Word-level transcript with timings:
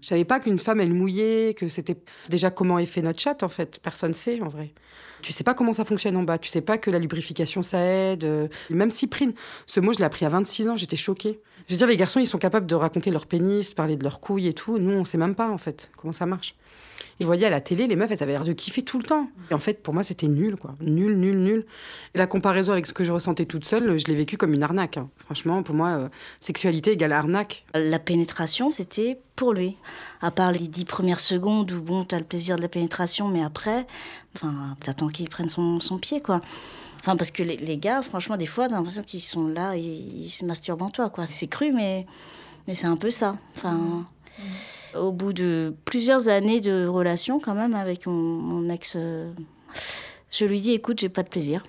Je 0.00 0.06
savais 0.08 0.24
pas 0.24 0.40
qu'une 0.40 0.58
femme, 0.58 0.80
elle 0.80 0.94
mouillait, 0.94 1.54
que 1.54 1.68
c'était 1.68 1.96
déjà 2.28 2.50
comment 2.50 2.78
est 2.78 2.86
fait 2.86 3.02
notre 3.02 3.20
chatte, 3.20 3.42
en 3.42 3.48
fait. 3.48 3.80
Personne 3.82 4.14
sait, 4.14 4.40
en 4.40 4.48
vrai. 4.48 4.72
Tu 5.22 5.32
sais 5.32 5.42
pas 5.44 5.54
comment 5.54 5.72
ça 5.72 5.84
fonctionne 5.84 6.16
en 6.16 6.22
bas. 6.22 6.38
Tu 6.38 6.48
sais 6.48 6.60
pas 6.60 6.78
que 6.78 6.90
la 6.90 6.98
lubrification, 6.98 7.62
ça 7.62 7.80
aide. 7.80 8.24
Euh, 8.24 8.48
Même 8.70 8.90
cyprine. 8.90 9.32
Ce 9.66 9.80
mot, 9.80 9.92
je 9.92 9.98
l'ai 9.98 10.04
appris 10.04 10.24
à 10.24 10.28
26 10.28 10.68
ans. 10.68 10.76
J'étais 10.76 10.96
choquée. 10.96 11.40
Je 11.68 11.74
veux 11.74 11.78
dire, 11.78 11.86
les 11.86 11.98
garçons, 11.98 12.18
ils 12.18 12.26
sont 12.26 12.38
capables 12.38 12.66
de 12.66 12.74
raconter 12.74 13.10
leur 13.10 13.26
pénis, 13.26 13.74
parler 13.74 13.96
de 13.96 14.02
leurs 14.02 14.20
couilles 14.20 14.46
et 14.48 14.54
tout. 14.54 14.78
Nous, 14.78 14.90
on 14.92 15.04
sait 15.04 15.18
même 15.18 15.34
pas, 15.34 15.50
en 15.50 15.58
fait, 15.58 15.90
comment 15.98 16.12
ça 16.12 16.24
marche. 16.24 16.54
Et 17.20 17.24
je 17.24 17.26
voyais 17.26 17.44
à 17.46 17.50
la 17.50 17.60
télé, 17.60 17.86
les 17.86 17.94
meufs, 17.94 18.10
elles 18.10 18.22
avaient 18.22 18.32
l'air 18.32 18.44
de 18.44 18.54
kiffer 18.54 18.80
tout 18.82 18.96
le 18.96 19.04
temps. 19.04 19.28
Et 19.50 19.54
en 19.54 19.58
fait, 19.58 19.82
pour 19.82 19.92
moi, 19.92 20.02
c'était 20.02 20.28
nul, 20.28 20.56
quoi. 20.56 20.74
Nul, 20.80 21.18
nul, 21.18 21.36
nul. 21.38 21.66
Et 22.14 22.18
la 22.18 22.26
comparaison 22.26 22.72
avec 22.72 22.86
ce 22.86 22.94
que 22.94 23.04
je 23.04 23.12
ressentais 23.12 23.44
toute 23.44 23.66
seule, 23.66 23.98
je 23.98 24.06
l'ai 24.06 24.14
vécu 24.14 24.38
comme 24.38 24.54
une 24.54 24.62
arnaque. 24.62 24.96
hein. 24.96 25.10
Franchement, 25.18 25.62
pour 25.62 25.74
moi, 25.74 25.88
euh, 25.88 26.08
sexualité 26.40 26.92
égale 26.92 27.12
arnaque. 27.12 27.66
La 27.74 27.98
pénétration, 27.98 28.70
c'était 28.70 29.18
pour 29.36 29.52
lui. 29.52 29.76
À 30.22 30.30
part 30.30 30.52
les 30.52 30.68
dix 30.68 30.86
premières 30.86 31.20
secondes 31.20 31.70
où, 31.70 31.82
bon, 31.82 32.04
t'as 32.04 32.18
le 32.18 32.24
plaisir 32.24 32.56
de 32.56 32.62
la 32.62 32.68
pénétration, 32.68 33.28
mais 33.28 33.42
après, 33.42 33.86
enfin, 34.36 34.74
t'attends 34.82 35.08
qu'il 35.08 35.28
prenne 35.28 35.50
son 35.50 35.98
pied, 36.00 36.22
quoi. 36.22 36.40
Enfin, 37.08 37.16
parce 37.16 37.30
que 37.30 37.42
les, 37.42 37.56
les 37.56 37.78
gars, 37.78 38.02
franchement, 38.02 38.36
des 38.36 38.44
fois, 38.44 38.68
t'as 38.68 38.74
l'impression 38.74 39.02
qu'ils 39.02 39.22
sont 39.22 39.48
là 39.48 39.78
et 39.78 39.80
ils 39.80 40.28
se 40.28 40.44
masturbent 40.44 40.82
en 40.82 40.90
toi, 40.90 41.08
quoi. 41.08 41.26
C'est 41.26 41.46
cru, 41.46 41.72
mais, 41.72 42.04
mais 42.66 42.74
c'est 42.74 42.86
un 42.86 42.98
peu 42.98 43.08
ça. 43.08 43.38
Enfin, 43.56 44.06
au 44.94 45.10
bout 45.10 45.32
de 45.32 45.74
plusieurs 45.86 46.28
années 46.28 46.60
de 46.60 46.86
relation, 46.86 47.40
quand 47.40 47.54
même, 47.54 47.74
avec 47.74 48.06
mon, 48.06 48.12
mon 48.12 48.68
ex, 48.68 48.92
euh, 48.96 49.32
je 50.30 50.44
lui 50.44 50.60
dis, 50.60 50.72
écoute, 50.72 51.00
j'ai 51.00 51.08
pas 51.08 51.22
de 51.22 51.30
plaisir. 51.30 51.64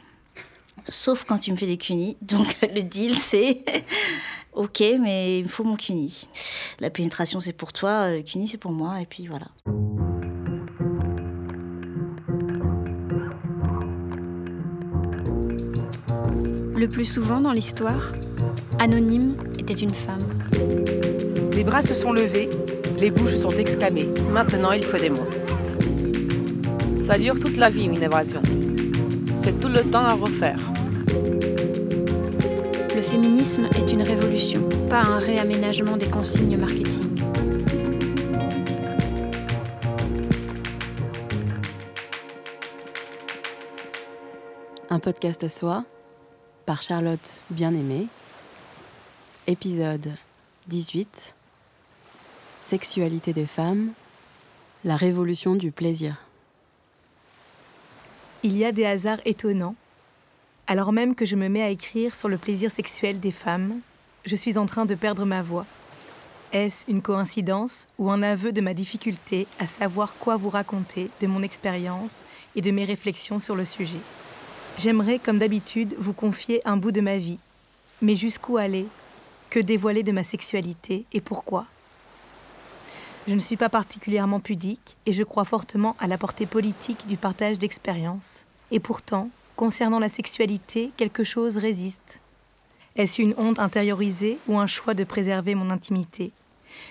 Sauf 0.89 1.23
quand 1.23 1.37
tu 1.37 1.53
me 1.53 1.55
fais 1.55 1.67
des 1.67 1.77
cunis. 1.77 2.17
Donc, 2.21 2.57
le 2.61 2.81
deal, 2.81 3.15
c'est... 3.15 3.63
Ok, 4.53 4.83
mais 4.99 5.39
il 5.39 5.43
me 5.43 5.47
faut 5.47 5.63
mon 5.63 5.77
cuni. 5.77 6.27
La 6.79 6.89
pénétration, 6.89 7.39
c'est 7.39 7.53
pour 7.53 7.71
toi, 7.71 8.09
le 8.09 8.23
cuni, 8.23 8.47
c'est 8.47 8.57
pour 8.57 8.71
moi, 8.71 8.99
et 8.99 9.05
puis 9.05 9.27
voilà. 9.27 9.45
Le 16.79 16.87
plus 16.87 17.03
souvent 17.03 17.41
dans 17.41 17.51
l'histoire, 17.51 18.13
Anonyme 18.79 19.35
était 19.59 19.73
une 19.73 19.93
femme. 19.93 20.25
Les 21.51 21.65
bras 21.65 21.81
se 21.81 21.93
sont 21.93 22.13
levés, 22.13 22.49
les 22.97 23.11
bouches 23.11 23.35
sont 23.35 23.51
exclamées. 23.51 24.07
Maintenant, 24.31 24.71
il 24.71 24.85
faut 24.85 24.97
des 24.97 25.09
mots. 25.09 25.27
Ça 27.03 27.17
dure 27.17 27.37
toute 27.37 27.57
la 27.57 27.69
vie, 27.69 27.83
une 27.83 28.01
évasion. 28.01 28.41
C'est 29.43 29.59
tout 29.59 29.67
le 29.67 29.81
temps 29.81 30.05
à 30.05 30.13
refaire. 30.13 30.55
Le 32.95 33.01
féminisme 33.01 33.67
est 33.75 33.91
une 33.91 34.01
révolution, 34.01 34.61
pas 34.89 35.01
un 35.01 35.19
réaménagement 35.19 35.97
des 35.97 36.07
consignes 36.07 36.55
marketing. 36.55 37.25
Un 44.89 44.99
podcast 44.99 45.43
à 45.43 45.49
soi 45.49 45.83
par 46.69 46.83
Charlotte 46.83 47.33
Bien-Aimée. 47.49 48.05
Épisode 49.47 50.11
18. 50.67 51.33
Sexualité 52.61 53.33
des 53.33 53.47
femmes. 53.47 53.93
La 54.83 54.95
révolution 54.95 55.55
du 55.55 55.71
plaisir. 55.71 56.17
Il 58.43 58.55
y 58.55 58.65
a 58.65 58.71
des 58.71 58.85
hasards 58.85 59.17
étonnants. 59.25 59.73
Alors 60.67 60.91
même 60.91 61.15
que 61.15 61.25
je 61.25 61.35
me 61.35 61.49
mets 61.49 61.63
à 61.63 61.69
écrire 61.69 62.15
sur 62.15 62.29
le 62.29 62.37
plaisir 62.37 62.69
sexuel 62.69 63.19
des 63.19 63.31
femmes, 63.31 63.79
je 64.23 64.35
suis 64.35 64.59
en 64.59 64.67
train 64.67 64.85
de 64.85 64.93
perdre 64.93 65.25
ma 65.25 65.41
voix. 65.41 65.65
Est-ce 66.53 66.85
une 66.87 67.01
coïncidence 67.01 67.87
ou 67.97 68.11
un 68.11 68.21
aveu 68.21 68.51
de 68.51 68.61
ma 68.61 68.75
difficulté 68.75 69.47
à 69.57 69.65
savoir 69.65 70.13
quoi 70.19 70.37
vous 70.37 70.51
raconter 70.51 71.09
de 71.19 71.25
mon 71.25 71.41
expérience 71.41 72.21
et 72.55 72.61
de 72.61 72.69
mes 72.69 72.85
réflexions 72.85 73.39
sur 73.39 73.55
le 73.55 73.65
sujet? 73.65 74.01
J'aimerais, 74.79 75.19
comme 75.19 75.39
d'habitude, 75.39 75.93
vous 75.99 76.13
confier 76.13 76.61
un 76.63 76.77
bout 76.77 76.93
de 76.93 77.01
ma 77.01 77.17
vie. 77.17 77.37
Mais 78.01 78.15
jusqu'où 78.15 78.55
aller? 78.55 78.87
Que 79.49 79.59
dévoiler 79.59 80.03
de 80.03 80.13
ma 80.13 80.23
sexualité 80.23 81.03
et 81.11 81.19
pourquoi? 81.19 81.65
Je 83.27 83.33
ne 83.33 83.41
suis 83.41 83.57
pas 83.57 83.67
particulièrement 83.67 84.39
pudique 84.39 84.95
et 85.05 85.11
je 85.11 85.23
crois 85.23 85.43
fortement 85.43 85.97
à 85.99 86.07
la 86.07 86.17
portée 86.17 86.45
politique 86.45 87.07
du 87.07 87.17
partage 87.17 87.59
d'expériences. 87.59 88.45
Et 88.71 88.79
pourtant, 88.79 89.29
concernant 89.57 89.99
la 89.99 90.07
sexualité, 90.07 90.91
quelque 90.95 91.25
chose 91.25 91.57
résiste. 91.57 92.21
Est-ce 92.95 93.21
une 93.21 93.35
honte 93.37 93.59
intériorisée 93.59 94.39
ou 94.47 94.59
un 94.59 94.67
choix 94.67 94.93
de 94.93 95.03
préserver 95.03 95.55
mon 95.55 95.71
intimité? 95.71 96.31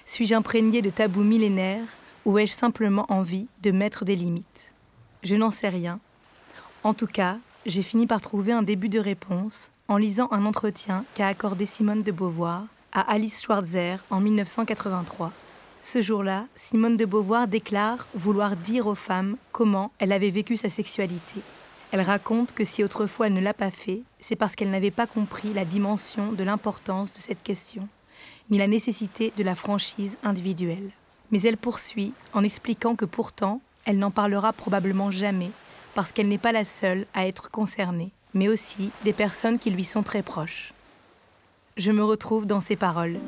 Suis-je 0.05 0.35
imprégné 0.35 0.83
de 0.83 0.91
tabous 0.91 1.25
millénaires 1.25 1.89
ou 2.27 2.39
ai-je 2.39 2.53
simplement 2.53 3.07
envie 3.09 3.47
de 3.63 3.71
mettre 3.71 4.05
des 4.05 4.15
limites? 4.15 4.73
Je 5.23 5.37
n'en 5.37 5.51
sais 5.51 5.71
rien. 5.71 6.01
En 6.85 6.93
tout 6.93 7.07
cas, 7.07 7.39
j'ai 7.69 7.83
fini 7.83 8.07
par 8.07 8.23
trouver 8.23 8.53
un 8.53 8.63
début 8.63 8.89
de 8.89 8.99
réponse 8.99 9.71
en 9.89 9.99
lisant 9.99 10.29
un 10.33 10.47
entretien 10.47 11.05
qu'a 11.15 11.29
accordé 11.29 11.67
Simone 11.67 12.03
de 12.03 12.13
Beauvoir 12.13 12.65
à 12.93 13.03
Alice 13.13 13.43
Schwarzer 13.43 14.03
en 14.11 14.21
1983. 14.21 15.33
Ce 15.83 16.01
jour-là, 16.01 16.47
Simone 16.55 16.97
de 16.97 17.05
Beauvoir 17.05 17.47
déclare 17.47 18.07
vouloir 18.15 18.57
dire 18.57 18.87
aux 18.87 18.95
femmes 18.95 19.37
comment 19.53 19.93
elle 19.99 20.13
avait 20.13 20.31
vécu 20.31 20.57
sa 20.57 20.71
sexualité. 20.71 21.43
Elle 21.93 22.01
raconte 22.01 22.55
que 22.55 22.65
si 22.65 22.83
autrefois 22.83 23.27
elle 23.27 23.35
ne 23.35 23.41
l'a 23.41 23.55
pas 23.55 23.71
fait, 23.71 24.01
c'est 24.19 24.37
parce 24.37 24.57
qu'elle 24.57 24.71
n'avait 24.71 24.91
pas 24.91 25.07
compris 25.07 25.53
la 25.53 25.67
dimension 25.67 26.33
de 26.33 26.45
l'importance 26.45 27.13
de 27.13 27.19
cette 27.19 27.43
question, 27.43 27.87
ni 28.49 28.57
la 28.57 28.67
nécessité 28.67 29.31
de 29.37 29.45
la 29.45 29.55
franchise 29.55 30.17
individuelle. 30.25 30.91
Mais 31.31 31.43
elle 31.43 31.59
poursuit 31.59 32.15
en 32.33 32.45
expliquant 32.45 32.97
que 32.97 33.05
pourtant, 33.05 33.61
elle 33.85 33.99
n'en 33.99 34.11
parlera 34.11 34.55
probablement 34.55 35.11
jamais 35.11 35.51
parce 35.99 36.13
qu'elle 36.13 36.29
n'est 36.29 36.39
pas 36.39 36.53
la 36.53 36.65
seule 36.65 37.07
à 37.13 37.27
être 37.27 37.51
concernée, 37.51 38.13
mais 38.33 38.49
aussi 38.49 38.91
des 39.03 39.13
personnes 39.13 39.59
qui 39.59 39.69
lui 39.69 39.83
sont 39.83 40.05
très 40.05 40.23
proches. 40.23 40.73
Je 41.77 41.91
me 41.91 42.05
retrouve 42.05 42.47
dans 42.47 42.61
ces 42.61 42.77
paroles. 42.77 43.19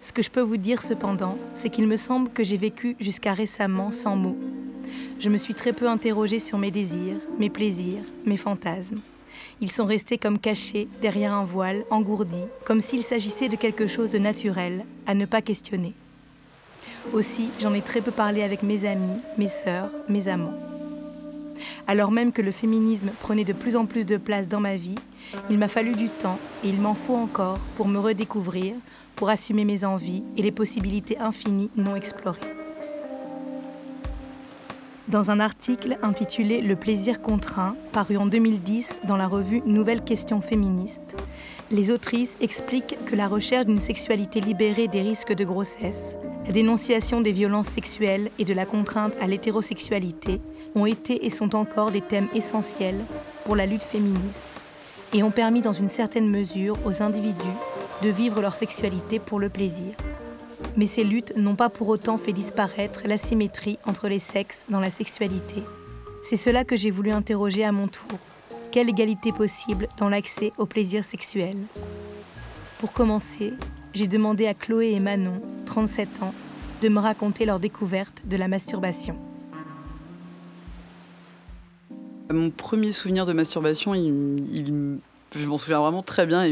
Ce 0.00 0.12
que 0.12 0.20
je 0.20 0.32
peux 0.32 0.40
vous 0.40 0.56
dire 0.56 0.82
cependant, 0.82 1.38
c'est 1.54 1.70
qu'il 1.70 1.86
me 1.86 1.96
semble 1.96 2.28
que 2.28 2.42
j'ai 2.42 2.56
vécu 2.56 2.96
jusqu'à 2.98 3.34
récemment 3.34 3.92
sans 3.92 4.16
mots. 4.16 4.36
Je 5.20 5.28
me 5.28 5.36
suis 5.36 5.54
très 5.54 5.72
peu 5.72 5.88
interrogée 5.88 6.40
sur 6.40 6.58
mes 6.58 6.72
désirs, 6.72 7.20
mes 7.38 7.48
plaisirs, 7.48 8.02
mes 8.26 8.36
fantasmes. 8.36 9.00
Ils 9.60 9.70
sont 9.70 9.84
restés 9.84 10.18
comme 10.18 10.40
cachés 10.40 10.88
derrière 11.00 11.34
un 11.34 11.44
voile 11.44 11.84
engourdi, 11.88 12.42
comme 12.64 12.80
s'il 12.80 13.04
s'agissait 13.04 13.48
de 13.48 13.54
quelque 13.54 13.86
chose 13.86 14.10
de 14.10 14.18
naturel, 14.18 14.86
à 15.06 15.14
ne 15.14 15.24
pas 15.24 15.40
questionner. 15.40 15.94
Aussi, 17.12 17.50
j'en 17.60 17.74
ai 17.74 17.82
très 17.82 18.00
peu 18.00 18.10
parlé 18.10 18.42
avec 18.42 18.62
mes 18.62 18.86
amis, 18.86 19.20
mes 19.36 19.48
sœurs, 19.48 19.90
mes 20.08 20.28
amants. 20.28 20.54
Alors 21.86 22.10
même 22.10 22.32
que 22.32 22.42
le 22.42 22.52
féminisme 22.52 23.10
prenait 23.20 23.44
de 23.44 23.52
plus 23.52 23.76
en 23.76 23.86
plus 23.86 24.06
de 24.06 24.16
place 24.16 24.48
dans 24.48 24.60
ma 24.60 24.76
vie, 24.76 24.94
il 25.50 25.58
m'a 25.58 25.68
fallu 25.68 25.92
du 25.92 26.08
temps, 26.08 26.38
et 26.64 26.68
il 26.68 26.80
m'en 26.80 26.94
faut 26.94 27.14
encore, 27.14 27.58
pour 27.76 27.88
me 27.88 27.98
redécouvrir, 27.98 28.74
pour 29.16 29.28
assumer 29.28 29.64
mes 29.64 29.84
envies 29.84 30.22
et 30.36 30.42
les 30.42 30.52
possibilités 30.52 31.18
infinies 31.18 31.70
non 31.76 31.96
explorées. 31.96 32.40
Dans 35.08 35.30
un 35.30 35.40
article 35.40 35.98
intitulé 36.02 36.62
Le 36.62 36.76
plaisir 36.76 37.20
contraint, 37.20 37.76
paru 37.92 38.16
en 38.16 38.26
2010 38.26 39.00
dans 39.04 39.16
la 39.16 39.26
revue 39.26 39.60
Nouvelle 39.66 40.02
Question 40.02 40.40
féministe, 40.40 41.16
les 41.72 41.90
autrices 41.90 42.36
expliquent 42.42 42.98
que 43.06 43.16
la 43.16 43.26
recherche 43.26 43.64
d'une 43.64 43.80
sexualité 43.80 44.40
libérée 44.40 44.88
des 44.88 45.00
risques 45.00 45.32
de 45.32 45.44
grossesse, 45.44 46.16
la 46.46 46.52
dénonciation 46.52 47.22
des 47.22 47.32
violences 47.32 47.68
sexuelles 47.68 48.30
et 48.38 48.44
de 48.44 48.52
la 48.52 48.66
contrainte 48.66 49.14
à 49.22 49.26
l'hétérosexualité 49.26 50.40
ont 50.74 50.84
été 50.84 51.24
et 51.24 51.30
sont 51.30 51.56
encore 51.56 51.90
des 51.90 52.02
thèmes 52.02 52.28
essentiels 52.34 53.00
pour 53.44 53.56
la 53.56 53.64
lutte 53.64 53.82
féministe 53.82 54.40
et 55.14 55.22
ont 55.22 55.30
permis 55.30 55.62
dans 55.62 55.72
une 55.72 55.88
certaine 55.88 56.28
mesure 56.28 56.76
aux 56.84 57.02
individus 57.02 57.56
de 58.02 58.08
vivre 58.10 58.42
leur 58.42 58.54
sexualité 58.54 59.18
pour 59.18 59.40
le 59.40 59.48
plaisir. 59.48 59.94
Mais 60.76 60.86
ces 60.86 61.04
luttes 61.04 61.34
n'ont 61.36 61.56
pas 61.56 61.70
pour 61.70 61.88
autant 61.88 62.18
fait 62.18 62.32
disparaître 62.32 63.00
l'asymétrie 63.06 63.78
entre 63.86 64.08
les 64.08 64.18
sexes 64.18 64.64
dans 64.68 64.80
la 64.80 64.90
sexualité. 64.90 65.62
C'est 66.22 66.36
cela 66.36 66.64
que 66.64 66.76
j'ai 66.76 66.90
voulu 66.90 67.12
interroger 67.12 67.64
à 67.64 67.72
mon 67.72 67.88
tour. 67.88 68.18
Quelle 68.72 68.88
égalité 68.88 69.32
possible 69.32 69.86
dans 69.98 70.08
l'accès 70.08 70.50
au 70.56 70.64
plaisir 70.64 71.04
sexuel 71.04 71.54
Pour 72.78 72.94
commencer, 72.94 73.52
j'ai 73.92 74.06
demandé 74.06 74.46
à 74.46 74.54
Chloé 74.54 74.92
et 74.92 74.98
Manon, 74.98 75.42
37 75.66 76.22
ans, 76.22 76.32
de 76.80 76.88
me 76.88 76.98
raconter 76.98 77.44
leur 77.44 77.60
découverte 77.60 78.22
de 78.24 78.34
la 78.38 78.48
masturbation. 78.48 79.18
Mon 82.32 82.48
premier 82.48 82.92
souvenir 82.92 83.26
de 83.26 83.34
masturbation, 83.34 83.92
je 83.92 85.46
m'en 85.46 85.58
souviens 85.58 85.80
vraiment 85.80 86.02
très 86.02 86.24
bien. 86.24 86.42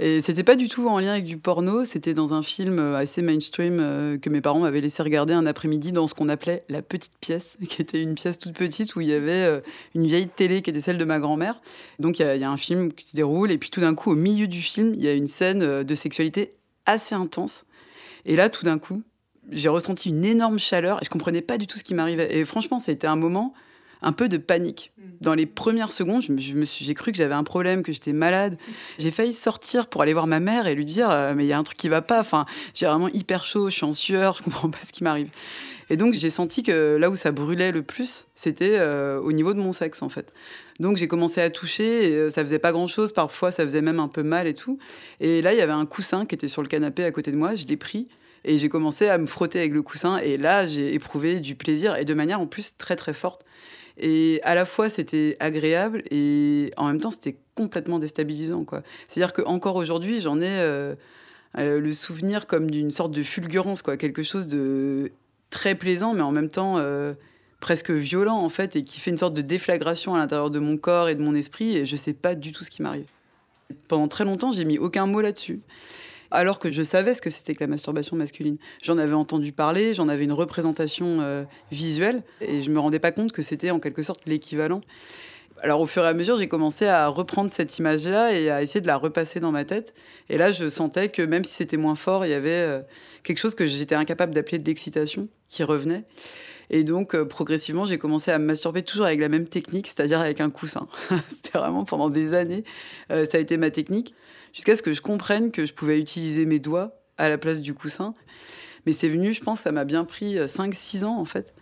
Et 0.00 0.22
c'était 0.22 0.44
pas 0.44 0.56
du 0.56 0.68
tout 0.68 0.88
en 0.88 0.98
lien 0.98 1.12
avec 1.12 1.26
du 1.26 1.36
porno, 1.36 1.84
c'était 1.84 2.14
dans 2.14 2.32
un 2.32 2.42
film 2.42 2.78
assez 2.94 3.20
mainstream 3.20 3.78
euh, 3.80 4.16
que 4.16 4.30
mes 4.30 4.40
parents 4.40 4.60
m'avaient 4.60 4.80
laissé 4.80 5.02
regarder 5.02 5.34
un 5.34 5.44
après-midi 5.44 5.92
dans 5.92 6.08
ce 6.08 6.14
qu'on 6.14 6.30
appelait 6.30 6.64
la 6.70 6.80
petite 6.80 7.12
pièce, 7.20 7.58
qui 7.68 7.82
était 7.82 8.00
une 8.00 8.14
pièce 8.14 8.38
toute 8.38 8.54
petite 8.54 8.96
où 8.96 9.02
il 9.02 9.08
y 9.08 9.12
avait 9.12 9.32
euh, 9.32 9.60
une 9.94 10.06
vieille 10.06 10.28
télé 10.28 10.62
qui 10.62 10.70
était 10.70 10.80
celle 10.80 10.96
de 10.96 11.04
ma 11.04 11.20
grand-mère. 11.20 11.60
Donc 11.98 12.18
il 12.18 12.26
y, 12.26 12.38
y 12.38 12.44
a 12.44 12.50
un 12.50 12.56
film 12.56 12.92
qui 12.94 13.06
se 13.06 13.14
déroule, 13.14 13.52
et 13.52 13.58
puis 13.58 13.68
tout 13.68 13.80
d'un 13.80 13.94
coup, 13.94 14.10
au 14.10 14.16
milieu 14.16 14.46
du 14.46 14.62
film, 14.62 14.94
il 14.94 15.04
y 15.04 15.08
a 15.08 15.12
une 15.12 15.26
scène 15.26 15.62
euh, 15.62 15.84
de 15.84 15.94
sexualité 15.94 16.54
assez 16.86 17.14
intense. 17.14 17.66
Et 18.24 18.36
là, 18.36 18.48
tout 18.48 18.64
d'un 18.64 18.78
coup, 18.78 19.02
j'ai 19.50 19.68
ressenti 19.68 20.08
une 20.08 20.24
énorme 20.24 20.58
chaleur 20.58 20.98
et 21.02 21.04
je 21.04 21.10
comprenais 21.10 21.42
pas 21.42 21.58
du 21.58 21.66
tout 21.66 21.78
ce 21.78 21.84
qui 21.84 21.92
m'arrivait. 21.94 22.36
Et 22.36 22.44
franchement, 22.46 22.78
ça 22.78 22.90
a 22.90 22.94
été 22.94 23.06
un 23.06 23.16
moment 23.16 23.52
un 24.02 24.12
peu 24.12 24.28
de 24.28 24.36
panique. 24.36 24.92
Mm. 24.96 25.02
Dans 25.20 25.34
les 25.34 25.46
premières 25.46 25.92
secondes, 25.92 26.22
je 26.22 26.32
me, 26.32 26.64
suis, 26.64 26.84
j'ai 26.84 26.94
cru 26.94 27.12
que 27.12 27.18
j'avais 27.18 27.34
un 27.34 27.44
problème, 27.44 27.82
que 27.82 27.92
j'étais 27.92 28.12
malade. 28.12 28.56
J'ai 28.98 29.10
failli 29.10 29.32
sortir 29.32 29.88
pour 29.88 30.02
aller 30.02 30.12
voir 30.12 30.26
ma 30.26 30.40
mère 30.40 30.66
et 30.66 30.74
lui 30.74 30.84
dire 30.84 31.10
euh, 31.10 31.34
mais 31.34 31.44
il 31.44 31.48
y 31.48 31.52
a 31.52 31.58
un 31.58 31.62
truc 31.62 31.78
qui 31.78 31.88
va 31.88 32.02
pas. 32.02 32.20
Enfin, 32.20 32.46
j'ai 32.74 32.86
vraiment 32.86 33.08
hyper 33.08 33.44
chaud, 33.44 33.68
je 33.70 33.74
suis 33.74 33.84
en 33.84 33.92
sueur, 33.92 34.34
je 34.36 34.42
comprends 34.42 34.70
pas 34.70 34.78
ce 34.86 34.92
qui 34.92 35.04
m'arrive. 35.04 35.30
Et 35.90 35.96
donc 35.96 36.14
j'ai 36.14 36.30
senti 36.30 36.62
que 36.62 36.96
là 36.98 37.10
où 37.10 37.16
ça 37.16 37.32
brûlait 37.32 37.72
le 37.72 37.82
plus, 37.82 38.26
c'était 38.36 38.78
euh, 38.78 39.20
au 39.20 39.32
niveau 39.32 39.52
de 39.52 39.58
mon 39.58 39.72
sexe 39.72 40.02
en 40.02 40.08
fait. 40.08 40.32
Donc 40.78 40.96
j'ai 40.96 41.08
commencé 41.08 41.40
à 41.42 41.50
toucher, 41.50 42.12
et, 42.12 42.14
euh, 42.14 42.30
ça 42.30 42.44
faisait 42.44 42.60
pas 42.60 42.70
grand 42.70 42.86
chose, 42.86 43.12
parfois 43.12 43.50
ça 43.50 43.64
faisait 43.64 43.82
même 43.82 43.98
un 43.98 44.06
peu 44.06 44.22
mal 44.22 44.46
et 44.46 44.54
tout. 44.54 44.78
Et 45.18 45.42
là 45.42 45.52
il 45.52 45.58
y 45.58 45.60
avait 45.60 45.72
un 45.72 45.86
coussin 45.86 46.26
qui 46.26 46.36
était 46.36 46.46
sur 46.46 46.62
le 46.62 46.68
canapé 46.68 47.04
à 47.04 47.10
côté 47.10 47.32
de 47.32 47.36
moi, 47.36 47.56
je 47.56 47.66
l'ai 47.66 47.76
pris 47.76 48.06
et 48.44 48.56
j'ai 48.56 48.68
commencé 48.68 49.08
à 49.08 49.18
me 49.18 49.26
frotter 49.26 49.58
avec 49.58 49.72
le 49.72 49.82
coussin 49.82 50.18
et 50.18 50.36
là 50.36 50.64
j'ai 50.64 50.94
éprouvé 50.94 51.40
du 51.40 51.56
plaisir 51.56 51.96
et 51.96 52.04
de 52.04 52.14
manière 52.14 52.40
en 52.40 52.46
plus 52.46 52.76
très 52.78 52.94
très 52.94 53.12
forte. 53.12 53.44
Et 54.00 54.40
à 54.44 54.54
la 54.54 54.64
fois, 54.64 54.88
c'était 54.88 55.36
agréable 55.40 56.02
et 56.10 56.72
en 56.78 56.86
même 56.86 57.00
temps, 57.00 57.10
c'était 57.10 57.36
complètement 57.54 57.98
déstabilisant. 57.98 58.64
C'est-à-dire 59.06 59.34
qu'encore 59.34 59.76
aujourd'hui, 59.76 60.20
j'en 60.20 60.40
ai 60.40 60.48
euh, 60.48 60.94
euh, 61.58 61.80
le 61.80 61.92
souvenir 61.92 62.46
comme 62.46 62.70
d'une 62.70 62.92
sorte 62.92 63.12
de 63.12 63.22
fulgurance, 63.22 63.82
quoi. 63.82 63.98
quelque 63.98 64.22
chose 64.22 64.48
de 64.48 65.12
très 65.50 65.74
plaisant, 65.74 66.14
mais 66.14 66.22
en 66.22 66.32
même 66.32 66.48
temps 66.48 66.76
euh, 66.78 67.12
presque 67.60 67.90
violent, 67.90 68.38
en 68.38 68.48
fait, 68.48 68.74
et 68.74 68.84
qui 68.84 69.00
fait 69.00 69.10
une 69.10 69.18
sorte 69.18 69.34
de 69.34 69.42
déflagration 69.42 70.14
à 70.14 70.18
l'intérieur 70.18 70.50
de 70.50 70.60
mon 70.60 70.78
corps 70.78 71.10
et 71.10 71.14
de 71.14 71.22
mon 71.22 71.34
esprit, 71.34 71.76
et 71.76 71.84
je 71.84 71.92
ne 71.92 71.98
sais 71.98 72.14
pas 72.14 72.34
du 72.34 72.52
tout 72.52 72.64
ce 72.64 72.70
qui 72.70 72.80
m'arrive. 72.80 73.06
Pendant 73.86 74.08
très 74.08 74.24
longtemps, 74.24 74.52
j'ai 74.52 74.64
mis 74.64 74.78
aucun 74.78 75.04
mot 75.04 75.20
là-dessus 75.20 75.60
alors 76.30 76.58
que 76.58 76.70
je 76.70 76.82
savais 76.82 77.14
ce 77.14 77.22
que 77.22 77.30
c'était 77.30 77.54
que 77.54 77.60
la 77.60 77.66
masturbation 77.66 78.16
masculine. 78.16 78.56
J'en 78.82 78.98
avais 78.98 79.14
entendu 79.14 79.52
parler, 79.52 79.94
j'en 79.94 80.08
avais 80.08 80.24
une 80.24 80.32
représentation 80.32 81.20
euh, 81.20 81.44
visuelle, 81.70 82.22
et 82.40 82.62
je 82.62 82.70
me 82.70 82.78
rendais 82.78 82.98
pas 82.98 83.12
compte 83.12 83.32
que 83.32 83.42
c'était 83.42 83.70
en 83.70 83.80
quelque 83.80 84.02
sorte 84.02 84.20
l'équivalent. 84.26 84.80
Alors 85.62 85.80
au 85.80 85.86
fur 85.86 86.04
et 86.04 86.08
à 86.08 86.14
mesure, 86.14 86.38
j'ai 86.38 86.48
commencé 86.48 86.86
à 86.86 87.08
reprendre 87.08 87.50
cette 87.50 87.78
image-là 87.78 88.32
et 88.32 88.50
à 88.50 88.62
essayer 88.62 88.80
de 88.80 88.86
la 88.86 88.96
repasser 88.96 89.40
dans 89.40 89.52
ma 89.52 89.64
tête. 89.64 89.92
Et 90.30 90.38
là, 90.38 90.52
je 90.52 90.68
sentais 90.68 91.10
que 91.10 91.20
même 91.20 91.44
si 91.44 91.54
c'était 91.54 91.76
moins 91.76 91.96
fort, 91.96 92.24
il 92.24 92.30
y 92.30 92.34
avait 92.34 92.50
euh, 92.50 92.80
quelque 93.24 93.38
chose 93.38 93.54
que 93.54 93.66
j'étais 93.66 93.94
incapable 93.94 94.34
d'appeler 94.34 94.58
de 94.58 94.64
l'excitation 94.64 95.28
qui 95.48 95.62
revenait. 95.62 96.04
Et 96.70 96.84
donc, 96.84 97.14
euh, 97.14 97.24
progressivement, 97.24 97.86
j'ai 97.86 97.98
commencé 97.98 98.30
à 98.30 98.38
me 98.38 98.46
masturber 98.46 98.82
toujours 98.82 99.06
avec 99.06 99.20
la 99.20 99.28
même 99.28 99.46
technique, 99.46 99.88
c'est-à-dire 99.88 100.20
avec 100.20 100.40
un 100.40 100.50
coussin. 100.50 100.86
C'était 101.28 101.58
vraiment 101.58 101.84
pendant 101.84 102.08
des 102.08 102.34
années, 102.34 102.64
ça 103.08 103.36
a 103.36 103.38
été 103.38 103.56
ma 103.56 103.70
technique 103.70 104.14
jusqu'à 104.52 104.76
ce 104.76 104.82
que 104.82 104.94
je 104.94 105.00
comprenne 105.00 105.50
que 105.50 105.66
je 105.66 105.74
pouvais 105.74 105.98
utiliser 105.98 106.46
mes 106.46 106.58
doigts 106.58 106.96
à 107.18 107.28
la 107.28 107.38
place 107.38 107.60
du 107.60 107.74
coussin. 107.74 108.14
Mais 108.86 108.92
c'est 108.92 109.08
venu, 109.08 109.32
je 109.32 109.40
pense, 109.40 109.60
ça 109.60 109.72
m'a 109.72 109.84
bien 109.84 110.04
pris 110.04 110.36
5-6 110.36 111.02
euh, 111.02 111.06
ans 111.06 111.18
en 111.18 111.24
fait. 111.24 111.54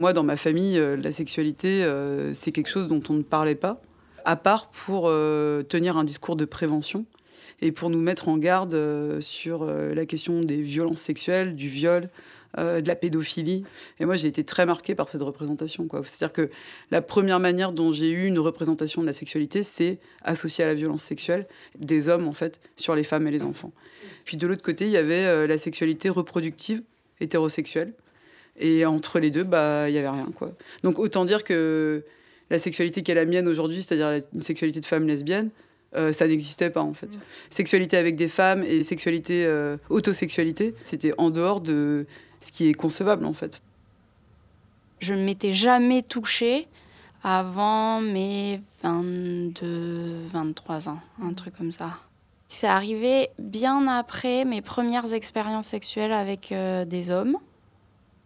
Moi, 0.00 0.12
dans 0.12 0.24
ma 0.24 0.36
famille, 0.36 0.78
euh, 0.78 0.96
la 0.96 1.12
sexualité, 1.12 1.84
euh, 1.84 2.34
c'est 2.34 2.50
quelque 2.50 2.68
chose 2.68 2.88
dont 2.88 3.00
on 3.08 3.14
ne 3.14 3.22
parlait 3.22 3.54
pas, 3.54 3.80
à 4.24 4.36
part 4.36 4.70
pour 4.70 5.10
tenir 5.68 5.98
un 5.98 6.04
discours 6.04 6.34
de 6.34 6.46
prévention 6.46 7.04
et 7.60 7.72
pour 7.72 7.90
nous 7.90 8.00
mettre 8.00 8.28
en 8.28 8.38
garde 8.38 8.74
sur 9.20 9.66
la 9.66 10.06
question 10.06 10.40
des 10.40 10.62
violences 10.62 11.02
sexuelles, 11.02 11.54
du 11.54 11.68
viol, 11.68 12.08
euh, 12.56 12.80
de 12.80 12.86
la 12.86 12.94
pédophilie. 12.94 13.64
Et 13.98 14.04
moi, 14.04 14.14
j'ai 14.14 14.28
été 14.28 14.44
très 14.44 14.64
marquée 14.64 14.94
par 14.94 15.08
cette 15.08 15.22
représentation. 15.22 15.88
C'est-à-dire 16.04 16.32
que 16.32 16.50
la 16.92 17.02
première 17.02 17.40
manière 17.40 17.72
dont 17.72 17.90
j'ai 17.90 18.10
eu 18.10 18.26
une 18.26 18.38
représentation 18.38 19.02
de 19.02 19.06
la 19.06 19.12
sexualité, 19.12 19.64
c'est 19.64 19.98
associée 20.22 20.62
à 20.62 20.68
la 20.68 20.74
violence 20.74 21.02
sexuelle 21.02 21.48
des 21.76 22.08
hommes, 22.08 22.28
en 22.28 22.32
fait, 22.32 22.60
sur 22.76 22.94
les 22.94 23.02
femmes 23.02 23.26
et 23.26 23.32
les 23.32 23.42
enfants. 23.42 23.72
Puis 24.24 24.36
de 24.36 24.46
l'autre 24.46 24.62
côté, 24.62 24.84
il 24.84 24.92
y 24.92 24.96
avait 24.96 25.24
euh, 25.24 25.48
la 25.48 25.58
sexualité 25.58 26.08
reproductive, 26.10 26.82
hétérosexuelle. 27.20 27.92
Et 28.56 28.86
entre 28.86 29.18
les 29.18 29.32
deux, 29.32 29.42
bah, 29.42 29.88
il 29.88 29.92
n'y 29.92 29.98
avait 29.98 30.08
rien. 30.08 30.28
Quoi. 30.32 30.52
Donc 30.84 31.00
autant 31.00 31.24
dire 31.24 31.42
que 31.42 32.04
la 32.50 32.60
sexualité 32.60 33.02
qui 33.02 33.10
est 33.10 33.16
la 33.16 33.24
mienne 33.24 33.48
aujourd'hui, 33.48 33.82
c'est-à-dire 33.82 34.24
une 34.32 34.42
sexualité 34.42 34.78
de 34.78 34.86
femme 34.86 35.08
lesbienne, 35.08 35.50
euh, 35.96 36.12
ça 36.12 36.28
n'existait 36.28 36.70
pas 36.70 36.82
en 36.82 36.94
fait. 36.94 37.18
Sexualité 37.50 37.96
avec 37.96 38.14
des 38.14 38.28
femmes 38.28 38.62
et 38.62 38.84
sexualité, 38.84 39.44
autosexualité, 39.88 40.74
c'était 40.84 41.14
en 41.18 41.30
dehors 41.30 41.60
de, 41.60 42.06
ce 42.44 42.52
qui 42.52 42.68
est 42.68 42.74
concevable 42.74 43.24
en 43.26 43.32
fait. 43.32 43.62
Je 45.00 45.14
ne 45.14 45.24
m'étais 45.24 45.52
jamais 45.52 46.02
touchée 46.02 46.68
avant 47.22 48.00
mes 48.00 48.60
22, 48.82 50.24
23 50.26 50.88
ans, 50.88 51.00
un 51.22 51.32
truc 51.32 51.56
comme 51.56 51.72
ça. 51.72 51.98
C'est 52.48 52.66
arrivé 52.66 53.30
bien 53.38 53.88
après 53.88 54.44
mes 54.44 54.60
premières 54.60 55.12
expériences 55.12 55.68
sexuelles 55.68 56.12
avec 56.12 56.52
euh, 56.52 56.84
des 56.84 57.10
hommes. 57.10 57.38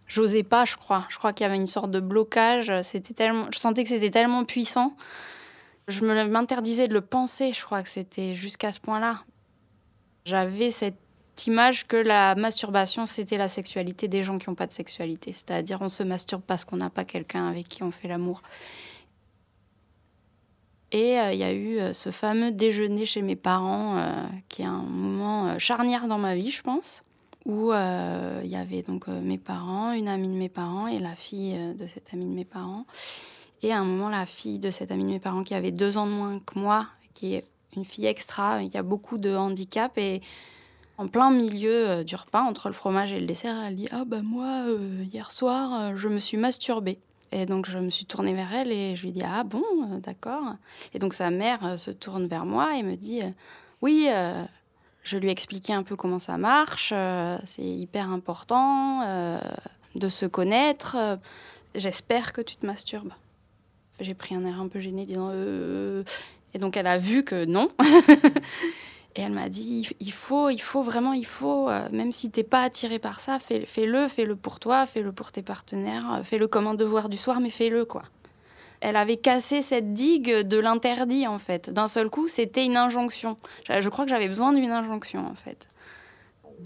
J'osais 0.08 0.42
pas, 0.42 0.64
je 0.64 0.76
crois. 0.76 1.06
Je 1.08 1.18
crois 1.18 1.32
qu'il 1.32 1.44
y 1.44 1.46
avait 1.46 1.56
une 1.56 1.66
sorte 1.66 1.90
de 1.90 2.00
blocage. 2.00 2.72
C'était 2.82 3.14
tellement, 3.14 3.46
je 3.52 3.58
sentais 3.58 3.84
que 3.84 3.90
c'était 3.90 4.10
tellement 4.10 4.44
puissant. 4.44 4.96
Je 5.86 6.04
m'interdisais 6.04 6.88
de 6.88 6.94
le 6.94 7.00
penser. 7.00 7.52
Je 7.52 7.64
crois 7.64 7.82
que 7.82 7.88
c'était 7.88 8.34
jusqu'à 8.34 8.72
ce 8.72 8.80
point-là. 8.80 9.22
J'avais 10.24 10.70
cette 10.70 10.98
image 11.46 11.86
que 11.86 11.96
la 11.96 12.34
masturbation, 12.34 13.06
c'était 13.06 13.36
la 13.36 13.48
sexualité 13.48 14.08
des 14.08 14.22
gens 14.22 14.38
qui 14.38 14.48
n'ont 14.48 14.54
pas 14.54 14.66
de 14.66 14.72
sexualité. 14.72 15.32
C'est-à-dire, 15.32 15.78
on 15.80 15.88
se 15.88 16.02
masturbe 16.02 16.42
parce 16.46 16.64
qu'on 16.64 16.76
n'a 16.76 16.90
pas 16.90 17.04
quelqu'un 17.04 17.48
avec 17.48 17.68
qui 17.68 17.82
on 17.82 17.90
fait 17.90 18.08
l'amour. 18.08 18.42
Et 20.90 21.18
euh, 21.18 21.32
il 21.32 21.38
y 21.38 21.44
a 21.44 21.52
eu 21.52 21.78
euh, 21.78 21.92
ce 21.92 22.10
fameux 22.10 22.50
déjeuner 22.50 23.04
chez 23.04 23.22
mes 23.22 23.36
parents, 23.36 23.98
euh, 23.98 24.24
qui 24.48 24.62
est 24.62 24.66
un 24.66 24.82
moment 24.82 25.58
charnière 25.58 26.08
dans 26.08 26.18
ma 26.18 26.34
vie, 26.34 26.50
je 26.50 26.62
pense, 26.62 27.02
où 27.44 27.72
il 27.72 28.50
y 28.50 28.56
avait 28.56 28.82
donc 28.82 29.08
mes 29.08 29.38
parents, 29.38 29.92
une 29.92 30.08
amie 30.08 30.28
de 30.28 30.34
mes 30.34 30.50
parents 30.50 30.86
et 30.86 30.98
la 30.98 31.14
fille 31.14 31.56
de 31.74 31.86
cette 31.86 32.12
amie 32.12 32.26
de 32.26 32.34
mes 32.34 32.44
parents. 32.44 32.84
Et 33.62 33.72
à 33.72 33.78
un 33.78 33.84
moment, 33.84 34.10
la 34.10 34.26
fille 34.26 34.58
de 34.58 34.70
cette 34.70 34.92
amie 34.92 35.04
de 35.04 35.10
mes 35.10 35.18
parents, 35.18 35.44
qui 35.44 35.54
avait 35.54 35.70
deux 35.70 35.96
ans 35.96 36.06
de 36.06 36.12
moins 36.12 36.38
que 36.40 36.58
moi, 36.58 36.86
qui 37.14 37.34
est 37.34 37.44
une 37.74 37.84
fille 37.84 38.06
extra, 38.06 38.62
il 38.62 38.70
y 38.70 38.76
a 38.76 38.82
beaucoup 38.82 39.16
de 39.16 39.34
handicap 39.34 39.96
et 39.96 40.20
en 40.98 41.06
plein 41.06 41.30
milieu 41.30 41.88
euh, 41.88 42.04
du 42.04 42.16
repas, 42.16 42.42
entre 42.42 42.68
le 42.68 42.74
fromage 42.74 43.12
et 43.12 43.20
le 43.20 43.26
dessert, 43.26 43.56
elle 43.64 43.76
dit 43.76 43.88
Ah, 43.92 44.04
bah 44.04 44.20
moi, 44.22 44.64
euh, 44.66 45.04
hier 45.12 45.30
soir, 45.30 45.80
euh, 45.80 45.96
je 45.96 46.08
me 46.08 46.18
suis 46.18 46.36
masturbée. 46.36 46.98
Et 47.30 47.46
donc, 47.46 47.68
je 47.70 47.78
me 47.78 47.90
suis 47.90 48.04
tournée 48.04 48.34
vers 48.34 48.52
elle 48.52 48.72
et 48.72 48.96
je 48.96 49.02
lui 49.02 49.12
dis 49.12 49.22
Ah, 49.24 49.44
bon, 49.44 49.62
d'accord. 50.02 50.54
Et 50.92 50.98
donc, 50.98 51.14
sa 51.14 51.30
mère 51.30 51.78
se 51.78 51.90
tourne 51.90 52.26
vers 52.26 52.44
moi 52.44 52.76
et 52.76 52.82
me 52.82 52.96
dit 52.96 53.20
Oui, 53.80 54.08
je 55.02 55.16
lui 55.18 55.28
ai 55.28 55.30
expliqué 55.30 55.74
un 55.74 55.82
peu 55.82 55.94
comment 55.94 56.18
ça 56.18 56.38
marche. 56.38 56.94
c'est 57.44 57.62
hyper 57.62 58.10
important 58.10 59.02
de 59.94 60.08
se 60.08 60.24
connaître. 60.24 60.96
J'espère 61.74 62.32
que 62.32 62.40
tu 62.40 62.56
te 62.56 62.64
masturbes. 62.64 63.12
J'ai 64.00 64.14
pris 64.14 64.34
un 64.34 64.46
air 64.46 64.58
un 64.58 64.68
peu 64.68 64.80
gêné, 64.80 65.04
disant 65.04 65.30
Et 65.30 66.58
donc, 66.58 66.78
elle 66.78 66.86
a 66.86 66.96
vu 66.96 67.24
que 67.24 67.44
non. 67.44 67.68
Et 69.16 69.22
elle 69.22 69.32
m'a 69.32 69.48
dit, 69.48 69.88
il 70.00 70.12
faut, 70.12 70.50
il 70.50 70.60
faut 70.60 70.82
vraiment, 70.82 71.12
il 71.12 71.26
faut, 71.26 71.68
euh, 71.68 71.88
même 71.90 72.12
si 72.12 72.30
t'es 72.30 72.44
pas 72.44 72.62
attiré 72.62 72.98
par 72.98 73.20
ça, 73.20 73.38
fais-le, 73.38 73.66
fais 73.66 74.08
fais-le 74.08 74.36
pour 74.36 74.60
toi, 74.60 74.86
fais-le 74.86 75.12
pour 75.12 75.32
tes 75.32 75.42
partenaires, 75.42 76.14
euh, 76.14 76.22
fais-le 76.22 76.46
comme 76.46 76.66
un 76.66 76.74
devoir 76.74 77.08
du 77.08 77.16
soir, 77.16 77.40
mais 77.40 77.50
fais-le, 77.50 77.84
quoi. 77.84 78.02
Elle 78.80 78.94
avait 78.94 79.16
cassé 79.16 79.60
cette 79.60 79.92
digue 79.92 80.30
de 80.30 80.58
l'interdit, 80.58 81.26
en 81.26 81.38
fait. 81.38 81.70
D'un 81.70 81.88
seul 81.88 82.10
coup, 82.10 82.28
c'était 82.28 82.64
une 82.64 82.76
injonction. 82.76 83.36
Je 83.68 83.88
crois 83.88 84.04
que 84.04 84.10
j'avais 84.10 84.28
besoin 84.28 84.52
d'une 84.52 84.70
injonction, 84.70 85.26
en 85.26 85.34
fait. 85.34 85.66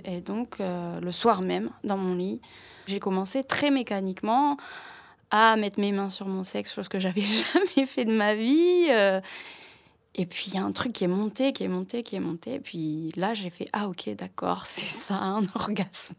Et 0.04 0.20
donc, 0.20 0.56
euh, 0.60 1.00
le 1.00 1.12
soir 1.12 1.40
même, 1.40 1.70
dans 1.84 1.96
mon 1.96 2.14
lit, 2.14 2.40
j'ai 2.86 2.98
commencé 2.98 3.44
très 3.44 3.70
mécaniquement 3.70 4.58
à 5.30 5.56
mettre 5.56 5.80
mes 5.80 5.92
mains 5.92 6.10
sur 6.10 6.28
mon 6.28 6.44
sexe, 6.44 6.74
chose 6.74 6.88
que 6.88 6.98
j'avais 6.98 7.22
jamais 7.54 7.86
fait 7.86 8.04
de 8.04 8.12
ma 8.12 8.34
vie. 8.34 8.88
Et 10.14 10.26
puis 10.26 10.44
il 10.48 10.54
y 10.54 10.58
a 10.58 10.62
un 10.62 10.72
truc 10.72 10.92
qui 10.92 11.04
est 11.04 11.08
monté, 11.08 11.52
qui 11.52 11.64
est 11.64 11.68
monté, 11.68 12.02
qui 12.02 12.16
est 12.16 12.20
monté. 12.20 12.54
Et 12.54 12.60
puis 12.60 13.12
là, 13.16 13.34
j'ai 13.34 13.50
fait 13.50 13.66
Ah, 13.72 13.88
ok, 13.88 14.10
d'accord, 14.16 14.66
c'est 14.66 14.82
ça, 14.82 15.14
un 15.14 15.44
orgasme. 15.54 16.14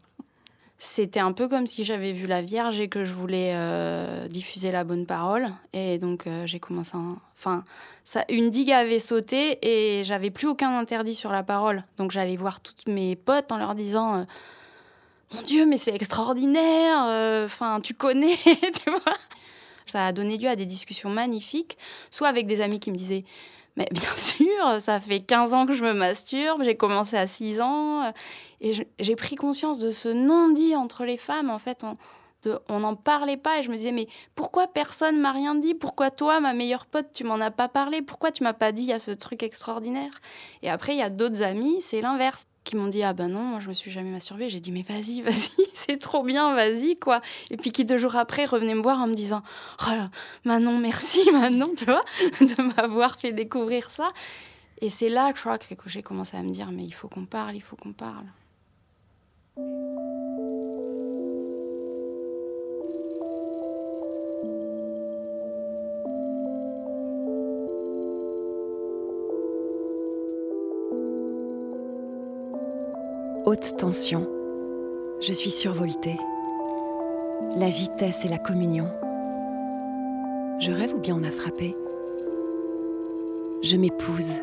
C'était 0.78 1.20
un 1.20 1.32
peu 1.32 1.48
comme 1.48 1.66
si 1.66 1.84
j'avais 1.84 2.12
vu 2.12 2.26
la 2.26 2.42
Vierge 2.42 2.78
et 2.78 2.88
que 2.88 3.04
je 3.04 3.14
voulais 3.14 3.52
euh, 3.54 4.28
diffuser 4.28 4.70
la 4.70 4.84
bonne 4.84 5.06
parole. 5.06 5.48
Et 5.72 5.98
donc 5.98 6.26
euh, 6.26 6.46
j'ai 6.46 6.58
commencé 6.58 6.96
à... 6.96 7.00
Enfin, 7.38 7.64
une 8.28 8.50
digue 8.50 8.70
avait 8.70 8.98
sauté 8.98 9.58
et 9.62 10.04
j'avais 10.04 10.30
plus 10.30 10.46
aucun 10.46 10.76
interdit 10.78 11.14
sur 11.14 11.32
la 11.32 11.42
parole. 11.42 11.84
Donc 11.96 12.10
j'allais 12.10 12.36
voir 12.36 12.60
toutes 12.60 12.86
mes 12.86 13.16
potes 13.16 13.50
en 13.50 13.56
leur 13.56 13.74
disant 13.74 14.16
euh, 14.16 14.24
Mon 15.32 15.42
Dieu, 15.42 15.64
mais 15.64 15.78
c'est 15.78 15.94
extraordinaire 15.94 17.44
Enfin, 17.46 17.80
tu 17.80 17.94
connais, 17.94 18.36
tu 18.44 18.90
vois 18.90 19.16
Ça 19.84 20.06
a 20.06 20.12
donné 20.12 20.36
lieu 20.36 20.48
à 20.48 20.56
des 20.56 20.66
discussions 20.66 21.08
magnifiques, 21.08 21.78
soit 22.10 22.28
avec 22.28 22.46
des 22.46 22.60
amis 22.60 22.80
qui 22.80 22.90
me 22.90 22.96
disaient 22.96 23.24
mais 23.76 23.88
bien 23.90 24.10
sûr, 24.16 24.80
ça 24.80 25.00
fait 25.00 25.20
15 25.20 25.54
ans 25.54 25.66
que 25.66 25.72
je 25.72 25.84
me 25.84 25.92
masturbe, 25.92 26.62
j'ai 26.62 26.76
commencé 26.76 27.16
à 27.16 27.26
6 27.26 27.60
ans, 27.60 28.12
et 28.60 28.72
j'ai 28.98 29.16
pris 29.16 29.36
conscience 29.36 29.78
de 29.78 29.90
ce 29.90 30.08
non-dit 30.08 30.76
entre 30.76 31.04
les 31.04 31.16
femmes. 31.16 31.50
En 31.50 31.58
fait, 31.58 31.84
on 32.68 32.80
n'en 32.80 32.94
parlait 32.94 33.36
pas, 33.36 33.58
et 33.58 33.62
je 33.62 33.70
me 33.70 33.76
disais, 33.76 33.92
mais 33.92 34.06
pourquoi 34.34 34.66
personne 34.66 35.18
m'a 35.18 35.32
rien 35.32 35.54
dit? 35.54 35.74
Pourquoi 35.74 36.10
toi, 36.10 36.40
ma 36.40 36.52
meilleure 36.52 36.86
pote, 36.86 37.08
tu 37.12 37.24
m'en 37.24 37.40
as 37.40 37.50
pas 37.50 37.68
parlé? 37.68 38.02
Pourquoi 38.02 38.30
tu 38.32 38.42
m'as 38.42 38.52
pas 38.52 38.72
dit, 38.72 38.82
il 38.82 38.88
y 38.88 38.92
a 38.92 38.98
ce 38.98 39.10
truc 39.10 39.42
extraordinaire? 39.42 40.20
Et 40.62 40.70
après, 40.70 40.94
il 40.94 40.98
y 40.98 41.02
a 41.02 41.10
d'autres 41.10 41.42
amis, 41.42 41.80
c'est 41.80 42.00
l'inverse. 42.00 42.46
Qui 42.64 42.76
m'ont 42.76 42.88
dit 42.88 43.02
ah 43.02 43.12
ben 43.12 43.28
non 43.28 43.42
moi 43.42 43.60
je 43.60 43.68
me 43.68 43.74
suis 43.74 43.90
jamais 43.90 44.10
masturbée 44.10 44.48
j'ai 44.48 44.60
dit 44.60 44.72
mais 44.72 44.82
vas-y 44.82 45.20
vas-y 45.22 45.66
c'est 45.74 45.98
trop 45.98 46.22
bien 46.22 46.54
vas-y 46.54 46.96
quoi 46.96 47.20
et 47.50 47.56
puis 47.56 47.70
qui 47.70 47.84
deux 47.84 47.98
jours 47.98 48.16
après 48.16 48.44
revenaient 48.44 48.74
me 48.74 48.82
voir 48.82 48.98
en 49.00 49.06
me 49.06 49.14
disant 49.14 49.42
oh 49.86 49.90
là, 49.90 50.10
Manon 50.44 50.78
merci 50.78 51.30
Manon 51.32 51.72
tu 51.76 51.84
vois 51.84 52.04
de 52.40 52.74
m'avoir 52.74 53.18
fait 53.18 53.32
découvrir 53.32 53.90
ça 53.90 54.12
et 54.80 54.90
c'est 54.90 55.10
là 55.10 55.32
je 55.34 55.40
crois 55.40 55.58
que 55.58 55.74
j'ai 55.86 56.02
commencé 56.02 56.36
à 56.36 56.42
me 56.42 56.50
dire 56.50 56.70
mais 56.72 56.84
il 56.84 56.94
faut 56.94 57.08
qu'on 57.08 57.26
parle 57.26 57.54
il 57.54 57.62
faut 57.62 57.76
qu'on 57.76 57.92
parle 57.92 58.26
Haute 73.46 73.76
tension. 73.76 74.26
Je 75.20 75.34
suis 75.34 75.50
survoltée. 75.50 76.16
La 77.56 77.68
vitesse 77.68 78.24
et 78.24 78.28
la 78.28 78.38
communion. 78.38 78.86
Je 80.60 80.72
rêve 80.72 80.94
ou 80.94 80.98
bien 80.98 81.14
on 81.20 81.24
a 81.24 81.30
frappé? 81.30 81.74
Je 83.62 83.76
m'épouse 83.76 84.36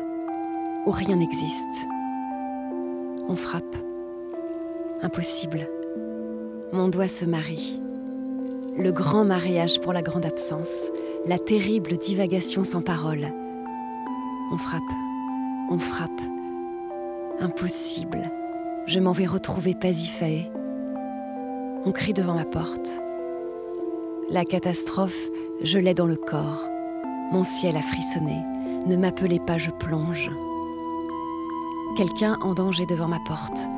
ou 0.86 0.92
rien 0.92 1.16
n'existe. 1.16 1.88
On 3.28 3.34
frappe. 3.34 3.74
Impossible. 5.02 5.66
Mon 6.72 6.86
doigt 6.86 7.08
se 7.08 7.24
marie. 7.24 7.80
Le 8.78 8.92
grand 8.92 9.24
mariage 9.24 9.80
pour 9.80 9.92
la 9.92 10.02
grande 10.02 10.26
absence, 10.26 10.92
la 11.26 11.40
terrible 11.40 11.96
divagation 11.96 12.62
sans 12.62 12.82
parole. 12.82 13.32
On 14.52 14.58
frappe. 14.58 14.82
On 15.70 15.78
frappe. 15.80 16.20
Impossible. 17.40 18.30
Je 18.86 18.98
m'en 18.98 19.12
vais 19.12 19.26
retrouver 19.26 19.74
Pasiphae. 19.74 20.50
On 21.86 21.92
crie 21.92 22.12
devant 22.12 22.34
ma 22.34 22.44
porte. 22.44 22.88
La 24.28 24.44
catastrophe, 24.44 25.28
je 25.62 25.78
l'ai 25.78 25.94
dans 25.94 26.06
le 26.06 26.16
corps. 26.16 26.68
Mon 27.30 27.44
ciel 27.44 27.76
a 27.76 27.82
frissonné. 27.82 28.42
Ne 28.86 28.96
m'appelez 28.96 29.38
pas, 29.38 29.56
je 29.56 29.70
plonge. 29.70 30.28
Quelqu'un 31.96 32.36
en 32.42 32.54
danger 32.54 32.84
devant 32.86 33.06
ma 33.06 33.20
porte. 33.28 33.68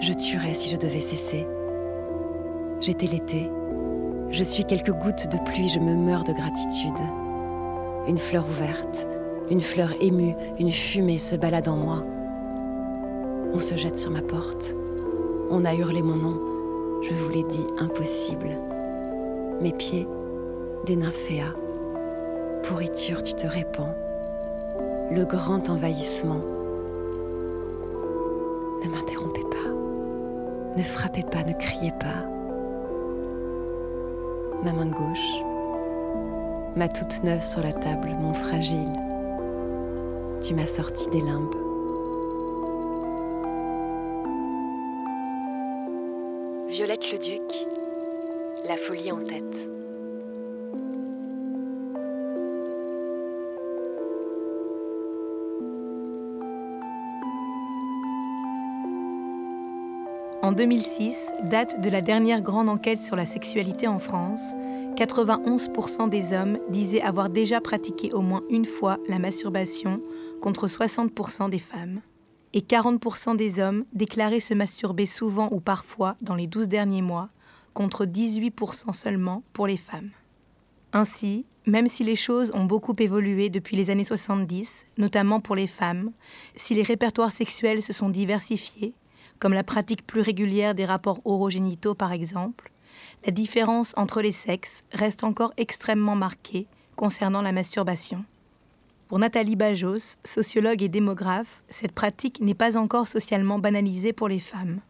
Je 0.00 0.12
tuerais 0.12 0.54
si 0.54 0.70
je 0.70 0.76
devais 0.76 1.00
cesser. 1.00 1.44
J'étais 2.80 3.06
l'été. 3.06 3.50
Je 4.30 4.44
suis 4.44 4.64
quelques 4.64 4.92
gouttes 4.92 5.28
de 5.28 5.38
pluie, 5.38 5.68
je 5.68 5.80
me 5.80 5.94
meurs 5.94 6.24
de 6.24 6.32
gratitude. 6.32 6.92
Une 8.06 8.18
fleur 8.18 8.46
ouverte, 8.48 9.06
une 9.50 9.60
fleur 9.60 9.90
émue, 10.00 10.34
une 10.60 10.70
fumée 10.70 11.18
se 11.18 11.34
balade 11.34 11.68
en 11.68 11.76
moi. 11.76 12.04
On 13.54 13.60
se 13.60 13.76
jette 13.76 13.98
sur 13.98 14.10
ma 14.10 14.20
porte. 14.20 14.74
On 15.48 15.64
a 15.64 15.74
hurlé 15.74 16.02
mon 16.02 16.16
nom. 16.16 16.40
Je 17.02 17.14
vous 17.14 17.28
l'ai 17.28 17.44
dit, 17.44 17.64
impossible. 17.78 18.50
Mes 19.60 19.72
pieds, 19.72 20.08
des 20.86 20.96
nymphéas. 20.96 21.54
Pourriture, 22.64 23.22
tu 23.22 23.34
te 23.34 23.46
répands. 23.46 23.94
Le 25.12 25.24
grand 25.24 25.70
envahissement. 25.70 26.40
Ne 28.82 28.88
m'interrompez 28.90 29.44
pas. 29.44 30.76
Ne 30.76 30.82
frappez 30.82 31.22
pas, 31.22 31.44
ne 31.44 31.52
criez 31.52 31.92
pas. 31.92 32.26
Ma 34.64 34.72
main 34.72 34.86
gauche, 34.86 35.42
ma 36.74 36.88
toute 36.88 37.22
neuve 37.22 37.42
sur 37.42 37.60
la 37.60 37.72
table, 37.72 38.16
mon 38.20 38.34
fragile. 38.34 38.92
Tu 40.42 40.54
m'as 40.54 40.66
sorti 40.66 41.08
des 41.10 41.20
limbes. 41.20 41.63
2006, 60.54 61.32
date 61.50 61.80
de 61.80 61.90
la 61.90 62.00
dernière 62.00 62.40
grande 62.40 62.68
enquête 62.68 63.00
sur 63.00 63.16
la 63.16 63.26
sexualité 63.26 63.88
en 63.88 63.98
France, 63.98 64.40
91% 64.96 66.08
des 66.08 66.32
hommes 66.32 66.56
disaient 66.68 67.02
avoir 67.02 67.28
déjà 67.28 67.60
pratiqué 67.60 68.12
au 68.12 68.20
moins 68.20 68.42
une 68.50 68.64
fois 68.64 68.98
la 69.08 69.18
masturbation 69.18 69.96
contre 70.40 70.68
60% 70.68 71.50
des 71.50 71.58
femmes 71.58 72.00
et 72.52 72.60
40% 72.60 73.36
des 73.36 73.58
hommes 73.58 73.84
déclaraient 73.92 74.38
se 74.38 74.54
masturber 74.54 75.06
souvent 75.06 75.48
ou 75.50 75.58
parfois 75.58 76.16
dans 76.20 76.36
les 76.36 76.46
12 76.46 76.68
derniers 76.68 77.02
mois, 77.02 77.30
contre 77.72 78.04
18% 78.06 78.92
seulement 78.92 79.42
pour 79.52 79.66
les 79.66 79.76
femmes. 79.76 80.10
Ainsi, 80.92 81.46
même 81.66 81.88
si 81.88 82.04
les 82.04 82.14
choses 82.14 82.52
ont 82.54 82.64
beaucoup 82.64 82.94
évolué 82.98 83.48
depuis 83.48 83.76
les 83.76 83.90
années 83.90 84.04
70, 84.04 84.86
notamment 84.98 85.40
pour 85.40 85.56
les 85.56 85.66
femmes, 85.66 86.12
si 86.54 86.74
les 86.74 86.82
répertoires 86.82 87.32
sexuels 87.32 87.82
se 87.82 87.92
sont 87.92 88.08
diversifiés, 88.08 88.94
comme 89.44 89.52
la 89.52 89.62
pratique 89.62 90.06
plus 90.06 90.22
régulière 90.22 90.74
des 90.74 90.86
rapports 90.86 91.20
orogénitaux 91.26 91.94
par 91.94 92.12
exemple, 92.12 92.72
la 93.26 93.30
différence 93.30 93.92
entre 93.98 94.22
les 94.22 94.32
sexes 94.32 94.84
reste 94.90 95.22
encore 95.22 95.52
extrêmement 95.58 96.16
marquée 96.16 96.66
concernant 96.96 97.42
la 97.42 97.52
masturbation. 97.52 98.24
Pour 99.06 99.18
Nathalie 99.18 99.54
Bajos, 99.54 100.16
sociologue 100.24 100.82
et 100.82 100.88
démographe, 100.88 101.62
cette 101.68 101.92
pratique 101.92 102.40
n'est 102.40 102.54
pas 102.54 102.78
encore 102.78 103.06
socialement 103.06 103.58
banalisée 103.58 104.14
pour 104.14 104.28
les 104.28 104.40
femmes. 104.40 104.80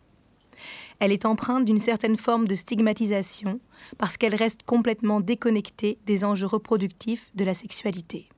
Elle 1.00 1.11
est 1.11 1.26
empreinte 1.26 1.64
d'une 1.64 1.80
certaine 1.80 2.16
forme 2.16 2.46
de 2.46 2.54
stigmatisation 2.54 3.58
parce 3.99 4.16
qu'elle 4.16 4.37
reste 4.37 4.62
complètement 4.62 5.18
déconnectée 5.18 5.99
des 6.06 6.23
enjeux 6.23 6.46
reproductifs 6.46 7.32
de 7.34 7.44
la 7.44 7.54
sexualité. 7.54 8.28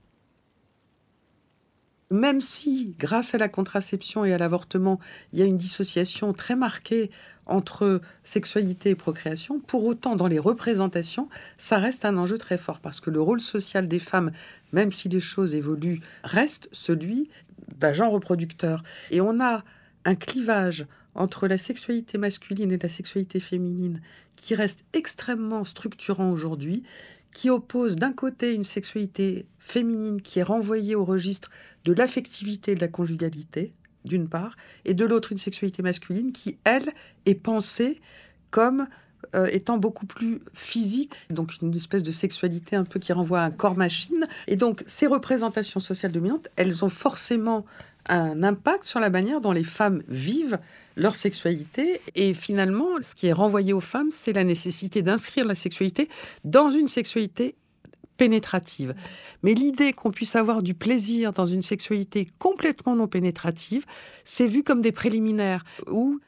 Même 2.10 2.40
si, 2.40 2.94
grâce 2.98 3.34
à 3.34 3.38
la 3.38 3.48
contraception 3.48 4.24
et 4.24 4.32
à 4.32 4.38
l'avortement, 4.38 5.00
il 5.32 5.40
y 5.40 5.42
a 5.42 5.44
une 5.44 5.56
dissociation 5.56 6.32
très 6.32 6.54
marquée 6.54 7.10
entre 7.46 8.00
sexualité 8.22 8.90
et 8.90 8.94
procréation, 8.94 9.58
pour 9.58 9.84
autant, 9.84 10.14
dans 10.14 10.28
les 10.28 10.38
représentations, 10.38 11.28
ça 11.58 11.78
reste 11.78 12.04
un 12.04 12.16
enjeu 12.16 12.38
très 12.38 12.58
fort, 12.58 12.78
parce 12.78 13.00
que 13.00 13.10
le 13.10 13.20
rôle 13.20 13.40
social 13.40 13.88
des 13.88 13.98
femmes, 13.98 14.30
même 14.72 14.92
si 14.92 15.08
les 15.08 15.20
choses 15.20 15.54
évoluent, 15.54 16.00
reste 16.22 16.68
celui 16.70 17.28
d'agent 17.76 18.08
reproducteur. 18.08 18.84
Et 19.10 19.20
on 19.20 19.40
a 19.40 19.64
un 20.04 20.14
clivage 20.14 20.86
entre 21.16 21.48
la 21.48 21.58
sexualité 21.58 22.18
masculine 22.18 22.70
et 22.70 22.78
la 22.78 22.88
sexualité 22.88 23.40
féminine 23.40 24.00
qui 24.36 24.54
reste 24.54 24.84
extrêmement 24.92 25.64
structurant 25.64 26.30
aujourd'hui, 26.30 26.84
qui 27.36 27.50
oppose 27.50 27.96
d'un 27.96 28.14
côté 28.14 28.54
une 28.54 28.64
sexualité 28.64 29.44
féminine 29.58 30.22
qui 30.22 30.38
est 30.38 30.42
renvoyée 30.42 30.94
au 30.94 31.04
registre 31.04 31.50
de 31.84 31.92
l'affectivité 31.92 32.74
de 32.74 32.80
la 32.80 32.88
conjugalité, 32.88 33.74
d'une 34.06 34.26
part, 34.26 34.56
et 34.86 34.94
de 34.94 35.04
l'autre 35.04 35.32
une 35.32 35.38
sexualité 35.38 35.82
masculine 35.82 36.32
qui, 36.32 36.56
elle, 36.64 36.90
est 37.26 37.34
pensée 37.34 38.00
comme 38.50 38.86
euh, 39.34 39.46
étant 39.50 39.78
beaucoup 39.78 40.06
plus 40.06 40.40
physique, 40.54 41.14
donc 41.30 41.52
une 41.60 41.74
espèce 41.74 42.02
de 42.02 42.10
sexualité 42.10 42.76
un 42.76 42.84
peu 42.84 43.00
qui 43.00 43.12
renvoie 43.12 43.40
à 43.40 43.44
un 43.44 43.50
corps-machine. 43.50 44.26
Et 44.46 44.56
donc 44.56 44.82
ces 44.86 45.06
représentations 45.06 45.80
sociales 45.80 46.12
dominantes, 46.12 46.48
elles 46.56 46.84
ont 46.84 46.88
forcément 46.88 47.64
un 48.08 48.42
impact 48.42 48.84
sur 48.84 49.00
la 49.00 49.10
manière 49.10 49.40
dont 49.40 49.52
les 49.52 49.64
femmes 49.64 50.02
vivent 50.08 50.58
leur 50.96 51.16
sexualité. 51.16 52.00
Et 52.14 52.34
finalement, 52.34 52.88
ce 53.02 53.14
qui 53.14 53.26
est 53.26 53.32
renvoyé 53.32 53.72
aux 53.72 53.80
femmes, 53.80 54.10
c'est 54.10 54.32
la 54.32 54.44
nécessité 54.44 55.02
d'inscrire 55.02 55.44
la 55.44 55.54
sexualité 55.54 56.08
dans 56.44 56.70
une 56.70 56.88
sexualité 56.88 57.56
pénétrative. 58.16 58.94
Mais 59.42 59.54
l'idée 59.54 59.92
qu'on 59.92 60.10
puisse 60.10 60.36
avoir 60.36 60.62
du 60.62 60.74
plaisir 60.74 61.32
dans 61.32 61.46
une 61.46 61.62
sexualité 61.62 62.28
complètement 62.38 62.96
non 62.96 63.08
pénétrative, 63.08 63.84
c'est 64.24 64.46
vu 64.46 64.62
comme 64.62 64.80
des 64.80 64.92
préliminaires 64.92 65.64
ou 65.90 66.18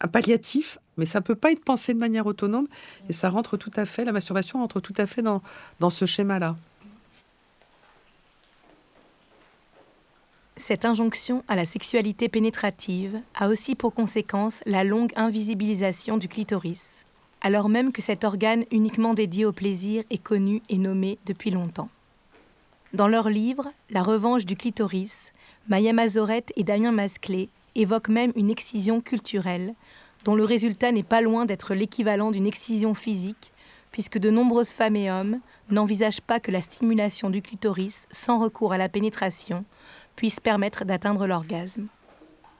un 0.00 0.08
palliatif, 0.08 0.78
mais 0.96 1.06
ça 1.06 1.20
peut 1.20 1.34
pas 1.34 1.52
être 1.52 1.64
pensé 1.64 1.94
de 1.94 1.98
manière 1.98 2.26
autonome 2.26 2.68
et 3.08 3.12
ça 3.12 3.30
rentre 3.30 3.56
tout 3.56 3.70
à 3.76 3.86
fait, 3.86 4.04
la 4.04 4.12
masturbation 4.12 4.58
rentre 4.58 4.80
tout 4.80 4.94
à 4.96 5.06
fait 5.06 5.22
dans, 5.22 5.42
dans 5.80 5.90
ce 5.90 6.06
schéma-là. 6.06 6.56
Cette 10.56 10.84
injonction 10.84 11.42
à 11.48 11.56
la 11.56 11.64
sexualité 11.64 12.28
pénétrative 12.28 13.20
a 13.34 13.48
aussi 13.48 13.74
pour 13.74 13.94
conséquence 13.94 14.62
la 14.66 14.84
longue 14.84 15.12
invisibilisation 15.16 16.18
du 16.18 16.28
clitoris, 16.28 17.06
alors 17.40 17.68
même 17.68 17.90
que 17.90 18.02
cet 18.02 18.22
organe 18.22 18.64
uniquement 18.70 19.14
dédié 19.14 19.44
au 19.44 19.52
plaisir 19.52 20.04
est 20.10 20.22
connu 20.22 20.62
et 20.68 20.78
nommé 20.78 21.18
depuis 21.26 21.50
longtemps. 21.50 21.88
Dans 22.92 23.08
leur 23.08 23.30
livre 23.30 23.72
La 23.90 24.02
revanche 24.02 24.44
du 24.44 24.54
clitoris, 24.54 25.32
Maya 25.68 25.94
Mazorette 25.94 26.52
et 26.56 26.64
Damien 26.64 26.92
Masclé 26.92 27.48
évoquent 27.74 28.10
même 28.10 28.32
une 28.36 28.50
excision 28.50 29.00
culturelle, 29.00 29.74
dont 30.24 30.34
le 30.34 30.44
résultat 30.44 30.92
n'est 30.92 31.02
pas 31.02 31.20
loin 31.20 31.46
d'être 31.46 31.74
l'équivalent 31.74 32.30
d'une 32.30 32.46
excision 32.46 32.94
physique, 32.94 33.52
puisque 33.90 34.18
de 34.18 34.30
nombreuses 34.30 34.70
femmes 34.70 34.96
et 34.96 35.10
hommes 35.10 35.40
n'envisagent 35.70 36.20
pas 36.20 36.40
que 36.40 36.50
la 36.50 36.62
stimulation 36.62 37.30
du 37.30 37.42
clitoris 37.42 38.06
sans 38.10 38.38
recours 38.38 38.72
à 38.72 38.78
la 38.78 38.88
pénétration 38.88 39.64
puisse 40.16 40.40
permettre 40.40 40.84
d'atteindre 40.84 41.26
l'orgasme. 41.26 41.88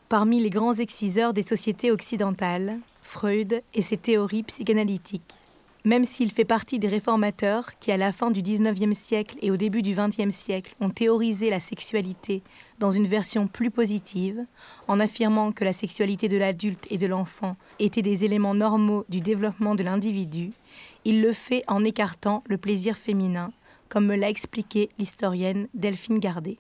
parmi 0.09 0.41
les 0.41 0.51
grands 0.51 0.75
exciseurs 0.75 1.33
des 1.33 1.43
sociétés 1.43 1.91
occidentales, 1.91 2.79
Freud 3.03 3.63
et 3.73 3.81
ses 3.81 3.97
théories 3.97 4.43
psychanalytiques. 4.43 5.39
Même 5.85 6.05
s'il 6.05 6.31
fait 6.31 6.45
partie 6.45 6.79
des 6.79 6.87
réformateurs 6.87 7.77
qui, 7.81 7.91
à 7.91 7.97
la 7.97 8.13
fin 8.13 8.31
du 8.31 8.41
XIXe 8.41 8.97
siècle 8.97 9.37
et 9.43 9.51
au 9.51 9.57
début 9.57 9.83
du 9.83 9.95
XXe 9.95 10.33
siècle, 10.33 10.77
ont 10.81 10.91
théorisé 10.91 11.51
la 11.51 11.59
sexualité 11.59 12.43
dans 12.79 12.93
une 12.93 13.09
version 13.09 13.49
plus 13.49 13.71
positive, 13.71 14.45
en 14.87 15.01
affirmant 15.01 15.51
que 15.51 15.65
la 15.65 15.73
sexualité 15.73 16.29
de 16.29 16.37
l'adulte 16.37 16.87
et 16.91 16.99
de 16.99 17.09
l'enfant 17.09 17.57
étaient 17.81 18.03
des 18.03 18.25
éléments 18.25 18.55
normaux 18.55 19.05
du 19.09 19.21
développement 19.21 19.75
de 19.75 19.83
l'individu, 19.83 20.53
il 21.05 21.21
le 21.21 21.33
fait 21.33 21.65
en 21.67 21.83
écartant 21.83 22.45
le 22.47 22.59
plaisir 22.59 22.97
féminin, 22.97 23.53
comme 23.89 24.07
me 24.07 24.17
l'a 24.17 24.31
expliqué 24.31 24.89
l'historienne 24.99 25.67
Delphine 25.75 26.21
Gardet. 26.21 26.59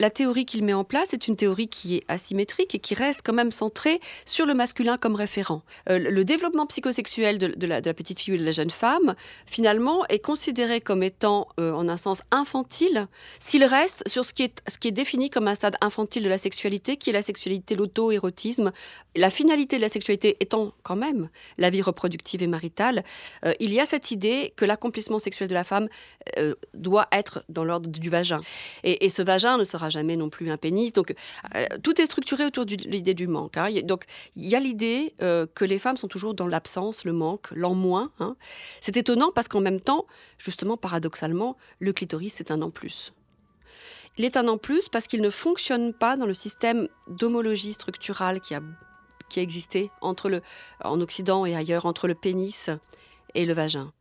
La 0.00 0.10
théorie 0.10 0.44
qu'il 0.44 0.64
met 0.64 0.72
en 0.72 0.82
place 0.82 1.14
est 1.14 1.28
une 1.28 1.36
théorie 1.36 1.68
qui 1.68 1.94
est 1.94 2.04
asymétrique 2.08 2.74
et 2.74 2.80
qui 2.80 2.94
reste 2.94 3.20
quand 3.24 3.32
même 3.32 3.52
centrée 3.52 4.00
sur 4.24 4.44
le 4.44 4.52
masculin 4.52 4.98
comme 4.98 5.14
référent. 5.14 5.62
Euh, 5.88 6.00
le 6.00 6.24
développement 6.24 6.66
psychosexuel 6.66 7.38
de, 7.38 7.66
la, 7.66 7.80
petite 7.80 8.18
fille 8.18 8.34
ou 8.34 8.36
de 8.36 8.42
la 8.42 8.50
jeune 8.50 8.72
femme, 8.72 9.14
finalement, 9.46 10.04
est 10.06 10.18
considéré 10.18 10.80
comme 10.80 11.04
étant, 11.04 11.46
euh, 11.60 11.70
en 11.70 11.88
un 11.88 11.96
sens, 11.96 12.22
infantile, 12.32 13.06
s'il 13.38 13.62
reste 13.62 14.02
sur 14.08 14.24
ce 14.24 14.34
qui, 14.34 14.42
est, 14.42 14.62
ce 14.66 14.78
qui 14.78 14.88
est 14.88 14.90
défini 14.90 15.30
comme 15.30 15.46
un 15.46 15.54
stade 15.54 15.76
infantile 15.80 16.24
de 16.24 16.28
la 16.28 16.38
sexualité, 16.38 16.96
qui 16.96 17.10
est 17.10 17.12
la 17.12 17.22
sexualité, 17.22 17.76
l'auto-érotisme. 17.76 18.72
La 19.14 19.30
finalité 19.30 19.76
de 19.76 19.82
la 19.82 19.88
sexualité 19.88 20.36
étant 20.40 20.72
quand 20.82 20.96
même 20.96 21.28
la 21.56 21.70
vie 21.70 21.82
reproductive 21.82 22.42
et 22.42 22.48
maritale, 22.48 23.04
euh, 23.44 23.54
il 23.60 23.72
y 23.72 23.78
a 23.78 23.86
cette 23.86 24.10
idée 24.10 24.54
que 24.56 24.64
l'accomplissement 24.64 25.20
sexuel 25.20 25.48
de 25.48 25.54
la 25.54 25.62
femme 25.62 25.88
doit 26.72 27.06
être 27.12 27.44
dans 27.48 27.64
l'ordre 27.64 27.88
du 27.88 28.10
vagin. 28.10 28.40
Et, 28.82 29.04
et 29.04 29.08
ce 29.08 29.22
vagin 29.22 29.56
ne 29.56 29.64
sera 29.64 29.83
jamais 29.90 30.16
non 30.16 30.30
plus 30.30 30.50
un 30.50 30.56
pénis. 30.56 30.92
Donc, 30.92 31.14
euh, 31.54 31.66
tout 31.82 32.00
est 32.00 32.06
structuré 32.06 32.44
autour 32.44 32.66
de 32.66 32.74
l'idée 32.74 33.14
du 33.14 33.26
manque. 33.26 33.56
Hein. 33.56 33.68
Donc, 33.82 34.04
il 34.36 34.48
y 34.48 34.54
a 34.54 34.60
l'idée 34.60 35.14
euh, 35.22 35.46
que 35.54 35.64
les 35.64 35.78
femmes 35.78 35.96
sont 35.96 36.08
toujours 36.08 36.34
dans 36.34 36.46
l'absence, 36.46 37.04
le 37.04 37.12
manque, 37.12 37.50
l'en 37.52 37.74
moins. 37.74 38.12
Hein. 38.20 38.36
C'est 38.80 38.96
étonnant 38.96 39.30
parce 39.32 39.48
qu'en 39.48 39.60
même 39.60 39.80
temps, 39.80 40.06
justement, 40.38 40.76
paradoxalement, 40.76 41.56
le 41.78 41.92
clitoris, 41.92 42.34
c'est 42.34 42.50
un 42.50 42.62
en 42.62 42.70
plus. 42.70 43.12
Il 44.16 44.24
est 44.24 44.36
un 44.36 44.46
en 44.46 44.58
plus 44.58 44.88
parce 44.88 45.06
qu'il 45.06 45.20
ne 45.20 45.30
fonctionne 45.30 45.92
pas 45.92 46.16
dans 46.16 46.26
le 46.26 46.34
système 46.34 46.88
d'homologie 47.08 47.72
structurale 47.72 48.40
qui 48.40 48.54
a, 48.54 48.60
qui 49.28 49.40
existé 49.40 49.90
entre 50.00 50.28
le, 50.28 50.40
en 50.84 51.00
Occident 51.00 51.44
et 51.46 51.56
ailleurs 51.56 51.86
entre 51.86 52.06
le 52.06 52.14
pénis 52.14 52.70
et 53.34 53.44
le 53.44 53.54
vagin. 53.54 53.92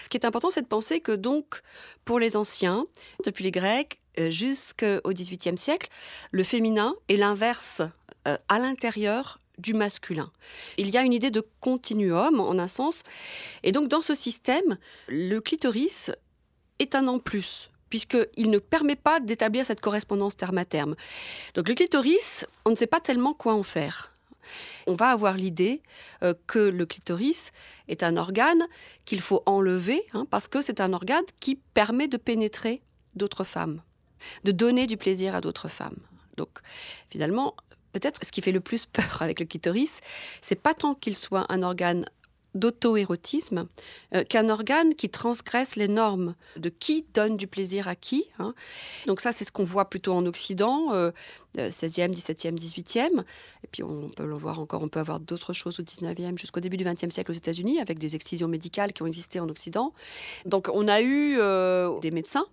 Ce 0.00 0.08
qui 0.08 0.16
est 0.16 0.24
important, 0.24 0.50
c'est 0.50 0.62
de 0.62 0.66
penser 0.66 1.00
que 1.00 1.12
donc, 1.12 1.60
pour 2.04 2.18
les 2.18 2.36
anciens, 2.36 2.86
depuis 3.24 3.44
les 3.44 3.50
Grecs, 3.50 4.00
euh, 4.18 4.30
jusqu'au 4.30 5.12
XVIIIe 5.12 5.58
siècle, 5.58 5.88
le 6.30 6.42
féminin 6.42 6.94
est 7.08 7.16
l'inverse 7.16 7.82
euh, 8.26 8.36
à 8.48 8.58
l'intérieur 8.58 9.38
du 9.58 9.74
masculin. 9.74 10.32
Il 10.78 10.90
y 10.90 10.96
a 10.96 11.02
une 11.02 11.12
idée 11.12 11.30
de 11.30 11.46
continuum 11.60 12.40
en 12.40 12.58
un 12.58 12.68
sens, 12.68 13.02
et 13.62 13.72
donc 13.72 13.88
dans 13.88 14.00
ce 14.00 14.14
système, 14.14 14.78
le 15.08 15.38
clitoris 15.40 16.10
est 16.78 16.94
un 16.94 17.06
en 17.08 17.18
plus 17.18 17.70
puisqu'il 17.90 18.50
ne 18.50 18.58
permet 18.58 18.96
pas 18.96 19.20
d'établir 19.20 19.66
cette 19.66 19.80
correspondance 19.80 20.36
terme 20.36 20.58
à 20.58 20.64
terme. 20.64 20.94
Donc 21.54 21.68
le 21.68 21.74
clitoris, 21.74 22.46
on 22.64 22.70
ne 22.70 22.76
sait 22.76 22.86
pas 22.86 23.00
tellement 23.00 23.34
quoi 23.34 23.52
en 23.52 23.64
faire. 23.64 24.14
On 24.86 24.94
va 24.94 25.10
avoir 25.10 25.34
l'idée 25.34 25.82
euh, 26.22 26.34
que 26.46 26.58
le 26.58 26.86
clitoris 26.86 27.52
est 27.88 28.02
un 28.02 28.16
organe 28.16 28.66
qu'il 29.04 29.20
faut 29.20 29.42
enlever, 29.46 30.02
hein, 30.12 30.26
parce 30.30 30.48
que 30.48 30.60
c'est 30.60 30.80
un 30.80 30.92
organe 30.92 31.24
qui 31.40 31.56
permet 31.56 32.08
de 32.08 32.16
pénétrer 32.16 32.82
d'autres 33.14 33.44
femmes 33.44 33.82
de 34.44 34.52
donner 34.52 34.86
du 34.86 34.96
plaisir 34.96 35.34
à 35.34 35.40
d'autres 35.40 35.68
femmes. 35.68 35.98
Donc 36.36 36.60
finalement, 37.10 37.54
peut-être 37.92 38.24
ce 38.24 38.32
qui 38.32 38.40
fait 38.40 38.52
le 38.52 38.60
plus 38.60 38.86
peur 38.86 39.18
avec 39.20 39.40
le 39.40 39.46
clitoris, 39.46 40.00
c'est 40.42 40.60
pas 40.60 40.74
tant 40.74 40.94
qu'il 40.94 41.16
soit 41.16 41.46
un 41.48 41.62
organe 41.62 42.06
d'auto-érotisme 42.54 43.68
euh, 44.14 44.24
qu'un 44.24 44.48
organe 44.48 44.94
qui 44.94 45.08
transgresse 45.08 45.76
les 45.76 45.88
normes 45.88 46.34
de 46.56 46.68
qui 46.68 47.06
donne 47.14 47.36
du 47.36 47.46
plaisir 47.46 47.88
à 47.88 47.94
qui. 47.94 48.26
Hein. 48.38 48.54
Donc 49.06 49.20
ça, 49.20 49.32
c'est 49.32 49.44
ce 49.44 49.52
qu'on 49.52 49.64
voit 49.64 49.88
plutôt 49.88 50.12
en 50.12 50.26
Occident, 50.26 50.92
euh, 50.92 51.10
16e, 51.56 52.12
17e, 52.12 52.56
18e. 52.56 53.20
Et 53.64 53.68
puis 53.70 53.82
on 53.82 54.08
peut 54.08 54.26
le 54.26 54.34
voir 54.34 54.58
encore, 54.60 54.82
on 54.82 54.88
peut 54.88 55.00
avoir 55.00 55.20
d'autres 55.20 55.52
choses 55.52 55.80
au 55.80 55.82
19e 55.82 56.38
jusqu'au 56.38 56.60
début 56.60 56.76
du 56.76 56.84
20e 56.84 57.10
siècle 57.10 57.30
aux 57.30 57.34
États-Unis, 57.34 57.80
avec 57.80 57.98
des 57.98 58.14
excisions 58.14 58.48
médicales 58.48 58.92
qui 58.92 59.02
ont 59.02 59.06
existé 59.06 59.40
en 59.40 59.48
Occident. 59.48 59.92
Donc 60.46 60.68
on 60.72 60.88
a 60.88 61.00
eu 61.00 61.36
euh, 61.38 61.98
des 62.00 62.10
médecins 62.10 62.46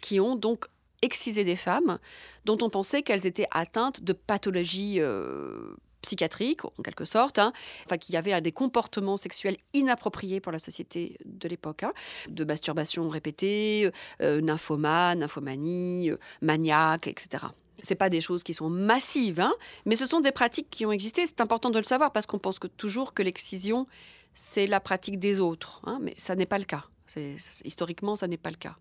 qui 0.00 0.20
ont 0.20 0.36
donc 0.36 0.66
exciser 1.02 1.44
des 1.44 1.56
femmes 1.56 1.98
dont 2.44 2.58
on 2.60 2.70
pensait 2.70 3.02
qu'elles 3.02 3.26
étaient 3.26 3.46
atteintes 3.50 4.02
de 4.02 4.12
pathologies 4.12 4.96
euh, 4.98 5.74
psychiatriques, 6.08 6.64
en 6.64 6.82
quelque 6.82 7.04
sorte, 7.04 7.38
hein. 7.38 7.52
enfin 7.84 7.98
qu'il 7.98 8.14
y 8.14 8.18
avait 8.18 8.40
des 8.40 8.52
comportements 8.52 9.18
sexuels 9.18 9.58
inappropriés 9.74 10.40
pour 10.40 10.52
la 10.52 10.58
société 10.58 11.18
de 11.26 11.48
l'époque, 11.48 11.82
hein. 11.82 11.92
de 12.28 12.44
masturbation 12.44 13.08
répétée, 13.10 13.90
euh, 14.22 14.40
nymphomanie, 14.40 16.10
euh, 16.10 16.16
maniaque, 16.40 17.08
etc. 17.08 17.44
C'est 17.80 17.94
pas 17.94 18.08
des 18.08 18.20
choses 18.20 18.42
qui 18.42 18.54
sont 18.54 18.70
massives, 18.70 19.40
hein, 19.40 19.52
mais 19.84 19.96
ce 19.96 20.06
sont 20.06 20.20
des 20.20 20.32
pratiques 20.32 20.70
qui 20.70 20.86
ont 20.86 20.92
existé. 20.92 21.26
C'est 21.26 21.40
important 21.40 21.70
de 21.70 21.78
le 21.78 21.84
savoir 21.84 22.10
parce 22.10 22.26
qu'on 22.26 22.38
pense 22.38 22.58
toujours 22.76 23.12
que 23.12 23.22
l'excision 23.22 23.86
c'est 24.34 24.68
la 24.68 24.78
pratique 24.78 25.18
des 25.18 25.40
autres, 25.40 25.80
hein, 25.84 25.98
mais 26.00 26.14
ça 26.16 26.36
n'est 26.36 26.46
pas 26.46 26.58
le 26.58 26.64
cas. 26.64 26.84
Historiquement, 27.64 28.16
ça 28.16 28.26
n'est 28.26 28.36
pas 28.36 28.50
le 28.50 28.56
cas. 28.56 28.76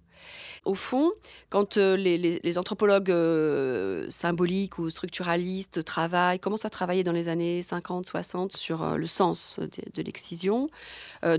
Au 0.66 0.76
fond, 0.76 1.12
quand 1.50 1.78
euh, 1.78 1.96
les, 1.96 2.58
anthropologues 2.58 3.12
euh, 3.12 4.08
symboliques 4.10 4.80
ou 4.80 4.90
structuralistes 4.90 5.84
travaillent, 5.86 6.40
commencent 6.40 6.66
à 6.66 6.70
travailler 6.70 7.04
dans 7.04 7.12
les 7.12 7.30
années 7.30 7.62
50-60 7.62 8.56
sur 8.58 8.84
euh, 8.84 8.98
le 8.98 9.08
sens 9.08 9.60
de, 9.60 10.02
l'excision, 10.02 10.70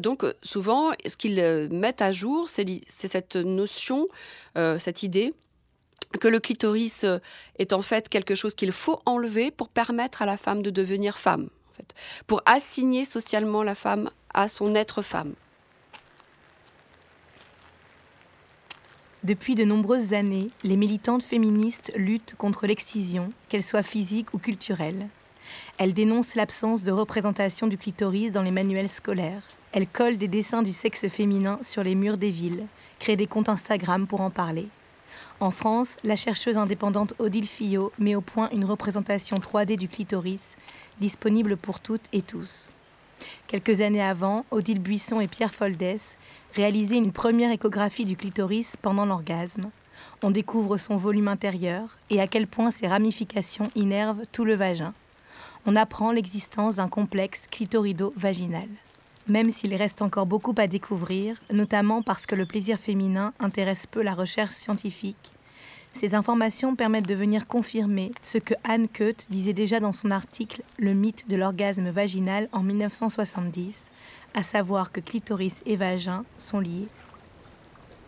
donc 0.00 0.24
souvent, 0.42 0.92
ce 1.06 1.16
qu'ils 1.16 1.68
mettent 1.70 2.02
à 2.02 2.12
jour, 2.12 2.48
c'est 2.48 2.66
cette 2.88 3.36
notion, 3.36 4.08
cette 4.56 5.02
idée 5.02 5.32
que 6.20 6.28
le 6.28 6.40
clitoris 6.40 7.06
est 7.58 7.72
en 7.72 7.82
fait 7.82 8.08
quelque 8.08 8.34
chose 8.34 8.54
qu'il 8.54 8.72
faut 8.72 9.00
enlever 9.06 9.50
pour 9.50 9.68
permettre 9.68 10.22
à 10.22 10.26
la 10.26 10.36
femme 10.36 10.62
de 10.62 10.70
devenir 10.70 11.18
femme, 11.18 11.48
pour 12.26 12.42
assigner 12.46 13.04
socialement 13.04 13.62
la 13.62 13.74
femme 13.74 14.10
à 14.34 14.48
son 14.48 14.74
être 14.74 15.02
femme. 15.02 15.34
Depuis 19.24 19.56
de 19.56 19.64
nombreuses 19.64 20.12
années, 20.12 20.50
les 20.62 20.76
militantes 20.76 21.24
féministes 21.24 21.90
luttent 21.96 22.36
contre 22.38 22.68
l'excision, 22.68 23.32
qu'elle 23.48 23.64
soit 23.64 23.82
physique 23.82 24.32
ou 24.32 24.38
culturelle. 24.38 25.08
Elles 25.76 25.92
dénoncent 25.92 26.36
l'absence 26.36 26.84
de 26.84 26.92
représentation 26.92 27.66
du 27.66 27.76
clitoris 27.76 28.30
dans 28.30 28.42
les 28.42 28.52
manuels 28.52 28.88
scolaires. 28.88 29.42
Elles 29.72 29.88
collent 29.88 30.18
des 30.18 30.28
dessins 30.28 30.62
du 30.62 30.72
sexe 30.72 31.08
féminin 31.08 31.58
sur 31.62 31.82
les 31.82 31.96
murs 31.96 32.16
des 32.16 32.30
villes, 32.30 32.66
créent 33.00 33.16
des 33.16 33.26
comptes 33.26 33.48
Instagram 33.48 34.06
pour 34.06 34.20
en 34.20 34.30
parler. 34.30 34.68
En 35.40 35.50
France, 35.50 35.96
la 36.04 36.14
chercheuse 36.14 36.56
indépendante 36.56 37.14
Odile 37.18 37.48
Fillot 37.48 37.92
met 37.98 38.14
au 38.14 38.20
point 38.20 38.50
une 38.50 38.64
représentation 38.64 39.38
3D 39.38 39.76
du 39.76 39.88
clitoris, 39.88 40.56
disponible 41.00 41.56
pour 41.56 41.80
toutes 41.80 42.06
et 42.12 42.22
tous. 42.22 42.72
Quelques 43.48 43.80
années 43.80 44.02
avant, 44.02 44.44
Odile 44.52 44.78
Buisson 44.78 45.20
et 45.20 45.26
Pierre 45.26 45.54
Foldès 45.54 46.16
réaliser 46.58 46.96
une 46.96 47.12
première 47.12 47.52
échographie 47.52 48.04
du 48.04 48.16
clitoris 48.16 48.74
pendant 48.82 49.06
l'orgasme. 49.06 49.70
On 50.24 50.32
découvre 50.32 50.76
son 50.76 50.96
volume 50.96 51.28
intérieur 51.28 51.96
et 52.10 52.20
à 52.20 52.26
quel 52.26 52.48
point 52.48 52.72
ses 52.72 52.88
ramifications 52.88 53.70
innervent 53.76 54.24
tout 54.32 54.44
le 54.44 54.56
vagin. 54.56 54.92
On 55.66 55.76
apprend 55.76 56.10
l'existence 56.10 56.74
d'un 56.74 56.88
complexe 56.88 57.46
clitorido-vaginal. 57.48 58.66
Même 59.28 59.50
s'il 59.50 59.72
reste 59.76 60.02
encore 60.02 60.26
beaucoup 60.26 60.54
à 60.58 60.66
découvrir, 60.66 61.36
notamment 61.52 62.02
parce 62.02 62.26
que 62.26 62.34
le 62.34 62.44
plaisir 62.44 62.76
féminin 62.76 63.32
intéresse 63.38 63.86
peu 63.86 64.02
la 64.02 64.14
recherche 64.14 64.54
scientifique, 64.54 65.30
ces 65.98 66.14
informations 66.14 66.76
permettent 66.76 67.08
de 67.08 67.14
venir 67.14 67.48
confirmer 67.48 68.12
ce 68.22 68.38
que 68.38 68.54
Anne 68.62 68.86
Keut 68.86 69.26
disait 69.30 69.52
déjà 69.52 69.80
dans 69.80 69.90
son 69.90 70.12
article 70.12 70.62
Le 70.78 70.94
mythe 70.94 71.28
de 71.28 71.34
l'orgasme 71.34 71.90
vaginal 71.90 72.48
en 72.52 72.62
1970, 72.62 73.90
à 74.34 74.44
savoir 74.44 74.92
que 74.92 75.00
clitoris 75.00 75.56
et 75.66 75.74
vagin 75.74 76.24
sont 76.36 76.60
liés. 76.60 76.86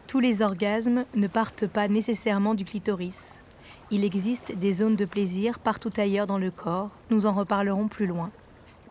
Tous 0.07 0.21
les 0.21 0.41
orgasmes 0.41 1.05
ne 1.17 1.27
partent 1.27 1.67
pas 1.67 1.89
nécessairement 1.89 2.55
du 2.55 2.65
clitoris. 2.65 3.43
Il 3.91 4.05
existe 4.05 4.57
des 4.57 4.73
zones 4.73 4.97
de 4.97 5.05
plaisir 5.05 5.59
partout 5.59 5.93
ailleurs 5.97 6.29
dans 6.29 6.39
le 6.39 6.53
corps, 6.53 6.91
nous 7.11 7.27
en 7.27 7.33
reparlerons 7.33 7.89
plus 7.89 8.07
loin. 8.07 8.31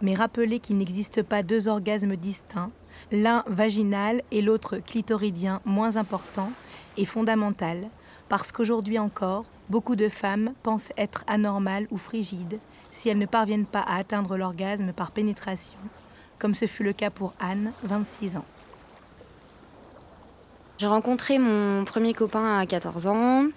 Mais 0.01 0.13
rappelez 0.13 0.59
qu'il 0.59 0.77
n'existe 0.77 1.23
pas 1.23 1.41
deux 1.41 1.69
orgasmes 1.69 2.17
distincts, 2.17 2.71
l'un 3.13 3.45
vaginal 3.47 4.23
et 4.31 4.41
l'autre 4.41 4.77
clitoridien 4.77 5.61
moins 5.63 5.95
important, 5.95 6.51
est 6.97 7.05
fondamental, 7.05 7.89
parce 8.29 8.51
qu'aujourd'hui 8.51 8.99
encore, 8.99 9.45
beaucoup 9.69 9.95
de 9.95 10.07
femmes 10.07 10.53
pensent 10.63 10.93
être 10.97 11.23
anormales 11.27 11.87
ou 11.91 11.97
frigides 11.97 12.59
si 12.91 13.09
elles 13.09 13.17
ne 13.17 13.25
parviennent 13.25 13.65
pas 13.65 13.81
à 13.81 13.97
atteindre 13.97 14.37
l'orgasme 14.37 14.93
par 14.93 15.11
pénétration, 15.11 15.77
comme 16.37 16.55
ce 16.55 16.65
fut 16.65 16.83
le 16.83 16.93
cas 16.93 17.09
pour 17.09 17.33
Anne, 17.39 17.71
26 17.83 18.37
ans. 18.37 18.45
J'ai 20.77 20.87
rencontré 20.87 21.39
mon 21.39 21.83
premier 21.85 22.13
copain 22.13 22.57
à 22.57 22.65
14 22.65 23.07
ans. 23.07 23.47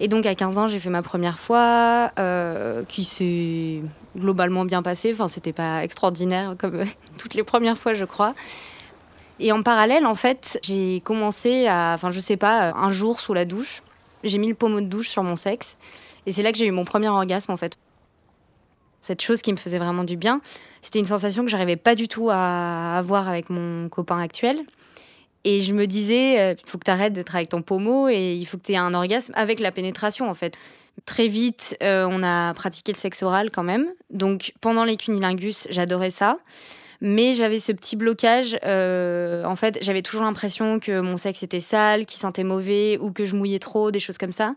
Et 0.00 0.08
donc 0.08 0.26
à 0.26 0.34
15 0.34 0.58
ans, 0.58 0.66
j'ai 0.66 0.78
fait 0.78 0.90
ma 0.90 1.02
première 1.02 1.38
fois, 1.38 2.10
euh, 2.18 2.84
qui 2.84 3.04
s'est 3.04 3.80
globalement 4.16 4.64
bien 4.64 4.82
passée. 4.82 5.12
Enfin, 5.12 5.28
c'était 5.28 5.52
pas 5.52 5.84
extraordinaire 5.84 6.54
comme 6.58 6.82
toutes 7.18 7.34
les 7.34 7.44
premières 7.44 7.78
fois, 7.78 7.94
je 7.94 8.04
crois. 8.04 8.34
Et 9.38 9.52
en 9.52 9.62
parallèle, 9.62 10.06
en 10.06 10.14
fait, 10.14 10.58
j'ai 10.62 11.00
commencé 11.00 11.66
à, 11.66 11.92
enfin, 11.94 12.10
je 12.10 12.20
sais 12.20 12.36
pas, 12.36 12.72
un 12.72 12.90
jour 12.90 13.20
sous 13.20 13.34
la 13.34 13.44
douche, 13.44 13.82
j'ai 14.24 14.38
mis 14.38 14.48
le 14.48 14.54
pommeau 14.54 14.80
de 14.80 14.86
douche 14.86 15.08
sur 15.08 15.22
mon 15.22 15.36
sexe, 15.36 15.76
et 16.24 16.32
c'est 16.32 16.42
là 16.42 16.52
que 16.52 16.58
j'ai 16.58 16.66
eu 16.66 16.70
mon 16.70 16.84
premier 16.84 17.08
orgasme, 17.08 17.52
en 17.52 17.56
fait. 17.56 17.76
Cette 19.00 19.22
chose 19.22 19.42
qui 19.42 19.52
me 19.52 19.56
faisait 19.56 19.78
vraiment 19.78 20.04
du 20.04 20.16
bien, 20.16 20.40
c'était 20.82 20.98
une 20.98 21.04
sensation 21.04 21.44
que 21.44 21.50
j'arrivais 21.50 21.76
pas 21.76 21.94
du 21.94 22.08
tout 22.08 22.28
à 22.30 22.96
avoir 22.98 23.28
avec 23.28 23.50
mon 23.50 23.88
copain 23.88 24.18
actuel. 24.18 24.58
Et 25.44 25.60
je 25.60 25.74
me 25.74 25.86
disais, 25.86 26.52
il 26.52 26.68
faut 26.68 26.76
que 26.76 26.84
tu 26.84 26.90
arrêtes 26.90 27.12
d'être 27.12 27.36
avec 27.36 27.50
ton 27.50 27.62
pommeau 27.62 28.08
et 28.08 28.34
il 28.34 28.44
faut 28.46 28.56
que 28.56 28.64
tu 28.64 28.72
aies 28.72 28.78
un 28.78 28.94
orgasme 28.94 29.32
avec 29.36 29.60
la 29.60 29.70
pénétration, 29.70 30.28
en 30.28 30.34
fait. 30.34 30.56
Très 31.04 31.28
vite, 31.28 31.76
euh, 31.82 32.08
on 32.10 32.22
a 32.22 32.54
pratiqué 32.54 32.92
le 32.92 32.96
sexe 32.96 33.22
oral 33.22 33.50
quand 33.50 33.62
même. 33.62 33.86
Donc 34.10 34.54
pendant 34.60 34.82
les 34.84 34.96
cunilingus, 34.96 35.68
j'adorais 35.70 36.10
ça. 36.10 36.38
Mais 37.00 37.34
j'avais 37.34 37.60
ce 37.60 37.72
petit 37.72 37.96
blocage. 37.96 38.58
euh, 38.64 39.44
en 39.44 39.56
fait, 39.56 39.78
j'avais 39.82 40.02
toujours 40.02 40.22
l'impression 40.22 40.80
que 40.80 41.00
mon 41.00 41.16
sexe 41.16 41.42
était 41.42 41.60
sale, 41.60 42.06
qu'il 42.06 42.20
sentait 42.20 42.44
mauvais 42.44 42.98
ou 42.98 43.12
que 43.12 43.24
je 43.24 43.36
mouillais 43.36 43.58
trop, 43.58 43.90
des 43.90 44.00
choses 44.00 44.18
comme 44.18 44.32
ça. 44.32 44.54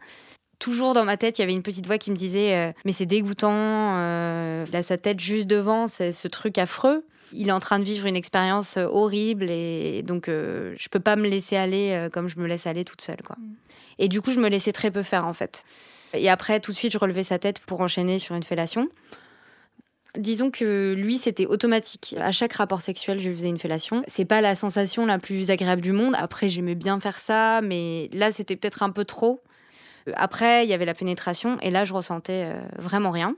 Toujours 0.59 0.93
dans 0.93 1.05
ma 1.05 1.15
tête, 1.15 1.39
il 1.39 1.41
y 1.41 1.43
avait 1.43 1.53
une 1.53 1.63
petite 1.63 1.87
voix 1.87 1.97
qui 1.97 2.11
me 2.11 2.15
disait 2.15 2.55
euh, 2.55 2.71
Mais 2.83 2.91
c'est 2.91 3.05
dégoûtant, 3.05 3.53
euh, 3.53 4.65
il 4.67 4.75
a 4.75 4.83
sa 4.83 4.97
tête 4.97 5.19
juste 5.19 5.47
devant, 5.47 5.87
c'est 5.87 6.11
ce 6.11 6.27
truc 6.27 6.57
affreux. 6.57 7.05
Il 7.31 7.47
est 7.47 7.51
en 7.51 7.59
train 7.59 7.79
de 7.79 7.85
vivre 7.85 8.07
une 8.07 8.15
expérience 8.15 8.75
euh, 8.75 8.85
horrible 8.85 9.49
et 9.49 10.01
donc 10.03 10.25
je 10.27 10.89
peux 10.89 10.99
pas 10.99 11.15
me 11.15 11.29
laisser 11.29 11.55
aller 11.55 12.07
comme 12.11 12.27
je 12.27 12.39
me 12.39 12.47
laisse 12.47 12.67
aller 12.67 12.83
toute 12.83 13.01
seule. 13.01 13.21
Quoi. 13.23 13.37
Et 13.99 14.09
du 14.09 14.21
coup, 14.21 14.31
je 14.31 14.39
me 14.39 14.49
laissais 14.49 14.71
très 14.71 14.91
peu 14.91 15.03
faire 15.03 15.27
en 15.27 15.33
fait. 15.33 15.63
Et 16.13 16.29
après, 16.29 16.59
tout 16.59 16.71
de 16.71 16.77
suite, 16.77 16.91
je 16.91 16.97
relevais 16.97 17.23
sa 17.23 17.39
tête 17.39 17.59
pour 17.59 17.81
enchaîner 17.81 18.19
sur 18.19 18.35
une 18.35 18.43
fellation. 18.43 18.89
Disons 20.17 20.49
que 20.49 20.95
lui, 20.97 21.17
c'était 21.17 21.45
automatique. 21.45 22.15
À 22.19 22.31
chaque 22.31 22.53
rapport 22.53 22.81
sexuel, 22.81 23.19
je 23.19 23.29
lui 23.29 23.35
faisais 23.35 23.49
une 23.49 23.59
fellation. 23.59 24.01
C'est 24.07 24.25
pas 24.25 24.41
la 24.41 24.55
sensation 24.55 25.05
la 25.05 25.19
plus 25.19 25.51
agréable 25.51 25.81
du 25.81 25.91
monde. 25.91 26.15
Après, 26.17 26.47
j'aimais 26.47 26.75
bien 26.75 26.99
faire 26.99 27.19
ça, 27.19 27.61
mais 27.61 28.09
là, 28.13 28.31
c'était 28.31 28.55
peut-être 28.55 28.81
un 28.81 28.89
peu 28.89 29.05
trop. 29.05 29.43
Après, 30.15 30.65
il 30.65 30.69
y 30.69 30.73
avait 30.73 30.85
la 30.85 30.95
pénétration, 30.95 31.59
et 31.61 31.69
là, 31.69 31.85
je 31.85 31.93
ressentais 31.93 32.45
euh, 32.45 32.59
vraiment 32.79 33.11
rien. 33.11 33.35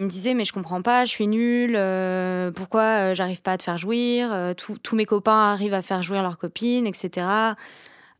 Il 0.00 0.06
me 0.06 0.10
disait, 0.10 0.34
mais 0.34 0.44
je 0.44 0.52
comprends 0.52 0.82
pas, 0.82 1.04
je 1.04 1.10
suis 1.10 1.28
nulle, 1.28 1.74
euh, 1.76 2.50
pourquoi 2.50 2.82
euh, 2.82 3.14
j'arrive 3.14 3.42
pas 3.42 3.52
à 3.52 3.58
te 3.58 3.62
faire 3.62 3.78
jouir, 3.78 4.32
euh, 4.32 4.52
tous 4.54 4.96
mes 4.96 5.06
copains 5.06 5.52
arrivent 5.52 5.74
à 5.74 5.82
faire 5.82 6.02
jouir 6.02 6.22
leurs 6.22 6.38
copines, 6.38 6.86
etc. 6.86 7.26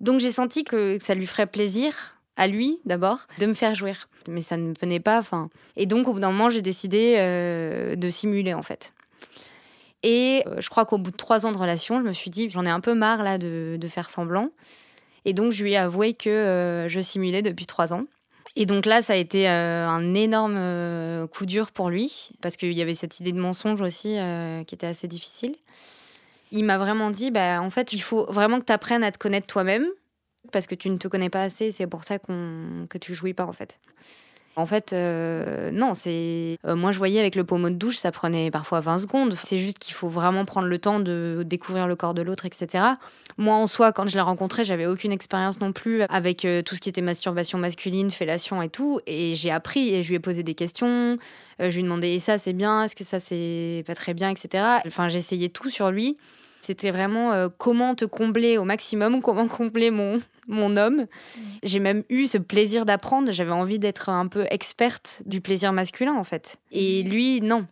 Donc 0.01 0.21
j'ai 0.21 0.31
senti 0.31 0.63
que 0.63 0.99
ça 1.01 1.15
lui 1.15 1.27
ferait 1.27 1.47
plaisir, 1.47 2.17
à 2.37 2.47
lui 2.47 2.81
d'abord, 2.85 3.27
de 3.39 3.47
me 3.47 3.55
faire 3.55 3.75
jouir. 3.75 4.09
Mais 4.29 4.43
ça 4.43 4.57
ne 4.57 4.73
venait 4.81 5.01
pas, 5.01 5.19
enfin. 5.19 5.51
Et 5.77 5.87
donc 5.87 6.09
au 6.09 6.15
bout 6.15 6.21
d'un 6.21 6.31
moment, 6.31 6.51
j'ai 6.51 6.63
décidé 6.63 7.15
euh, 7.19 7.97
de 7.97 8.11
simuler 8.11 8.55
en 8.55 8.63
fait. 8.63 8.93
Et 10.03 10.43
euh, 10.47 10.61
je 10.61 10.69
crois 10.69 10.85
qu'au 10.85 10.99
bout 10.99 11.11
de 11.11 11.17
trois 11.17 11.47
ans 11.47 11.53
de 11.53 11.59
relation, 11.59 11.99
je 12.01 12.07
me 12.07 12.13
suis 12.13 12.31
dit, 12.31 12.51
j'en 12.51 12.65
ai 12.65 12.71
un 12.71 12.81
peu 12.81 12.95
marre 12.95 13.23
là 13.23 13.39
de, 13.39 13.79
faire 13.89 14.11
semblant. 14.11 14.51
Et 15.25 15.33
donc 15.33 15.53
je 15.53 15.63
lui 15.63 15.73
ai 15.73 15.77
avoué 15.77 16.15
que 16.15 16.29
euh, 16.29 16.89
je 16.89 17.01
simulais 17.01 17.43
depuis 17.43 17.67
trois 17.67 17.93
ans. 17.93 18.05
Et 18.57 18.67
donc 18.67 18.87
là, 18.87 19.03
ça 19.03 19.15
a 19.15 19.17
été 19.17 19.49
un 19.49 20.15
énorme 20.15 21.27
coup 21.27 21.45
dur 21.45 21.73
pour 21.73 21.91
lui, 21.91 22.31
parce 22.41 22.57
qu'il 22.57 22.73
y 22.73 22.83
avait 22.83 22.95
cette 22.95 23.19
idée 23.19 23.33
de 23.33 23.41
mensonge 23.41 23.81
aussi 23.81 24.17
qui 24.69 24.75
était 24.77 24.87
assez 24.87 25.09
difficile. 25.09 25.57
Il 26.53 26.65
m'a 26.65 26.79
vraiment 26.79 27.11
dit, 27.11 27.33
bah, 27.33 27.61
en 27.61 27.71
fait, 27.71 27.93
il 27.93 28.01
faut 28.01 28.27
vraiment 28.27 28.61
que 28.61 28.65
tu 28.65 28.73
apprennes 28.73 29.03
à 29.03 29.11
te 29.11 29.19
connaître 29.19 29.49
toi-même, 29.49 29.89
parce 30.53 30.67
que 30.67 30.75
tu 30.75 30.91
ne 30.91 30.97
te 30.97 31.09
connais 31.09 31.31
pas 31.31 31.43
assez, 31.43 31.71
c'est 31.71 31.87
pour 31.87 32.05
ça 32.05 32.19
que 32.19 32.99
tu 32.99 33.15
jouis 33.15 33.35
pas, 33.35 33.45
en 33.45 33.53
fait. 33.53 33.79
En 34.57 34.67
fait, 34.67 34.93
euh, 34.93 35.73
non, 35.73 35.95
c'est. 35.95 36.59
euh, 36.65 36.77
moi, 36.77 36.93
je 36.93 36.99
voyais 36.99 37.19
avec 37.19 37.35
le 37.35 37.43
pommeau 37.43 37.71
de 37.71 37.75
douche, 37.75 37.97
ça 37.97 38.13
prenait 38.13 38.53
parfois 38.53 38.79
20 38.79 39.01
secondes. 39.01 39.35
C'est 39.45 39.59
juste 39.59 39.81
qu'il 39.81 39.95
faut 39.95 40.09
vraiment 40.09 40.45
prendre 40.45 40.69
le 40.69 40.79
temps 40.79 41.01
de 41.01 41.43
découvrir 41.45 41.89
le 41.89 41.97
corps 41.97 42.15
de 42.15 42.23
l'autre, 42.23 42.47
etc. 42.47 42.85
Moi, 43.37 43.57
en 43.57 43.67
soi, 43.67 43.91
quand 43.91 44.07
je 44.07 44.15
l'ai 44.15 44.21
rencontré, 44.21 44.63
j'avais 44.63 44.87
aucune 44.87 45.11
expérience 45.11 45.59
non 45.61 45.73
plus 45.73 46.03
avec 46.03 46.45
euh, 46.45 46.63
tout 46.63 46.77
ce 46.77 46.81
qui 46.81 46.89
était 46.89 47.01
masturbation 47.01 47.59
masculine, 47.59 48.13
fellation 48.13 48.63
et 48.63 48.69
tout. 48.69 49.01
Et 49.09 49.35
j'ai 49.35 49.51
appris 49.51 49.93
et 49.93 50.05
je 50.05 50.11
lui 50.11 50.17
ai 50.17 50.21
posé 50.21 50.45
des 50.45 50.55
questions. 50.55 51.19
Je 51.59 51.67
lui 51.69 51.81
ai 51.81 51.83
demandé 51.83 52.09
et 52.11 52.21
ça, 52.21 52.39
c'est 52.39 52.53
bien? 52.53 52.85
Est-ce 52.85 52.95
que 52.95 53.05
ça, 53.05 53.19
c'est 53.19 53.83
pas 53.89 53.97
très 53.97 54.15
bien, 54.15 54.31
etc. 54.31 54.65
Enfin, 54.87 55.09
j'ai 55.09 55.19
essayé 55.19 55.49
tout 55.49 55.71
sur 55.71 55.91
lui. 55.91 56.17
C'était 56.65 56.91
vraiment 56.91 57.33
euh, 57.33 57.49
comment 57.59 57.95
te 57.95 58.07
combler 58.07 58.57
au 58.57 58.65
maximum, 58.65 59.21
comment 59.23 59.47
combler 59.49 59.91
mon, 59.91 60.21
mon 60.49 60.77
homme. 60.77 61.07
J'ai 61.63 61.79
même 61.79 62.05
eu 62.09 62.27
ce 62.27 62.39
plaisir 62.39 62.87
d'apprendre. 62.87 63.33
J'avais 63.33 63.53
envie 63.53 63.79
d'être 63.79 64.09
un 64.09 64.27
peu 64.27 64.47
experte 64.51 65.23
du 65.27 65.43
plaisir 65.43 65.73
masculin, 65.75 66.15
en 66.15 66.25
fait. 66.25 66.57
Et 66.73 67.03
lui, 67.03 67.43
non. 67.43 67.67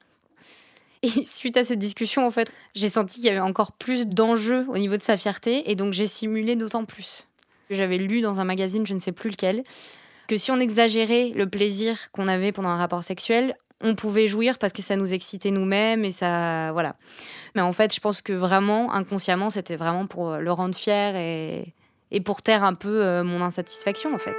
Et 1.02 1.09
suite 1.24 1.57
à 1.57 1.64
cette 1.64 1.78
discussion, 1.78 2.26
en 2.26 2.31
fait, 2.31 2.52
j'ai 2.74 2.90
senti 2.90 3.16
qu'il 3.16 3.24
y 3.24 3.31
avait 3.31 3.40
encore 3.40 3.72
plus 3.72 4.07
d'enjeux 4.07 4.66
au 4.68 4.76
niveau 4.76 4.98
de 4.98 5.02
sa 5.02 5.16
fierté. 5.16 5.70
Et 5.70 5.74
donc, 5.74 5.94
j'ai 5.94 6.07
simulé 6.07 6.55
d'autant 6.55 6.85
plus. 6.85 7.26
J'avais 7.70 7.96
lu 7.96 8.20
dans 8.20 8.40
un 8.40 8.44
magazine, 8.44 8.87
je 8.87 8.92
ne 8.92 8.98
sais 8.98 9.12
plus 9.12 9.31
lequel, 9.31 9.64
que 10.28 10.37
si 10.37 10.50
on 10.50 10.61
exagérait 10.61 11.33
le 11.35 11.48
plaisir 11.48 12.11
qu'on 12.12 12.28
avait 12.28 12.52
pendant 12.52 12.68
un 12.68 12.76
rapport 12.76 13.02
sexuel, 13.02 13.57
on 13.83 13.95
pouvait 13.95 14.29
jouir 14.29 14.59
parce 14.59 14.73
que 14.73 14.83
ça 14.83 14.97
nous 14.97 15.12
excitait 15.12 15.51
nous-mêmes 15.51 16.05
et 16.05 16.12
ça. 16.12 16.73
Voilà. 16.73 16.97
Mais 17.55 17.62
en 17.62 17.73
fait, 17.73 17.95
je 17.95 18.01
pense 18.01 18.23
que 18.23 18.33
vraiment, 18.33 18.92
inconsciemment, 18.92 19.51
c'était 19.51 19.77
vraiment 19.77 20.07
pour 20.07 20.33
euh, 20.33 20.40
le 20.40 20.53
rendre 20.53 20.75
fier 20.75 21.16
et, 21.16 21.75
pour 22.25 22.42
taire 22.42 22.64
un 22.64 22.75
peu 22.75 23.03
euh, 23.03 23.25
mon 23.25 23.42
insatisfaction, 23.42 24.14
en 24.14 24.18
fait. 24.18 24.37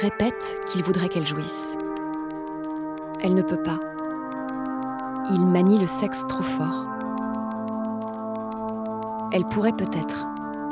Répète 0.00 0.56
qu'il 0.66 0.82
voudrait 0.82 1.10
qu'elle 1.10 1.26
jouisse. 1.26 1.76
Elle 3.22 3.34
ne 3.34 3.42
peut 3.42 3.62
pas. 3.62 3.78
Il 5.30 5.46
manie 5.46 5.78
le 5.78 5.86
sexe 5.86 6.24
trop 6.26 6.42
fort. 6.42 6.86
Elle 9.30 9.44
pourrait 9.44 9.74
peut-être, 9.74 10.26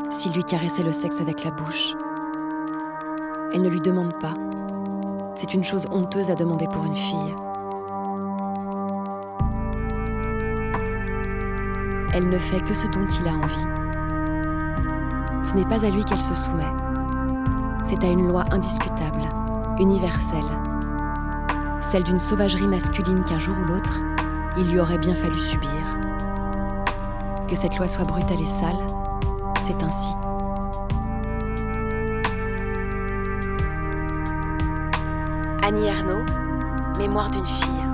s'il 0.08 0.32
lui 0.32 0.44
caressait 0.44 0.82
le 0.82 0.92
sexe 0.92 1.20
avec 1.20 1.44
la 1.44 1.50
bouche. 1.50 1.94
Elle 3.52 3.60
ne 3.62 3.68
lui 3.68 3.80
demande 3.80 4.18
pas. 4.18 4.32
C'est 5.34 5.52
une 5.52 5.64
chose 5.64 5.86
honteuse 5.90 6.30
à 6.30 6.34
demander 6.34 6.66
pour 6.66 6.86
une 6.86 6.96
fille. 6.96 7.34
Elle 12.14 12.30
ne 12.30 12.38
fait 12.38 12.60
que 12.60 12.72
ce 12.72 12.86
dont 12.86 13.06
il 13.06 13.28
a 13.28 13.32
envie. 13.32 13.66
Ce 15.42 15.54
n'est 15.54 15.66
pas 15.66 15.84
à 15.84 15.90
lui 15.90 16.04
qu'elle 16.04 16.22
se 16.22 16.34
soumet. 16.34 16.87
C'est 17.88 18.04
à 18.04 18.08
une 18.08 18.28
loi 18.28 18.44
indiscutable, 18.50 19.26
universelle, 19.80 20.44
celle 21.80 22.02
d'une 22.02 22.18
sauvagerie 22.18 22.66
masculine 22.66 23.24
qu'un 23.24 23.38
jour 23.38 23.54
ou 23.58 23.64
l'autre, 23.64 23.98
il 24.58 24.70
lui 24.70 24.78
aurait 24.78 24.98
bien 24.98 25.14
fallu 25.14 25.38
subir. 25.38 25.70
Que 27.48 27.56
cette 27.56 27.78
loi 27.78 27.88
soit 27.88 28.04
brutale 28.04 28.42
et 28.42 28.44
sale, 28.44 28.76
c'est 29.62 29.82
ainsi. 29.82 30.12
Annie 35.62 35.86
Ernaux, 35.86 36.26
Mémoire 36.98 37.30
d'une 37.30 37.46
fille. 37.46 37.87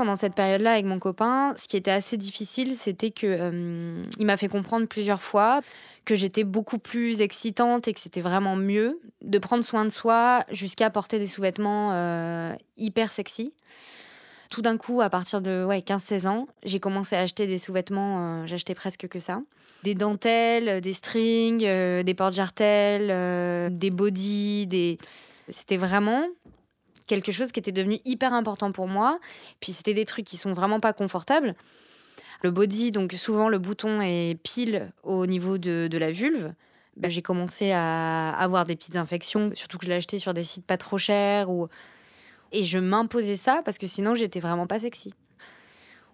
Pendant 0.00 0.16
cette 0.16 0.34
période-là 0.34 0.72
avec 0.72 0.86
mon 0.86 0.98
copain, 0.98 1.54
ce 1.58 1.68
qui 1.68 1.76
était 1.76 1.90
assez 1.90 2.16
difficile, 2.16 2.74
c'était 2.74 3.10
que 3.10 3.26
euh, 3.26 4.02
il 4.18 4.24
m'a 4.24 4.38
fait 4.38 4.48
comprendre 4.48 4.86
plusieurs 4.86 5.20
fois 5.20 5.60
que 6.06 6.14
j'étais 6.14 6.42
beaucoup 6.42 6.78
plus 6.78 7.20
excitante 7.20 7.86
et 7.86 7.92
que 7.92 8.00
c'était 8.00 8.22
vraiment 8.22 8.56
mieux 8.56 8.98
de 9.20 9.38
prendre 9.38 9.62
soin 9.62 9.84
de 9.84 9.90
soi 9.90 10.42
jusqu'à 10.52 10.88
porter 10.88 11.18
des 11.18 11.26
sous-vêtements 11.26 11.90
euh, 11.92 12.54
hyper 12.78 13.12
sexy. 13.12 13.52
Tout 14.50 14.62
d'un 14.62 14.78
coup, 14.78 15.02
à 15.02 15.10
partir 15.10 15.42
de 15.42 15.66
ouais, 15.66 15.80
15-16 15.80 16.28
ans, 16.28 16.48
j'ai 16.62 16.80
commencé 16.80 17.14
à 17.14 17.20
acheter 17.20 17.46
des 17.46 17.58
sous-vêtements, 17.58 18.40
euh, 18.40 18.46
j'achetais 18.46 18.74
presque 18.74 19.06
que 19.06 19.18
ça. 19.18 19.42
Des 19.82 19.94
dentelles, 19.94 20.80
des 20.80 20.94
strings, 20.94 21.58
des 21.58 22.14
porte-jartelles, 22.14 23.70
des 23.76 23.90
bodys, 23.90 24.66
des... 24.66 24.96
C'était 25.50 25.76
vraiment 25.76 26.24
quelque 27.10 27.32
chose 27.32 27.50
qui 27.50 27.58
était 27.58 27.72
devenu 27.72 27.98
hyper 28.04 28.32
important 28.32 28.70
pour 28.70 28.86
moi. 28.86 29.18
Puis 29.58 29.72
c'était 29.72 29.94
des 29.94 30.04
trucs 30.04 30.24
qui 30.24 30.36
sont 30.36 30.54
vraiment 30.54 30.78
pas 30.78 30.92
confortables. 30.92 31.54
Le 32.42 32.52
body, 32.52 32.92
donc 32.92 33.12
souvent 33.12 33.48
le 33.48 33.58
bouton 33.58 34.00
est 34.00 34.38
pile 34.42 34.92
au 35.02 35.26
niveau 35.26 35.58
de, 35.58 35.88
de 35.90 35.98
la 35.98 36.12
vulve. 36.12 36.52
Ben, 36.96 37.10
j'ai 37.10 37.22
commencé 37.22 37.72
à 37.72 38.30
avoir 38.30 38.64
des 38.64 38.76
petites 38.76 38.96
infections, 38.96 39.50
surtout 39.54 39.78
que 39.78 39.86
je 39.86 39.90
l'ai 39.90 39.96
acheté 39.96 40.18
sur 40.18 40.34
des 40.34 40.44
sites 40.44 40.64
pas 40.64 40.76
trop 40.76 40.98
chers. 40.98 41.48
Et 42.52 42.64
je 42.64 42.78
m'imposais 42.78 43.36
ça 43.36 43.62
parce 43.64 43.78
que 43.78 43.86
sinon 43.86 44.14
j'étais 44.14 44.40
vraiment 44.40 44.66
pas 44.66 44.78
sexy. 44.78 45.14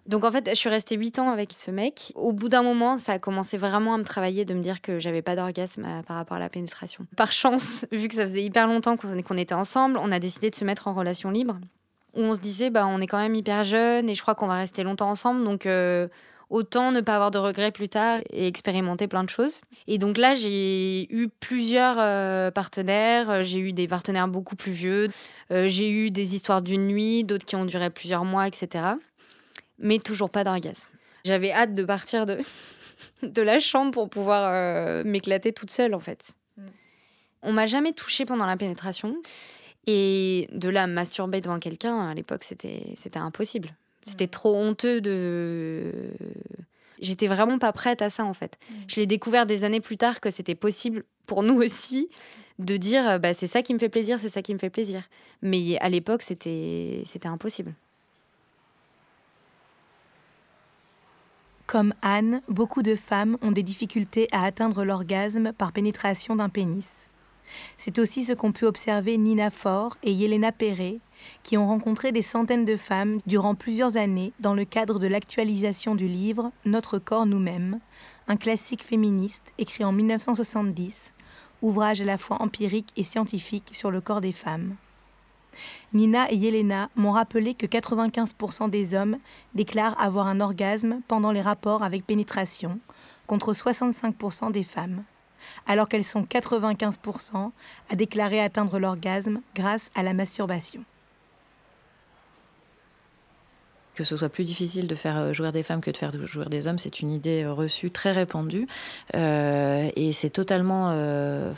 Donc 0.07 0.23
en 0.23 0.31
fait, 0.31 0.49
je 0.49 0.55
suis 0.55 0.69
restée 0.69 0.95
8 0.95 1.19
ans 1.19 1.29
avec 1.29 1.51
ce 1.51 1.69
mec. 1.69 2.13
Au 2.15 2.31
bout 2.31 2.47
d'un 2.47 2.63
moment, 2.63 2.97
ça 2.97 3.13
a 3.13 3.19
commencé 3.19 3.57
vraiment 3.57 3.93
à 3.93 3.97
me 3.97 4.03
travailler 4.03 4.45
de 4.45 4.53
me 4.53 4.61
dire 4.61 4.81
que 4.81 4.99
j'avais 4.99 5.21
pas 5.21 5.35
d'orgasme 5.35 5.83
euh, 5.85 6.01
par 6.01 6.15
rapport 6.15 6.37
à 6.37 6.39
la 6.39 6.49
pénétration. 6.49 7.05
Par 7.17 7.33
chance, 7.33 7.85
vu 7.91 8.07
que 8.07 8.15
ça 8.15 8.23
faisait 8.23 8.43
hyper 8.43 8.67
longtemps 8.67 8.95
qu'on 8.95 9.37
était 9.37 9.53
ensemble, 9.53 9.99
on 10.01 10.11
a 10.11 10.19
décidé 10.19 10.49
de 10.49 10.55
se 10.55 10.63
mettre 10.63 10.87
en 10.87 10.93
relation 10.93 11.29
libre. 11.29 11.59
Où 12.15 12.21
on 12.21 12.33
se 12.33 12.39
disait, 12.39 12.69
bah, 12.69 12.87
on 12.87 13.01
est 13.01 13.07
quand 13.07 13.19
même 13.19 13.35
hyper 13.35 13.63
jeune 13.63 14.09
et 14.09 14.15
je 14.15 14.21
crois 14.21 14.33
qu'on 14.33 14.47
va 14.47 14.55
rester 14.55 14.83
longtemps 14.83 15.09
ensemble. 15.09 15.43
Donc 15.43 15.65
euh, 15.65 16.07
autant 16.49 16.93
ne 16.93 17.01
pas 17.01 17.15
avoir 17.15 17.31
de 17.31 17.37
regrets 17.37 17.71
plus 17.71 17.89
tard 17.89 18.21
et 18.31 18.47
expérimenter 18.47 19.09
plein 19.09 19.25
de 19.25 19.29
choses. 19.29 19.59
Et 19.87 19.97
donc 19.97 20.17
là, 20.17 20.35
j'ai 20.35 21.13
eu 21.13 21.27
plusieurs 21.27 21.97
euh, 21.99 22.49
partenaires. 22.49 23.43
J'ai 23.43 23.59
eu 23.59 23.73
des 23.73 23.89
partenaires 23.89 24.29
beaucoup 24.29 24.55
plus 24.55 24.71
vieux. 24.71 25.09
j'ai 25.51 25.91
eu 25.91 26.11
des 26.11 26.33
histoires 26.33 26.61
d'une 26.61 26.87
nuit, 26.87 27.25
d'autres 27.25 27.45
qui 27.45 27.57
ont 27.57 27.65
duré 27.65 27.89
plusieurs 27.89 28.23
mois, 28.23 28.47
etc 28.47 28.95
mais 29.79 29.99
toujours 29.99 30.29
pas 30.29 30.43
d'orgasme. 30.43 30.89
J'avais 31.25 31.51
hâte 31.51 31.73
de 31.73 31.83
partir 31.83 32.25
de, 32.25 32.39
de 33.23 33.41
la 33.41 33.59
chambre 33.59 33.91
pour 33.91 34.09
pouvoir 34.09 34.49
euh, 34.51 35.03
m'éclater 35.03 35.53
toute 35.53 35.71
seule, 35.71 35.93
en 35.93 35.99
fait. 35.99 36.33
Mm. 36.57 36.65
On 37.43 37.53
m'a 37.53 37.65
jamais 37.65 37.93
touchée 37.93 38.25
pendant 38.25 38.45
la 38.45 38.57
pénétration. 38.57 39.15
Et 39.85 40.49
de 40.51 40.67
là, 40.67 40.85
masturber 40.87 41.39
devant 41.39 41.59
quelqu'un, 41.59 42.09
à 42.09 42.13
l'époque, 42.13 42.43
c'était, 42.43 42.83
c'était 42.95 43.19
impossible. 43.19 43.69
C'était 44.03 44.25
mm. 44.25 44.29
trop 44.29 44.55
honteux 44.55 45.01
de. 45.01 45.91
J'étais 46.99 47.27
vraiment 47.27 47.59
pas 47.59 47.71
prête 47.71 48.01
à 48.01 48.09
ça, 48.09 48.25
en 48.25 48.33
fait. 48.33 48.57
Mm. 48.69 48.75
Je 48.87 48.95
l'ai 48.97 49.05
découvert 49.05 49.45
des 49.45 49.63
années 49.63 49.81
plus 49.81 49.97
tard 49.97 50.19
que 50.19 50.29
c'était 50.29 50.55
possible 50.55 51.03
pour 51.25 51.43
nous 51.43 51.55
aussi 51.61 52.09
de 52.59 52.75
dire 52.75 53.19
bah, 53.19 53.35
c'est 53.35 53.47
ça 53.47 53.61
qui 53.61 53.73
me 53.73 53.79
fait 53.79 53.89
plaisir, 53.89 54.19
c'est 54.19 54.29
ça 54.29 54.41
qui 54.41 54.53
me 54.53 54.59
fait 54.59 54.71
plaisir. 54.71 55.03
Mais 55.41 55.77
à 55.79 55.89
l'époque, 55.89 56.23
c'était, 56.23 57.03
c'était 57.05 57.27
impossible. 57.27 57.73
Comme 61.67 61.93
Anne, 62.01 62.41
beaucoup 62.47 62.81
de 62.81 62.95
femmes 62.95 63.37
ont 63.41 63.51
des 63.51 63.61
difficultés 63.61 64.29
à 64.31 64.45
atteindre 64.45 64.85
l'orgasme 64.85 65.51
par 65.51 65.73
pénétration 65.73 66.37
d'un 66.37 66.47
pénis. 66.47 67.07
C'est 67.75 67.99
aussi 67.99 68.23
ce 68.23 68.31
qu'ont 68.31 68.53
pu 68.53 68.63
observer 68.63 69.17
Nina 69.17 69.49
Faure 69.49 69.97
et 70.01 70.13
Yelena 70.13 70.53
Perret, 70.53 70.99
qui 71.43 71.57
ont 71.57 71.67
rencontré 71.67 72.13
des 72.13 72.21
centaines 72.21 72.63
de 72.63 72.77
femmes 72.77 73.19
durant 73.27 73.53
plusieurs 73.53 73.97
années 73.97 74.31
dans 74.39 74.53
le 74.53 74.63
cadre 74.63 74.97
de 74.97 75.07
l'actualisation 75.07 75.93
du 75.93 76.07
livre 76.07 76.53
Notre 76.63 76.99
corps 76.99 77.25
nous-mêmes, 77.25 77.81
un 78.29 78.37
classique 78.37 78.85
féministe 78.85 79.53
écrit 79.57 79.83
en 79.83 79.91
1970, 79.91 81.13
ouvrage 81.61 81.99
à 81.99 82.05
la 82.05 82.17
fois 82.17 82.41
empirique 82.41 82.93
et 82.95 83.03
scientifique 83.03 83.71
sur 83.73 83.91
le 83.91 83.99
corps 83.99 84.21
des 84.21 84.31
femmes. 84.31 84.77
Nina 85.93 86.31
et 86.31 86.35
Yelena 86.35 86.89
m'ont 86.95 87.11
rappelé 87.11 87.53
que 87.53 87.65
95% 87.65 88.69
des 88.69 88.93
hommes 88.93 89.17
déclarent 89.55 89.99
avoir 90.01 90.27
un 90.27 90.41
orgasme 90.41 91.01
pendant 91.07 91.31
les 91.31 91.41
rapports 91.41 91.83
avec 91.83 92.05
pénétration, 92.05 92.79
contre 93.25 93.53
65% 93.53 94.51
des 94.51 94.63
femmes, 94.63 95.03
alors 95.65 95.89
qu'elles 95.89 96.03
sont 96.03 96.23
95% 96.23 97.51
à 97.89 97.95
déclarer 97.95 98.39
atteindre 98.39 98.79
l'orgasme 98.79 99.41
grâce 99.55 99.91
à 99.95 100.03
la 100.03 100.13
masturbation 100.13 100.83
que 103.97 104.03
ce 104.03 104.15
soit 104.15 104.29
plus 104.29 104.43
difficile 104.43 104.87
de 104.87 104.95
faire 104.95 105.17
euh, 105.17 105.33
jouer 105.33 105.51
des 105.51 105.63
femmes 105.63 105.81
que 105.81 105.89
de 105.89 105.97
faire 105.97 106.11
jouer 106.25 106.45
des 106.45 106.67
hommes, 106.67 106.77
c'est 106.77 107.01
une 107.01 107.11
idée 107.11 107.43
euh, 107.43 107.51
reçue 107.51 107.89
très 107.89 108.11
répandue 108.11 108.67
euh, 109.15 109.89
et 109.95 110.13
c'est 110.13 110.29
totalement 110.29 110.67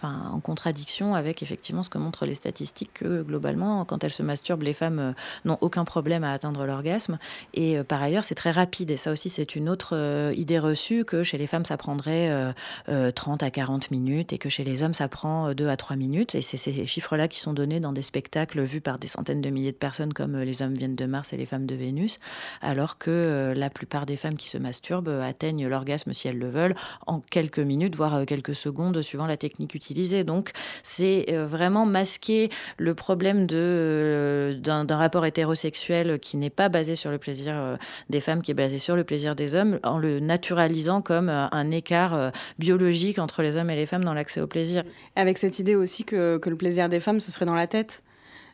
en 0.03 0.39
contradiction 0.39 1.15
avec 1.15 1.43
effectivement 1.43 1.83
ce 1.83 1.89
que 1.89 1.97
montrent 1.97 2.25
les 2.25 2.35
statistiques 2.35 2.91
que 2.93 3.23
globalement, 3.23 3.83
quand 3.83 4.03
elles 4.03 4.13
se 4.13 4.23
masturbent, 4.23 4.63
les 4.63 4.73
femmes 4.73 5.13
n'ont 5.43 5.57
aucun 5.59 5.83
problème 5.83 6.23
à 6.23 6.31
atteindre 6.31 6.65
l'orgasme. 6.65 7.19
Et 7.53 7.83
par 7.83 8.01
ailleurs 8.01 8.23
c'est 8.23 8.35
très 8.35 8.51
rapide 8.51 8.91
et 8.91 8.97
ça 8.97 9.11
aussi 9.11 9.29
c'est 9.29 9.55
une 9.55 9.67
autre 9.67 10.31
idée 10.35 10.59
reçue 10.59 11.03
que 11.03 11.23
chez 11.23 11.37
les 11.37 11.47
femmes 11.47 11.65
ça 11.65 11.75
prendrait 11.75 12.53
30 12.87 13.43
à 13.43 13.51
40 13.51 13.91
minutes 13.91 14.31
et 14.31 14.37
que 14.37 14.49
chez 14.49 14.63
les 14.63 14.81
hommes 14.83 14.93
ça 14.93 15.09
prend 15.09 15.53
2 15.53 15.67
à 15.67 15.75
3 15.75 15.97
minutes. 15.97 16.35
Et 16.35 16.41
c'est 16.41 16.57
ces 16.57 16.85
chiffres-là 16.85 17.27
qui 17.27 17.39
sont 17.39 17.53
donnés 17.53 17.79
dans 17.79 17.93
des 17.93 18.03
spectacles 18.03 18.61
vus 18.61 18.81
par 18.81 18.99
des 18.99 19.07
centaines 19.07 19.41
de 19.41 19.49
milliers 19.49 19.71
de 19.71 19.77
personnes 19.77 20.13
comme 20.13 20.37
Les 20.37 20.61
hommes 20.61 20.73
viennent 20.73 20.95
de 20.95 21.05
Mars 21.05 21.33
et 21.33 21.37
les 21.37 21.45
femmes 21.45 21.65
de 21.65 21.75
Vénus 21.75 22.19
alors 22.61 22.97
que 22.97 23.09
euh, 23.09 23.53
la 23.53 23.69
plupart 23.69 24.05
des 24.05 24.17
femmes 24.17 24.35
qui 24.35 24.47
se 24.47 24.57
masturbent 24.57 25.09
euh, 25.09 25.21
atteignent 25.23 25.67
l'orgasme 25.67 26.13
si 26.13 26.27
elles 26.27 26.37
le 26.37 26.49
veulent 26.49 26.75
en 27.07 27.19
quelques 27.19 27.59
minutes, 27.59 27.95
voire 27.95 28.15
euh, 28.15 28.25
quelques 28.25 28.55
secondes, 28.55 29.01
suivant 29.01 29.25
la 29.25 29.37
technique 29.37 29.75
utilisée. 29.75 30.23
Donc 30.23 30.51
c'est 30.83 31.25
vraiment 31.31 31.85
masquer 31.85 32.49
le 32.77 32.93
problème 32.93 33.45
d'un 33.47 34.97
rapport 34.97 35.25
hétérosexuel 35.25 36.19
qui 36.19 36.37
n'est 36.37 36.49
pas 36.49 36.69
basé 36.69 36.95
sur 36.95 37.11
le 37.11 37.17
plaisir 37.17 37.77
des 38.09 38.19
femmes, 38.19 38.41
qui 38.41 38.51
est 38.51 38.55
basé 38.55 38.79
sur 38.79 38.95
le 38.95 39.03
plaisir 39.03 39.35
des 39.35 39.55
hommes, 39.55 39.79
en 39.83 39.97
le 39.97 40.19
naturalisant 40.19 41.01
comme 41.01 41.29
un 41.29 41.71
écart 41.71 42.31
biologique 42.57 43.19
entre 43.19 43.41
les 43.41 43.57
hommes 43.57 43.69
et 43.69 43.75
les 43.75 43.85
femmes 43.85 44.03
dans 44.03 44.13
l'accès 44.13 44.41
au 44.41 44.47
plaisir. 44.47 44.83
Avec 45.15 45.37
cette 45.37 45.59
idée 45.59 45.75
aussi 45.75 46.03
que 46.05 46.39
le 46.43 46.55
plaisir 46.55 46.89
des 46.89 46.99
femmes, 46.99 47.19
ce 47.19 47.31
serait 47.31 47.45
dans 47.45 47.55
la 47.55 47.67
tête 47.67 48.03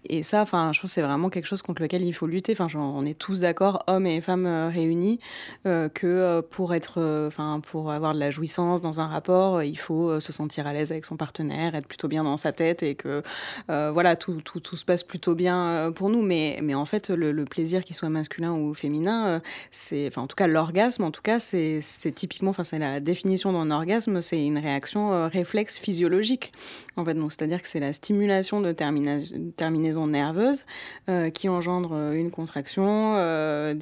et 0.09 0.23
ça, 0.23 0.41
enfin, 0.41 0.71
je 0.73 0.79
pense 0.79 0.89
que 0.89 0.93
c'est 0.93 1.01
vraiment 1.01 1.29
quelque 1.29 1.45
chose 1.45 1.61
contre 1.61 1.81
lequel 1.81 2.03
il 2.03 2.13
faut 2.13 2.27
lutter. 2.27 2.55
Enfin, 2.57 2.67
on 2.77 3.05
est 3.05 3.17
tous 3.17 3.39
d'accord, 3.39 3.83
hommes 3.87 4.07
et 4.07 4.21
femmes 4.21 4.45
euh, 4.45 4.69
réunis, 4.69 5.19
euh, 5.65 5.89
que 5.89 6.07
euh, 6.07 6.41
pour 6.41 6.73
être, 6.73 7.25
enfin, 7.27 7.59
pour 7.59 7.91
avoir 7.91 8.13
de 8.13 8.19
la 8.19 8.31
jouissance 8.31 8.81
dans 8.81 9.01
un 9.01 9.07
rapport, 9.07 9.63
il 9.63 9.77
faut 9.77 10.19
se 10.19 10.31
sentir 10.31 10.67
à 10.67 10.73
l'aise 10.73 10.91
avec 10.91 11.05
son 11.05 11.17
partenaire, 11.17 11.75
être 11.75 11.87
plutôt 11.87 12.07
bien 12.07 12.23
dans 12.23 12.37
sa 12.37 12.51
tête 12.51 12.83
et 12.83 12.95
que, 12.95 13.23
voilà, 13.67 14.15
tout, 14.15 14.41
tout, 14.41 14.59
tout, 14.59 14.77
se 14.77 14.85
passe 14.85 15.03
plutôt 15.03 15.35
bien 15.35 15.91
pour 15.95 16.09
nous. 16.09 16.21
Mais, 16.21 16.59
mais 16.61 16.75
en 16.75 16.85
fait, 16.85 17.09
le, 17.09 17.45
plaisir, 17.45 17.83
qu'il 17.83 17.95
soit 17.95 18.09
masculin 18.09 18.53
ou 18.53 18.73
féminin, 18.73 19.41
c'est, 19.71 20.07
enfin, 20.07 20.23
en 20.23 20.27
tout 20.27 20.35
cas, 20.35 20.47
l'orgasme, 20.47 21.03
en 21.03 21.11
tout 21.11 21.21
cas, 21.21 21.39
c'est 21.39 21.81
typiquement, 22.15 22.51
enfin, 22.51 22.63
c'est 22.63 22.79
la 22.79 22.99
définition 22.99 23.53
d'un 23.53 23.71
orgasme, 23.71 24.21
c'est 24.21 24.43
une 24.43 24.57
réaction 24.57 25.27
réflexe 25.29 25.79
physiologique. 25.79 26.51
En 26.97 27.05
fait, 27.05 27.13
donc, 27.13 27.31
c'est-à-dire 27.31 27.61
que 27.61 27.67
c'est 27.67 27.79
la 27.79 27.93
stimulation 27.93 28.61
de 28.61 28.71
terminaison 28.71 29.94
nerveuse 30.07 30.65
euh, 31.09 31.29
qui 31.29 31.49
engendre 31.49 31.91
euh, 31.93 32.13
une 32.13 32.31
contraction, 32.31 33.15
euh, 33.17 33.73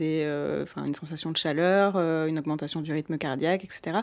une 0.78 0.96
sensation 0.96 1.32
de 1.32 1.38
chaleur, 1.38 1.98
une 1.98 2.40
augmentation 2.40 2.82
du 2.82 2.92
rythme 2.92 3.18
cardiaque, 3.18 3.64
etc. 3.64 4.00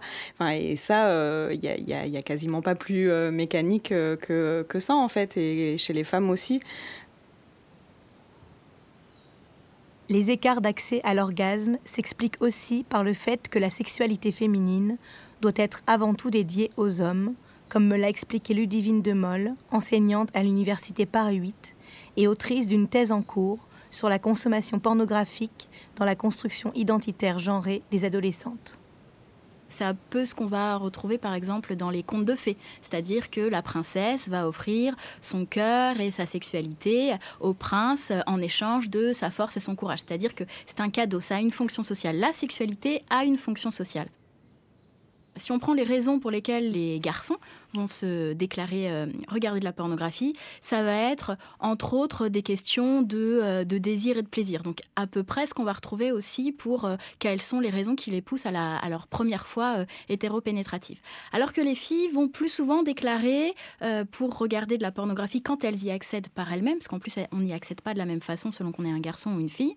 Et 0.53 0.77
ça, 0.77 1.11
il 1.53 1.61
n'y 1.61 2.17
a, 2.17 2.23
quasiment 2.23 2.63
pas 2.63 2.75
plus 2.75 3.11
mécanique 3.31 3.89
que, 3.89 4.67
ça, 4.79 4.95
en 4.95 5.09
fait, 5.09 5.37
et 5.37 5.77
chez 5.79 5.93
les 5.93 6.05
femmes 6.05 6.31
aussi. 6.31 6.61
Les 10.09 10.31
écarts 10.31 10.61
d'accès 10.61 11.01
à 11.05 11.15
l'orgasme 11.15 11.79
s'expliquent 11.85 12.43
aussi 12.43 12.85
par 12.89 13.05
le 13.05 13.15
fait 13.15 13.49
que 13.49 13.61
la 13.61 13.71
sexualité 13.71 14.33
féminine 14.33 14.97
doit 15.41 15.53
être 15.55 15.83
avant 15.87 16.15
tout 16.15 16.31
dédiée 16.31 16.71
aux 16.77 17.01
hommes, 17.01 17.35
comme 17.69 17.87
me 17.87 17.97
l'a 17.97 18.09
expliqué 18.09 18.53
Ludivine 18.53 19.03
de 19.03 19.13
Moll, 19.13 19.55
enseignante 19.71 20.29
à 20.35 20.43
l'université 20.43 21.07
Paris 21.07 21.37
8, 21.37 21.77
et 22.17 22.27
autrice 22.27 22.67
d'une 22.67 22.89
thèse 22.89 23.13
en 23.13 23.23
cours 23.23 23.59
sur 23.91 24.09
la 24.09 24.19
consommation 24.19 24.79
pornographique 24.79 25.69
dans 25.97 26.05
la 26.05 26.15
construction 26.15 26.73
identitaire 26.75 27.39
genrée 27.39 27.83
des 27.91 28.05
adolescentes. 28.05 28.79
C'est 29.69 29.85
un 29.85 29.95
peu 29.95 30.25
ce 30.25 30.35
qu'on 30.35 30.47
va 30.47 30.77
retrouver 30.77 31.17
par 31.17 31.33
exemple 31.33 31.77
dans 31.77 31.91
les 31.91 32.03
contes 32.03 32.25
de 32.25 32.35
fées, 32.35 32.57
c'est-à-dire 32.83 33.31
que 33.31 33.41
la 33.41 33.63
princesse 33.63 34.29
va 34.29 34.49
offrir 34.49 34.97
son 35.21 35.47
cœur 35.47 36.01
et 36.01 36.11
sa 36.11 36.27
sexualité 36.27 37.15
au 37.39 37.55
prince 37.55 38.13
en 38.27 38.43
échange 38.43 38.91
de 38.91 39.13
sa 39.13 39.31
force 39.31 39.57
et 39.57 39.61
son 39.61 39.77
courage. 39.77 40.01
C'est-à-dire 40.01 40.35
que 40.35 40.45
c'est 40.67 40.81
un 40.81 40.91
cadeau, 40.91 41.21
ça 41.21 41.37
a 41.37 41.41
une 41.41 41.53
fonction 41.53 41.85
sociale. 41.85 42.19
La 42.19 42.33
sexualité 42.33 43.03
a 43.11 43.25
une 43.25 43.37
fonction 43.37 43.71
sociale. 43.71 44.09
Si 45.41 45.53
on 45.53 45.59
prend 45.59 45.73
les 45.73 45.85
raisons 45.85 46.21
pour 46.21 46.31
lesquelles 46.31 46.71
les 46.71 47.01
garçons 47.01 47.39
vont 47.73 47.87
se 47.87 48.35
déclarer 48.35 48.91
euh, 48.91 49.07
regarder 49.29 49.59
de 49.59 49.65
la 49.65 49.73
pornographie, 49.73 50.35
ça 50.61 50.83
va 50.83 50.95
être 50.95 51.37
entre 51.61 51.95
autres 51.95 52.29
des 52.29 52.43
questions 52.43 53.01
de, 53.01 53.41
euh, 53.43 53.65
de, 53.65 53.79
désir 53.79 54.19
et 54.19 54.23
de 54.23 54.29
plaisir. 54.29 54.63
Donc 54.63 54.81
à 54.97 55.07
peu 55.07 55.23
près 55.23 55.47
ce 55.47 55.55
qu'on 55.55 55.65
va 55.65 55.73
retrouver 55.73 56.13
aussi 56.13 56.53
pour 56.53 56.85
euh, 56.85 56.97
quelles 57.19 57.41
sont 57.41 57.59
les 57.59 57.71
raisons 57.71 57.97
qui 57.97 58.11
les 58.11 58.21
poussent 58.21 58.45
à, 58.45 58.89
leur 58.91 59.07
première 59.07 59.47
fois 59.47 59.87
hétéropénétrative. 60.09 61.01
Alors 61.33 61.53
que 61.55 61.63
les 61.63 61.75
filles 61.75 62.09
vont 62.09 62.29
plus 62.29 62.49
souvent 62.49 62.83
déclarer 62.83 63.55
pour 64.11 64.37
regarder 64.37 64.77
de 64.77 64.83
la 64.83 64.93
pornographie 64.93 65.43
quand 65.43 65.65
elles 65.65 65.83
y 65.85 65.91
accèdent 65.91 66.29
par 66.29 66.53
elles-mêmes, 66.53 66.79
parce 66.79 66.89
qu'en 66.89 66.99
plus 66.99 67.15
on 67.33 67.39
n'y 67.39 67.53
accède 67.53 67.81
pas 67.81 67.95
de 67.95 67.99
la 67.99 68.05
même 68.05 68.21
façon 68.21 68.51
selon 68.51 68.73
qu'on 68.73 68.85
est 68.85 68.91
un 68.91 69.01
garçon 69.01 69.35
ou 69.35 69.41
une 69.41 69.49
fille 69.49 69.77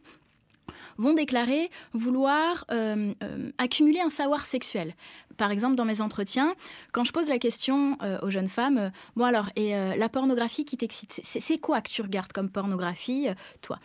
vont 0.97 1.13
déclarer 1.13 1.69
vouloir 1.93 2.65
euh, 2.71 3.13
euh, 3.23 3.51
accumuler 3.57 3.99
un 4.01 4.09
savoir 4.09 4.45
sexuel. 4.45 4.95
Par 5.37 5.51
exemple, 5.51 5.75
dans 5.75 5.85
mes 5.85 6.01
entretiens, 6.01 6.53
quand 6.91 7.03
je 7.03 7.11
pose 7.11 7.29
la 7.29 7.39
question 7.39 7.97
euh, 8.03 8.19
aux 8.21 8.29
jeunes 8.29 8.47
femmes, 8.47 8.91
bon 9.15 9.25
alors, 9.25 9.49
et 9.55 9.73
la 9.73 10.09
pornographie 10.09 10.63
qui 10.65 10.77
t'excite, 10.77 11.21
c'est 11.23 11.57
quoi 11.57 11.81
que 11.81 11.89
tu 11.89 12.01
regardes 12.01 12.31
comme 12.31 12.49
pornographie, 12.49 13.27
toi? 13.61 13.79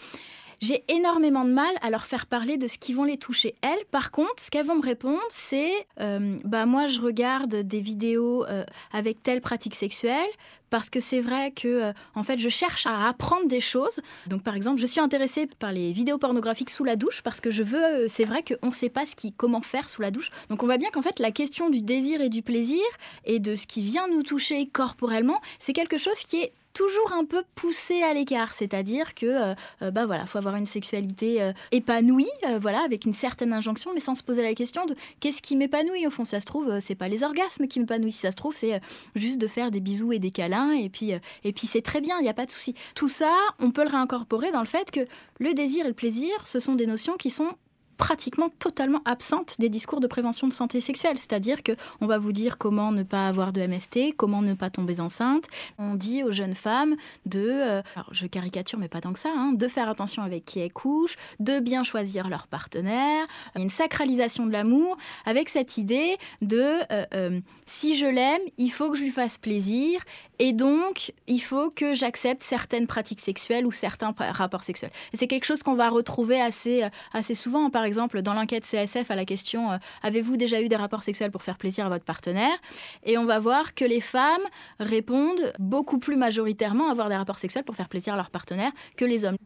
J'ai 0.60 0.84
énormément 0.88 1.44
de 1.44 1.52
mal 1.52 1.70
à 1.82 1.90
leur 1.90 2.06
faire 2.06 2.26
parler 2.26 2.56
de 2.56 2.66
ce 2.66 2.78
qui 2.78 2.92
vont 2.92 3.04
les 3.04 3.16
toucher. 3.16 3.54
Elles, 3.62 3.84
par 3.90 4.10
contre, 4.10 4.34
ce 4.38 4.50
qu'elles 4.50 4.66
vont 4.66 4.76
me 4.76 4.82
répondre, 4.82 5.22
c'est 5.30 5.72
euh, 6.00 6.36
bah 6.44 6.66
moi 6.66 6.86
je 6.86 7.00
regarde 7.00 7.54
des 7.54 7.80
vidéos 7.80 8.44
euh, 8.46 8.64
avec 8.92 9.22
telle 9.22 9.40
pratique 9.40 9.74
sexuelle 9.74 10.28
parce 10.70 10.90
que 10.90 11.00
c'est 11.00 11.20
vrai 11.20 11.50
que 11.50 11.68
euh, 11.68 11.92
en 12.14 12.22
fait 12.22 12.38
je 12.38 12.48
cherche 12.48 12.86
à 12.86 13.08
apprendre 13.08 13.46
des 13.46 13.60
choses. 13.60 14.00
Donc 14.26 14.42
par 14.42 14.54
exemple, 14.54 14.80
je 14.80 14.86
suis 14.86 15.00
intéressée 15.00 15.48
par 15.58 15.72
les 15.72 15.92
vidéos 15.92 16.18
pornographiques 16.18 16.70
sous 16.70 16.84
la 16.84 16.96
douche 16.96 17.22
parce 17.22 17.40
que 17.40 17.50
je 17.50 17.62
veux 17.62 18.08
c'est 18.08 18.24
vrai 18.24 18.42
qu'on 18.42 18.68
ne 18.68 18.72
sait 18.72 18.90
pas 18.90 19.04
comment 19.36 19.60
faire 19.60 19.88
sous 19.88 20.02
la 20.02 20.10
douche. 20.10 20.30
Donc 20.50 20.62
on 20.62 20.66
voit 20.66 20.78
bien 20.78 20.90
qu'en 20.90 21.02
fait 21.02 21.18
la 21.20 21.30
question 21.30 21.70
du 21.70 21.82
désir 21.82 22.20
et 22.20 22.28
du 22.28 22.42
plaisir 22.42 22.82
et 23.24 23.38
de 23.38 23.54
ce 23.54 23.66
qui 23.66 23.80
vient 23.80 24.08
nous 24.08 24.22
toucher 24.22 24.66
corporellement, 24.66 25.40
c'est 25.58 25.72
quelque 25.72 25.98
chose 25.98 26.18
qui 26.18 26.42
est 26.42 26.52
toujours 26.78 27.12
un 27.12 27.24
peu 27.24 27.42
poussé 27.56 28.04
à 28.04 28.14
l'écart, 28.14 28.54
c'est-à-dire 28.54 29.16
que 29.16 29.26
euh, 29.26 29.54
euh, 29.82 29.90
bah 29.90 30.06
voilà, 30.06 30.26
faut 30.26 30.38
avoir 30.38 30.54
une 30.54 30.64
sexualité 30.64 31.42
euh, 31.42 31.52
épanouie, 31.72 32.30
voilà, 32.60 32.84
avec 32.84 33.04
une 33.04 33.14
certaine 33.14 33.52
injonction, 33.52 33.90
mais 33.94 33.98
sans 33.98 34.14
se 34.14 34.22
poser 34.22 34.44
la 34.44 34.54
question 34.54 34.86
de 34.86 34.94
qu'est-ce 35.18 35.42
qui 35.42 35.56
m'épanouit 35.56 36.06
au 36.06 36.10
fond. 36.12 36.24
Ça 36.24 36.38
se 36.38 36.46
trouve, 36.46 36.78
c'est 36.78 36.94
pas 36.94 37.08
les 37.08 37.24
orgasmes 37.24 37.66
qui 37.66 37.80
m'épanouissent, 37.80 38.20
ça 38.20 38.30
se 38.30 38.36
trouve, 38.36 38.54
c'est 38.54 38.80
juste 39.16 39.38
de 39.38 39.48
faire 39.48 39.72
des 39.72 39.80
bisous 39.80 40.12
et 40.12 40.20
des 40.20 40.30
câlins, 40.30 40.70
et 40.70 40.88
puis 40.88 41.10
et 41.42 41.52
puis 41.52 41.66
c'est 41.66 41.82
très 41.82 42.00
bien, 42.00 42.16
il 42.20 42.22
n'y 42.22 42.28
a 42.28 42.34
pas 42.34 42.46
de 42.46 42.52
souci. 42.52 42.76
Tout 42.94 43.08
ça, 43.08 43.34
on 43.58 43.72
peut 43.72 43.82
le 43.82 43.90
réincorporer 43.90 44.52
dans 44.52 44.60
le 44.60 44.66
fait 44.66 44.92
que 44.92 45.00
le 45.40 45.54
désir 45.54 45.84
et 45.84 45.88
le 45.88 45.94
plaisir, 45.94 46.30
ce 46.44 46.60
sont 46.60 46.76
des 46.76 46.86
notions 46.86 47.16
qui 47.16 47.30
sont 47.30 47.56
pratiquement 47.98 48.48
totalement 48.58 49.02
absente 49.04 49.56
des 49.58 49.68
discours 49.68 50.00
de 50.00 50.06
prévention 50.06 50.46
de 50.46 50.52
santé 50.52 50.80
sexuelle. 50.80 51.18
C'est-à-dire 51.18 51.62
que 51.62 51.72
on 52.00 52.06
va 52.06 52.16
vous 52.16 52.32
dire 52.32 52.56
comment 52.56 52.92
ne 52.92 53.02
pas 53.02 53.28
avoir 53.28 53.52
de 53.52 53.60
MST, 53.60 54.16
comment 54.16 54.40
ne 54.40 54.54
pas 54.54 54.70
tomber 54.70 55.00
enceinte. 55.00 55.44
On 55.78 55.94
dit 55.94 56.22
aux 56.22 56.32
jeunes 56.32 56.54
femmes 56.54 56.96
de, 57.26 57.40
euh, 57.40 57.82
alors 57.94 58.08
je 58.12 58.26
caricature 58.26 58.78
mais 58.78 58.88
pas 58.88 59.00
tant 59.00 59.12
que 59.12 59.18
ça, 59.18 59.30
hein, 59.36 59.52
de 59.52 59.68
faire 59.68 59.88
attention 59.88 60.22
avec 60.22 60.44
qui 60.44 60.60
elles 60.60 60.72
couchent, 60.72 61.16
de 61.40 61.58
bien 61.58 61.82
choisir 61.82 62.28
leur 62.28 62.46
partenaire. 62.46 63.26
Il 63.54 63.58
y 63.58 63.60
a 63.60 63.64
une 63.64 63.70
sacralisation 63.70 64.46
de 64.46 64.52
l'amour 64.52 64.96
avec 65.26 65.48
cette 65.48 65.76
idée 65.76 66.16
de 66.40 66.62
euh, 66.92 67.04
euh, 67.14 67.40
si 67.66 67.96
je 67.96 68.06
l'aime, 68.06 68.40
il 68.56 68.70
faut 68.70 68.90
que 68.90 68.96
je 68.96 69.02
lui 69.02 69.10
fasse 69.10 69.38
plaisir 69.38 70.00
et 70.38 70.52
donc 70.52 71.12
il 71.26 71.40
faut 71.40 71.70
que 71.70 71.94
j'accepte 71.94 72.42
certaines 72.42 72.86
pratiques 72.86 73.20
sexuelles 73.20 73.66
ou 73.66 73.72
certains 73.72 74.14
rapports 74.18 74.62
sexuels. 74.62 74.90
Et 75.12 75.16
c'est 75.16 75.26
quelque 75.26 75.44
chose 75.44 75.62
qu'on 75.62 75.74
va 75.74 75.88
retrouver 75.88 76.40
assez, 76.40 76.86
assez 77.12 77.34
souvent. 77.34 77.70
Par 77.70 77.84
exemple, 77.84 78.22
dans 78.22 78.34
l'enquête 78.34 78.64
CSF 78.64 79.10
à 79.10 79.16
la 79.16 79.24
question 79.24 79.72
euh, 79.72 79.76
Avez-vous 80.02 80.36
déjà 80.36 80.60
eu 80.60 80.68
des 80.68 80.76
rapports 80.76 81.02
sexuels 81.02 81.30
pour 81.30 81.42
faire 81.42 81.58
plaisir 81.58 81.86
à 81.86 81.88
votre 81.88 82.04
partenaire? 82.04 82.56
Et 83.04 83.18
on 83.18 83.24
va 83.24 83.38
voir 83.38 83.74
que 83.74 83.84
les 83.84 84.00
femmes 84.00 84.42
répondent 84.78 85.52
beaucoup 85.58 85.98
plus 85.98 86.16
majoritairement 86.16 86.88
à 86.88 86.92
avoir 86.92 87.08
des 87.08 87.16
rapports 87.16 87.38
sexuels 87.38 87.64
pour 87.64 87.76
faire 87.76 87.88
plaisir 87.88 88.14
à 88.14 88.16
leur 88.16 88.30
partenaire 88.30 88.72
que 88.96 89.04
les 89.04 89.24
hommes. 89.24 89.36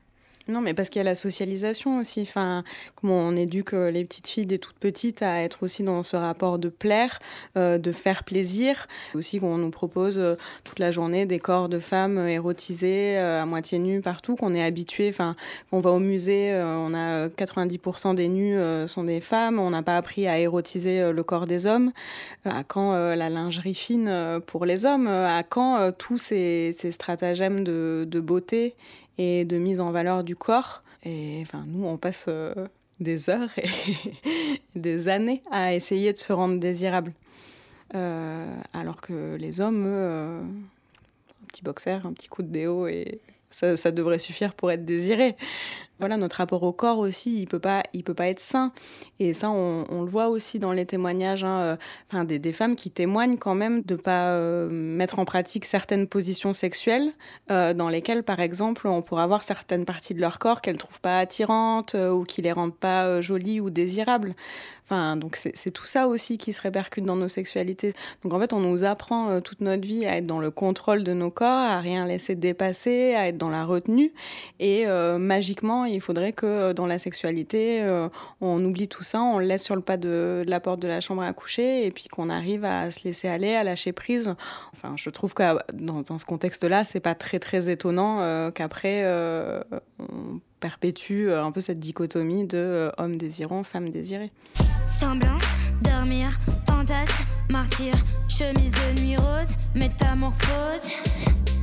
Non, 0.48 0.60
mais 0.60 0.74
parce 0.74 0.88
qu'il 0.88 0.98
y 0.98 1.02
a 1.02 1.04
la 1.04 1.14
socialisation 1.14 2.00
aussi. 2.00 2.22
Enfin, 2.22 2.64
comment 2.96 3.14
on 3.14 3.36
éduque 3.36 3.74
euh, 3.74 3.90
les 3.90 4.04
petites 4.04 4.28
filles 4.28 4.46
des 4.46 4.58
toutes 4.58 4.78
petites 4.78 5.22
à 5.22 5.42
être 5.42 5.62
aussi 5.62 5.82
dans 5.84 6.02
ce 6.02 6.16
rapport 6.16 6.58
de 6.58 6.68
plaire, 6.68 7.20
euh, 7.56 7.78
de 7.78 7.92
faire 7.92 8.24
plaisir. 8.24 8.88
Aussi, 9.14 9.38
qu'on 9.38 9.58
nous 9.58 9.70
propose 9.70 10.18
euh, 10.18 10.34
toute 10.64 10.80
la 10.80 10.90
journée 10.90 11.26
des 11.26 11.38
corps 11.38 11.68
de 11.68 11.78
femmes 11.78 12.18
érotisés, 12.26 13.18
à 13.18 13.46
moitié 13.46 13.78
nus 13.78 14.00
partout, 14.00 14.34
qu'on 14.34 14.54
est 14.54 14.62
habitué. 14.62 15.08
Enfin, 15.08 15.36
on 15.70 15.80
va 15.80 15.90
au 15.90 16.00
musée, 16.00 16.52
on 16.64 16.94
a 16.94 17.28
90% 17.28 18.14
des 18.14 18.28
nus 18.28 18.56
sont 18.88 19.04
des 19.04 19.20
femmes. 19.20 19.58
On 19.58 19.70
n'a 19.70 19.82
pas 19.82 19.96
appris 19.96 20.26
à 20.26 20.38
érotiser 20.38 21.12
le 21.12 21.22
corps 21.22 21.46
des 21.46 21.66
hommes. 21.66 21.92
À 22.44 22.64
quand 22.64 22.92
la 22.92 23.28
lingerie 23.28 23.74
fine 23.74 24.40
pour 24.46 24.66
les 24.66 24.86
hommes? 24.86 25.06
À 25.06 25.42
quand 25.42 25.92
tous 25.96 26.18
ces, 26.18 26.74
stratagèmes 26.90 27.64
de 27.64 28.20
beauté? 28.20 28.74
Et 29.18 29.44
de 29.44 29.58
mise 29.58 29.80
en 29.80 29.90
valeur 29.90 30.24
du 30.24 30.36
corps. 30.36 30.82
Et 31.04 31.40
enfin, 31.42 31.64
nous, 31.66 31.86
on 31.86 31.96
passe 31.96 32.26
euh, 32.28 32.54
des 33.00 33.30
heures 33.30 33.50
et 33.58 33.68
des 34.74 35.08
années 35.08 35.42
à 35.50 35.74
essayer 35.74 36.12
de 36.12 36.18
se 36.18 36.32
rendre 36.32 36.58
désirable. 36.58 37.12
Euh, 37.94 38.46
alors 38.72 39.00
que 39.00 39.36
les 39.36 39.60
hommes, 39.60 39.84
euh, 39.86 40.40
un 40.40 41.46
petit 41.48 41.62
boxer, 41.62 42.00
un 42.04 42.12
petit 42.12 42.28
coup 42.28 42.42
de 42.42 42.48
déo, 42.48 42.86
et 42.86 43.20
ça, 43.52 43.90
devrait 43.90 44.18
suffire 44.18 44.54
pour 44.54 44.70
être 44.70 44.84
désiré 44.84 45.36
voilà, 46.02 46.16
notre 46.16 46.38
rapport 46.38 46.64
au 46.64 46.72
corps 46.72 46.98
aussi, 46.98 47.40
il 47.40 47.46
peut 47.46 47.60
pas, 47.60 47.84
il 47.92 48.02
peut 48.02 48.12
pas 48.12 48.26
être 48.26 48.40
sain. 48.40 48.72
Et 49.20 49.32
ça, 49.34 49.50
on, 49.50 50.02
le 50.02 50.10
voit 50.10 50.30
aussi 50.30 50.58
dans 50.58 50.72
les 50.72 50.84
témoignages 50.84 51.44
hein, 51.44 51.78
euh, 52.12 52.24
des, 52.24 52.52
femmes 52.52 52.74
qui 52.74 52.90
témoignent 52.90 53.36
quand 53.36 53.54
même 53.54 53.82
de 53.82 53.94
pas 53.94 54.30
euh, 54.30 54.68
mettre 54.68 55.20
en 55.20 55.24
pratique 55.24 55.64
certaines 55.64 56.08
positions 56.08 56.52
sexuelles 56.52 57.12
euh, 57.52 57.72
dans 57.72 57.88
lesquelles, 57.88 58.24
par 58.24 58.40
exemple, 58.40 58.88
on 58.88 59.00
pourrait 59.00 59.22
avoir 59.22 59.44
certaines 59.44 59.84
parties 59.84 60.14
de 60.14 60.20
leur 60.20 60.40
corps 60.40 60.60
qu'elles 60.60 60.76
trouvent 60.76 61.00
pas 61.00 61.20
attirantes 61.20 61.94
ou 61.94 62.24
qui 62.24 62.42
les 62.42 62.50
rendent 62.50 62.76
pas 62.76 63.20
jolies 63.20 63.60
ou 63.60 63.70
désirables. 63.70 64.34
Donc 65.16 65.36
c'est 65.36 65.70
tout 65.70 65.86
ça 65.86 66.06
aussi 66.06 66.38
qui 66.38 66.52
se 66.52 66.60
répercute 66.60 67.04
dans 67.04 67.16
nos 67.16 67.28
sexualités. 67.28 67.92
Donc 68.22 68.32
en 68.32 68.40
fait, 68.40 68.52
on 68.52 68.60
nous 68.60 68.84
apprend 68.84 69.40
toute 69.40 69.60
notre 69.60 69.86
vie 69.86 70.06
à 70.06 70.16
être 70.16 70.26
dans 70.26 70.40
le 70.40 70.50
contrôle 70.50 71.04
de 71.04 71.12
nos 71.12 71.30
corps, 71.30 71.48
à 71.48 71.80
rien 71.80 72.06
laisser 72.06 72.34
dépasser, 72.34 73.14
à 73.14 73.28
être 73.28 73.38
dans 73.38 73.50
la 73.50 73.64
retenue. 73.64 74.12
Et 74.60 74.86
magiquement, 75.18 75.84
il 75.84 76.00
faudrait 76.00 76.32
que 76.32 76.46
euh, 76.46 76.72
dans 76.72 76.86
la 76.86 76.98
sexualité, 76.98 77.82
euh, 77.82 78.08
on 78.40 78.62
oublie 78.64 78.88
tout 78.88 79.02
ça, 79.02 79.22
on 79.22 79.38
le 79.38 79.46
laisse 79.46 79.62
sur 79.62 79.76
le 79.76 79.82
pas 79.82 79.96
de, 79.96 80.44
la 80.46 80.60
porte 80.60 80.80
de 80.80 80.88
la 80.88 81.00
chambre 81.00 81.22
à 81.22 81.32
coucher 81.32 81.86
et 81.86 81.90
puis 81.90 82.04
qu'on 82.08 82.28
arrive 82.30 82.64
à 82.64 82.90
se 82.90 83.04
laisser 83.04 83.28
aller, 83.28 83.54
à 83.54 83.64
lâcher 83.64 83.92
prise. 83.92 84.34
Enfin, 84.74 84.94
je 84.96 85.10
trouve 85.10 85.34
que 85.34 85.42
dans, 85.72 86.18
ce 86.18 86.24
contexte-là, 86.24 86.84
c'est 86.84 87.00
pas 87.00 87.14
très 87.14 87.38
très 87.38 87.70
étonnant 87.70 88.20
euh, 88.20 88.50
qu'après 88.50 89.04
on 89.98 90.40
perpétue 90.62 91.28
un 91.32 91.50
peu 91.50 91.60
cette 91.60 91.80
dichotomie 91.80 92.46
de 92.46 92.92
homme 92.96 93.16
désirant, 93.16 93.64
femme 93.64 93.88
désirée. 93.88 94.30
Semblant, 94.86 95.38
dormir, 95.82 96.38
fantasme, 96.68 97.24
martyr, 97.50 97.92
chemise 98.28 98.70
de 98.70 99.00
nuit 99.00 99.16
rose, 99.16 99.56
métamorphose, 99.74 100.86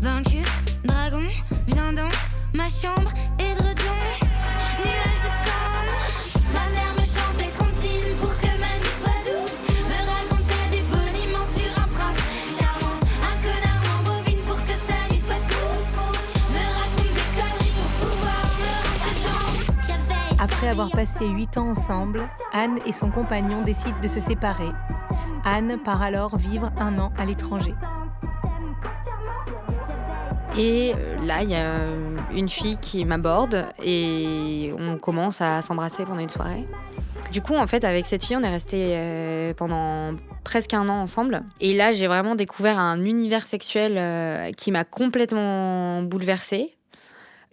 vaincu, 0.02 0.44
dragon, 0.84 1.24
viens 1.68 1.94
dans 1.94 2.10
ma 2.54 2.68
chambre, 2.68 3.12
édredon. 3.40 3.80
Après 20.60 20.72
avoir 20.72 20.92
passé 20.92 21.26
huit 21.26 21.58
ans 21.58 21.70
ensemble, 21.70 22.28
Anne 22.52 22.80
et 22.86 22.92
son 22.92 23.10
compagnon 23.12 23.62
décident 23.62 23.98
de 24.04 24.10
se 24.10 24.20
séparer. 24.20 24.68
Anne 25.46 25.80
part 25.86 26.02
alors 26.02 26.36
vivre 26.36 26.70
un 26.78 27.00
an 27.00 27.14
à 27.18 27.24
l'étranger. 27.24 27.74
Et 30.58 30.92
euh, 30.98 31.18
là, 31.26 31.44
il 31.44 31.52
y 31.52 31.56
a 31.56 31.86
une 32.34 32.50
fille 32.50 32.76
qui 32.76 33.06
m'aborde 33.06 33.68
et 33.82 34.74
on 34.78 34.98
commence 34.98 35.40
à 35.40 35.62
s'embrasser 35.62 36.04
pendant 36.04 36.20
une 36.20 36.28
soirée. 36.28 36.68
Du 37.32 37.42
coup, 37.42 37.56
en 37.56 37.66
fait, 37.66 37.86
avec 37.86 38.06
cette 38.06 38.26
fille, 38.26 38.36
on 38.36 38.44
est 38.44 38.50
resté 38.50 38.96
euh, 38.98 39.54
pendant 39.54 40.18
presque 40.44 40.74
un 40.74 40.90
an 40.90 41.00
ensemble. 41.04 41.42
Et 41.62 41.74
là, 41.74 41.94
j'ai 41.94 42.08
vraiment 42.08 42.36
découvert 42.36 42.78
un 42.78 43.02
univers 43.06 43.48
sexuel 43.48 43.94
euh, 43.96 44.52
qui 44.52 44.74
m'a 44.74 44.84
complètement 44.84 46.02
bouleversée. 46.02 46.76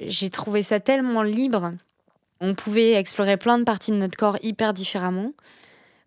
J'ai 0.00 0.28
trouvé 0.28 0.64
ça 0.64 0.80
tellement 0.80 1.22
libre 1.22 1.70
on 2.40 2.54
pouvait 2.54 2.92
explorer 2.92 3.36
plein 3.36 3.58
de 3.58 3.64
parties 3.64 3.90
de 3.90 3.96
notre 3.96 4.16
corps 4.16 4.38
hyper 4.42 4.72
différemment. 4.72 5.32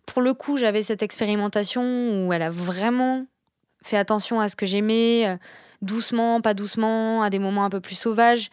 Pour 0.05 0.21
le 0.21 0.33
coup, 0.33 0.57
j'avais 0.57 0.83
cette 0.83 1.03
expérimentation 1.03 2.27
où 2.27 2.33
elle 2.33 2.41
a 2.41 2.49
vraiment 2.49 3.25
fait 3.83 3.97
attention 3.97 4.39
à 4.39 4.49
ce 4.49 4.55
que 4.55 4.65
j'aimais, 4.65 5.27
euh, 5.27 5.37
doucement, 5.81 6.41
pas 6.41 6.53
doucement, 6.53 7.21
à 7.21 7.29
des 7.29 7.39
moments 7.39 7.65
un 7.65 7.69
peu 7.69 7.79
plus 7.79 7.95
sauvages. 7.95 8.49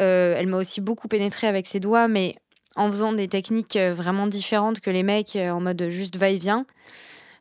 Euh, 0.00 0.34
elle 0.36 0.46
m'a 0.46 0.56
aussi 0.56 0.80
beaucoup 0.80 1.08
pénétré 1.08 1.46
avec 1.46 1.66
ses 1.66 1.80
doigts, 1.80 2.08
mais 2.08 2.36
en 2.74 2.90
faisant 2.90 3.12
des 3.12 3.28
techniques 3.28 3.76
euh, 3.76 3.94
vraiment 3.94 4.26
différentes 4.26 4.80
que 4.80 4.90
les 4.90 5.02
mecs, 5.02 5.36
en 5.36 5.60
mode 5.60 5.88
juste 5.90 6.16
va-et-vient. 6.16 6.66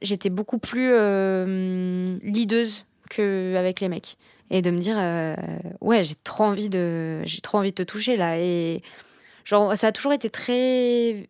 J'étais 0.01 0.29
beaucoup 0.29 0.57
plus 0.57 0.91
lideuse 2.21 2.85
qu'avec 3.09 3.79
les 3.79 3.87
mecs. 3.87 4.17
Et 4.49 4.61
de 4.61 4.69
me 4.69 4.77
dire, 4.77 4.97
ouais, 5.79 6.03
j'ai 6.03 6.15
trop 6.25 6.43
envie 6.43 6.67
de, 6.67 7.23
trop 7.41 7.59
envie 7.59 7.69
de 7.69 7.75
te 7.75 7.83
toucher 7.83 8.17
là. 8.17 8.37
Et 8.37 8.81
Genre, 9.43 9.75
ça 9.77 9.87
a 9.87 9.91
toujours 9.91 10.13
été 10.13 10.29
très 10.29 11.29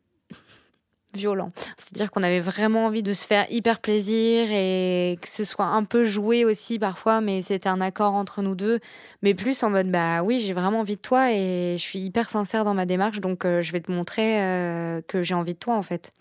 violent. 1.13 1.51
C'est-à-dire 1.77 2.11
qu'on 2.11 2.23
avait 2.23 2.39
vraiment 2.39 2.85
envie 2.85 3.03
de 3.03 3.13
se 3.13 3.27
faire 3.27 3.45
hyper 3.51 3.79
plaisir 3.79 4.47
et 4.51 5.17
que 5.21 5.27
ce 5.27 5.43
soit 5.43 5.65
un 5.65 5.83
peu 5.83 6.03
joué 6.03 6.43
aussi 6.45 6.79
parfois, 6.79 7.21
mais 7.21 7.41
c'était 7.41 7.69
un 7.69 7.81
accord 7.81 8.13
entre 8.13 8.41
nous 8.41 8.55
deux. 8.55 8.79
Mais 9.21 9.33
plus 9.33 9.61
en 9.63 9.69
mode, 9.69 9.91
bah 9.91 10.23
oui, 10.23 10.39
j'ai 10.39 10.53
vraiment 10.53 10.79
envie 10.79 10.95
de 10.95 11.01
toi 11.01 11.31
et 11.31 11.75
je 11.77 11.81
suis 11.81 11.99
hyper 11.99 12.29
sincère 12.29 12.65
dans 12.65 12.73
ma 12.73 12.85
démarche, 12.85 13.19
donc 13.19 13.45
euh, 13.45 13.61
je 13.61 13.71
vais 13.71 13.81
te 13.81 13.91
montrer 13.91 14.41
euh, 14.41 15.01
que 15.07 15.23
j'ai 15.23 15.35
envie 15.35 15.53
de 15.53 15.59
toi 15.59 15.75
en 15.75 15.83
fait. 15.83 16.13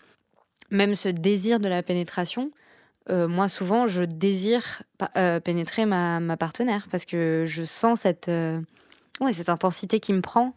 Même 0.69 0.95
ce 0.95 1.09
désir 1.09 1.59
de 1.59 1.67
la 1.67 1.83
pénétration, 1.83 2.51
euh, 3.09 3.27
moi 3.27 3.47
souvent 3.47 3.87
je 3.87 4.03
désire 4.03 4.83
pénétrer 5.43 5.85
ma, 5.85 6.19
ma, 6.19 6.37
partenaire 6.37 6.87
parce 6.89 7.05
que 7.05 7.43
je 7.47 7.63
sens 7.63 8.01
cette, 8.01 8.31
cette 9.31 9.49
intensité 9.49 9.99
qui 9.99 10.13
me 10.13 10.21
prend 10.21 10.53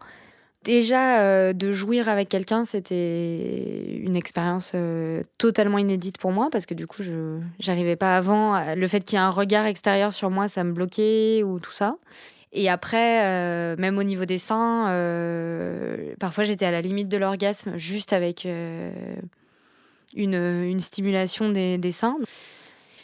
Déjà, 0.67 1.21
euh, 1.21 1.53
de 1.53 1.73
jouir 1.73 2.09
avec 2.09 2.29
quelqu'un, 2.29 2.65
c'était 2.65 4.01
une 4.01 4.17
expérience 4.17 4.73
euh, 4.75 5.23
totalement 5.39 5.79
inédite 5.79 6.19
pour 6.19 6.33
moi 6.33 6.49
parce 6.51 6.67
que 6.67 6.75
du 6.75 6.89
coup, 6.89 7.05
je 7.05 7.39
n'arrivais 7.65 7.95
pas 7.95 8.17
avant. 8.17 8.75
Le 8.75 8.89
fait 8.89 9.05
qu'il 9.05 9.17
y 9.17 9.23
ait 9.23 9.25
un 9.25 9.31
regard 9.31 9.65
extérieur 9.67 10.13
sur 10.13 10.29
moi, 10.29 10.49
ça 10.49 10.65
me 10.65 10.73
bloquait 10.73 11.45
ou 11.45 11.61
tout 11.61 11.71
ça. 11.71 11.99
Et 12.53 12.69
après, 12.69 13.25
euh, 13.27 13.77
même 13.79 13.97
au 13.97 14.03
niveau 14.03 14.25
des 14.25 14.39
seins, 14.39 14.87
parfois 16.19 16.43
j'étais 16.43 16.67
à 16.67 16.73
la 16.73 16.81
limite 16.81 17.09
de 17.09 17.17
l'orgasme 17.17 17.77
juste 17.77 18.13
avec 18.13 18.45
une, 18.45 20.35
une, 20.35 20.81
stimulation 20.81 21.51
des, 21.51 21.79
des 21.79 21.93
seins 21.93 22.17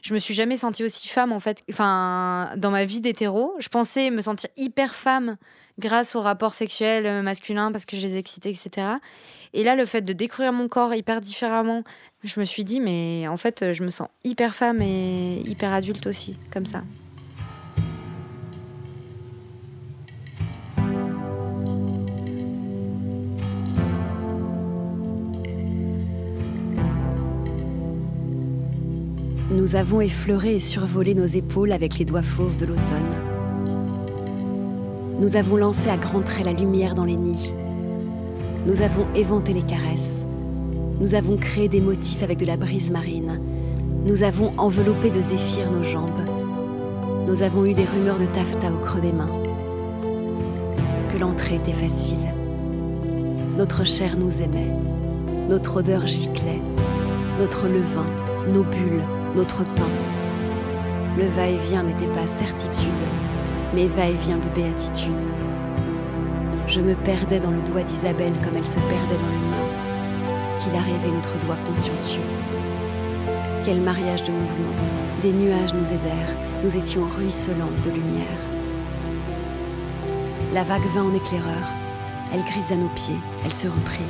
je 0.03 0.15
me 0.15 0.19
suis 0.19 0.35
jamais 0.35 0.57
sentie 0.57 0.83
aussi 0.83 1.07
femme 1.07 1.31
en 1.31 1.39
fait. 1.39 1.63
Enfin, 1.71 2.55
dans 2.57 2.73
ma 2.73 2.85
vie 2.85 3.01
d'hétéro, 3.01 3.55
je 3.61 3.69
pensais 3.69 4.11
me 4.11 4.21
sentir 4.21 4.51
hyper 4.57 4.97
femme 4.97 5.37
grâce 5.79 6.15
au 6.15 6.21
rapport 6.21 6.55
sexuel 6.55 7.07
euh, 7.07 7.23
masculin 7.23 7.73
parce 7.73 7.87
que 7.87 7.97
je 7.97 8.07
les 8.07 8.17
excitais, 8.17 8.51
etc. 8.51 8.87
Et 9.55 9.65
là, 9.65 9.77
le 9.77 9.85
fait 9.85 10.03
de 10.03 10.13
découvrir 10.13 10.53
mon 10.53 10.69
corps 10.69 10.95
hyper 10.95 11.21
différemment, 11.21 11.83
je 12.25 12.41
me 12.41 12.45
suis 12.45 12.65
dit, 12.65 12.81
mais 12.81 13.27
en 13.29 13.37
fait, 13.37 13.73
je 13.73 13.83
me 13.83 13.91
sens 13.91 14.09
hyper 14.25 14.55
femme 14.55 14.81
et 14.81 15.43
hyper 15.47 15.73
adulte 15.73 16.07
aussi, 16.07 16.37
comme 16.53 16.67
ça. 16.67 16.83
Nous 29.53 29.77
avons 29.77 30.01
effleuré 30.01 30.55
et 30.55 30.61
survolé 30.61 31.15
nos 31.15 31.27
épaules 31.27 31.73
avec 31.73 31.99
les 31.99 32.07
doigts 32.07 32.23
fauves 32.23 32.57
de 32.57 32.65
l'automne. 32.65 33.32
Nous 35.23 35.37
avons 35.37 35.55
lancé 35.55 35.89
à 35.89 35.97
grands 35.97 36.21
traits 36.21 36.47
la 36.47 36.53
lumière 36.53 36.97
dans 36.97 37.05
les 37.05 37.15
nids. 37.15 37.55
Nous 38.67 38.83
avons 38.83 39.07
éventé 39.15 39.53
les 39.53 39.63
caresses. 39.63 40.25
Nous 40.99 41.15
avons 41.15 41.37
créé 41.37 41.69
des 41.69 41.81
motifs 41.81 42.25
avec 42.25 42.39
de 42.39 42.45
la 42.45 42.57
brise 42.57 42.91
marine. 42.91 43.41
Nous 44.05 44.25
avons 44.25 44.51
enveloppé 44.59 45.11
de 45.11 45.21
zéphyr 45.21 45.71
nos 45.71 45.85
jambes. 45.85 46.27
Nous 47.29 47.43
avons 47.43 47.65
eu 47.65 47.73
des 47.73 47.85
rumeurs 47.85 48.19
de 48.19 48.27
taffetas 48.27 48.73
au 48.73 48.85
creux 48.85 49.01
des 49.01 49.13
mains. 49.13 49.31
Que 51.13 51.19
l'entrée 51.19 51.55
était 51.55 51.71
facile. 51.71 52.33
Notre 53.57 53.85
chair 53.85 54.17
nous 54.19 54.43
aimait. 54.43 54.75
Notre 55.49 55.77
odeur 55.77 56.05
giclait. 56.05 56.61
Notre 57.39 57.69
levain, 57.69 58.07
nos 58.53 58.65
bulles, 58.65 59.05
notre 59.37 59.63
pain. 59.63 59.93
Le 61.17 61.29
va-et-vient 61.29 61.85
n'était 61.85 62.07
pas 62.07 62.27
certitude, 62.27 62.89
mais 63.75 63.87
va-et-vient 63.87 64.39
de 64.39 64.49
béatitude. 64.49 65.25
Je 66.69 66.81
me 66.81 66.95
perdais 66.95 67.41
dans 67.41 67.51
le 67.51 67.61
doigt 67.63 67.83
d'Isabelle 67.83 68.35
comme 68.45 68.57
elle 68.57 68.65
se 68.65 68.79
perdait 68.79 69.21
dans 69.21 69.33
le 69.33 69.43
mien, 69.51 69.67
qu'il 70.59 70.75
a 70.77 70.83
rêvé 70.83 71.11
notre 71.11 71.45
doigt 71.45 71.57
consciencieux. 71.69 72.21
Quel 73.65 73.81
mariage 73.81 74.23
de 74.23 74.33
mouvements, 74.33 74.77
des 75.23 75.33
nuages 75.33 75.75
nous 75.75 75.87
aidèrent, 75.87 76.37
nous 76.65 76.77
étions 76.77 77.05
ruisselantes 77.17 77.83
de 77.85 77.91
lumière. 77.91 78.39
La 80.55 80.65
vague 80.65 80.87
vint 80.95 81.05
en 81.05 81.15
éclaireur, 81.15 81.71
elle 82.35 82.45
grisa 82.45 82.77
nos 82.77 82.89
pieds, 82.89 83.19
elle 83.45 83.53
se 83.53 83.69
reprit. 83.69 84.01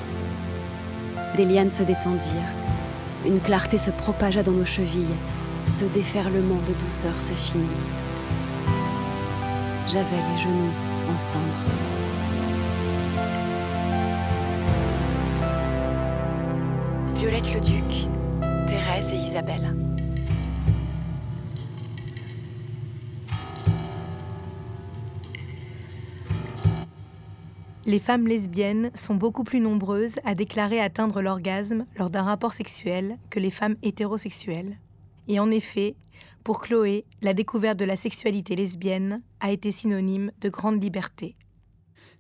Des 1.37 1.45
lianes 1.45 1.71
se 1.71 1.83
détendirent, 1.83 2.53
une 3.27 3.41
clarté 3.41 3.79
se 3.79 3.91
propagea 3.91 4.43
dans 4.43 4.53
nos 4.53 4.65
chevilles, 4.65 5.07
ce 5.69 5.85
déferlement 5.85 6.61
de 6.67 6.75
douceur 6.85 7.19
se 7.21 7.33
finit 7.33 7.67
j'avais 9.93 10.17
les 10.17 10.39
genoux 10.39 10.71
en 11.11 11.19
cendres. 11.19 11.43
Violette 17.17 17.53
le 17.53 17.61
Duc, 17.61 18.09
Thérèse 18.69 19.13
et 19.13 19.17
Isabelle. 19.17 19.77
Les 27.85 27.99
femmes 27.99 28.27
lesbiennes 28.27 28.91
sont 28.95 29.15
beaucoup 29.15 29.45
plus 29.45 29.61
nombreuses 29.61 30.21
à 30.25 30.35
déclarer 30.35 30.81
atteindre 30.81 31.21
l'orgasme 31.21 31.85
lors 31.97 32.09
d'un 32.09 32.23
rapport 32.23 32.55
sexuel 32.55 33.19
que 33.29 33.41
les 33.41 33.51
femmes 33.51 33.77
hétérosexuelles. 33.83 34.79
Et 35.29 35.39
en 35.39 35.51
effet, 35.51 35.97
pour 36.43 36.61
Chloé, 36.61 37.05
la 37.21 37.35
découverte 37.35 37.79
de 37.79 37.85
la 37.85 37.97
sexualité 37.97 38.57
lesbienne 38.57 39.23
a 39.41 39.53
été 39.53 39.73
synonyme 39.73 40.33
de 40.41 40.49
grande 40.49 40.83
liberté. 40.83 41.37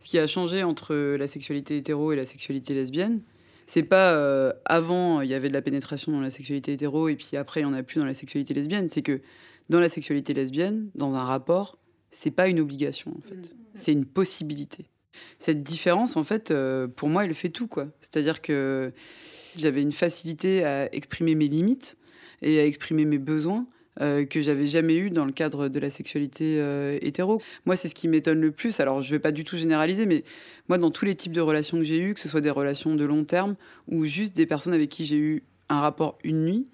Ce 0.00 0.08
qui 0.08 0.18
a 0.18 0.26
changé 0.26 0.62
entre 0.62 0.94
la 0.94 1.26
sexualité 1.26 1.76
hétéro 1.76 2.12
et 2.12 2.16
la 2.16 2.24
sexualité 2.24 2.74
lesbienne, 2.74 3.22
c'est 3.66 3.82
pas 3.82 4.12
euh, 4.12 4.52
avant 4.64 5.20
il 5.20 5.30
y 5.30 5.34
avait 5.34 5.48
de 5.48 5.54
la 5.54 5.62
pénétration 5.62 6.12
dans 6.12 6.20
la 6.20 6.30
sexualité 6.30 6.72
hétéro 6.72 7.08
et 7.08 7.16
puis 7.16 7.36
après 7.36 7.60
il 7.60 7.66
n'y 7.66 7.70
en 7.70 7.74
a 7.74 7.82
plus 7.82 8.00
dans 8.00 8.06
la 8.06 8.14
sexualité 8.14 8.54
lesbienne, 8.54 8.88
c'est 8.88 9.02
que 9.02 9.20
dans 9.68 9.80
la 9.80 9.88
sexualité 9.88 10.34
lesbienne, 10.34 10.90
dans 10.94 11.14
un 11.14 11.24
rapport, 11.24 11.78
c'est 12.10 12.32
pas 12.32 12.48
une 12.48 12.60
obligation 12.60 13.12
en 13.16 13.20
fait, 13.20 13.36
mm. 13.36 13.56
c'est 13.74 13.92
une 13.92 14.04
possibilité. 14.04 14.86
Cette 15.38 15.62
différence 15.62 16.16
en 16.16 16.24
fait, 16.24 16.50
euh, 16.50 16.88
pour 16.88 17.08
moi, 17.08 17.24
elle 17.24 17.34
fait 17.34 17.50
tout 17.50 17.68
quoi. 17.68 17.88
C'est-à-dire 18.00 18.40
que 18.40 18.92
j'avais 19.56 19.82
une 19.82 19.92
facilité 19.92 20.64
à 20.64 20.92
exprimer 20.94 21.34
mes 21.34 21.48
limites 21.48 21.96
et 22.40 22.58
à 22.58 22.66
exprimer 22.66 23.04
mes 23.04 23.18
besoins 23.18 23.66
euh, 24.00 24.24
que 24.24 24.40
j'avais 24.40 24.66
jamais 24.66 24.96
eu 24.96 25.10
dans 25.10 25.26
le 25.26 25.32
cadre 25.32 25.68
de 25.68 25.78
la 25.78 25.90
sexualité 25.90 26.56
euh, 26.58 26.98
hétéro. 27.02 27.42
Moi, 27.66 27.76
c'est 27.76 27.88
ce 27.88 27.94
qui 27.94 28.08
m'étonne 28.08 28.40
le 28.40 28.50
plus. 28.50 28.80
Alors, 28.80 29.02
je 29.02 29.10
vais 29.10 29.18
pas 29.18 29.32
du 29.32 29.44
tout 29.44 29.58
généraliser, 29.58 30.06
mais 30.06 30.24
moi, 30.70 30.78
dans 30.78 30.90
tous 30.90 31.04
les 31.04 31.14
types 31.14 31.32
de 31.32 31.42
relations 31.42 31.76
que 31.76 31.84
j'ai 31.84 32.00
eues, 32.00 32.14
que 32.14 32.20
ce 32.20 32.28
soit 32.28 32.40
des 32.40 32.50
relations 32.50 32.94
de 32.94 33.04
long 33.04 33.24
terme 33.24 33.54
ou 33.88 34.06
juste 34.06 34.34
des 34.34 34.46
personnes 34.46 34.72
avec 34.72 34.88
qui 34.88 35.04
j'ai 35.04 35.18
eu 35.18 35.42
un 35.68 35.80
rapport 35.80 36.16
une 36.24 36.42
nuit, 36.44 36.66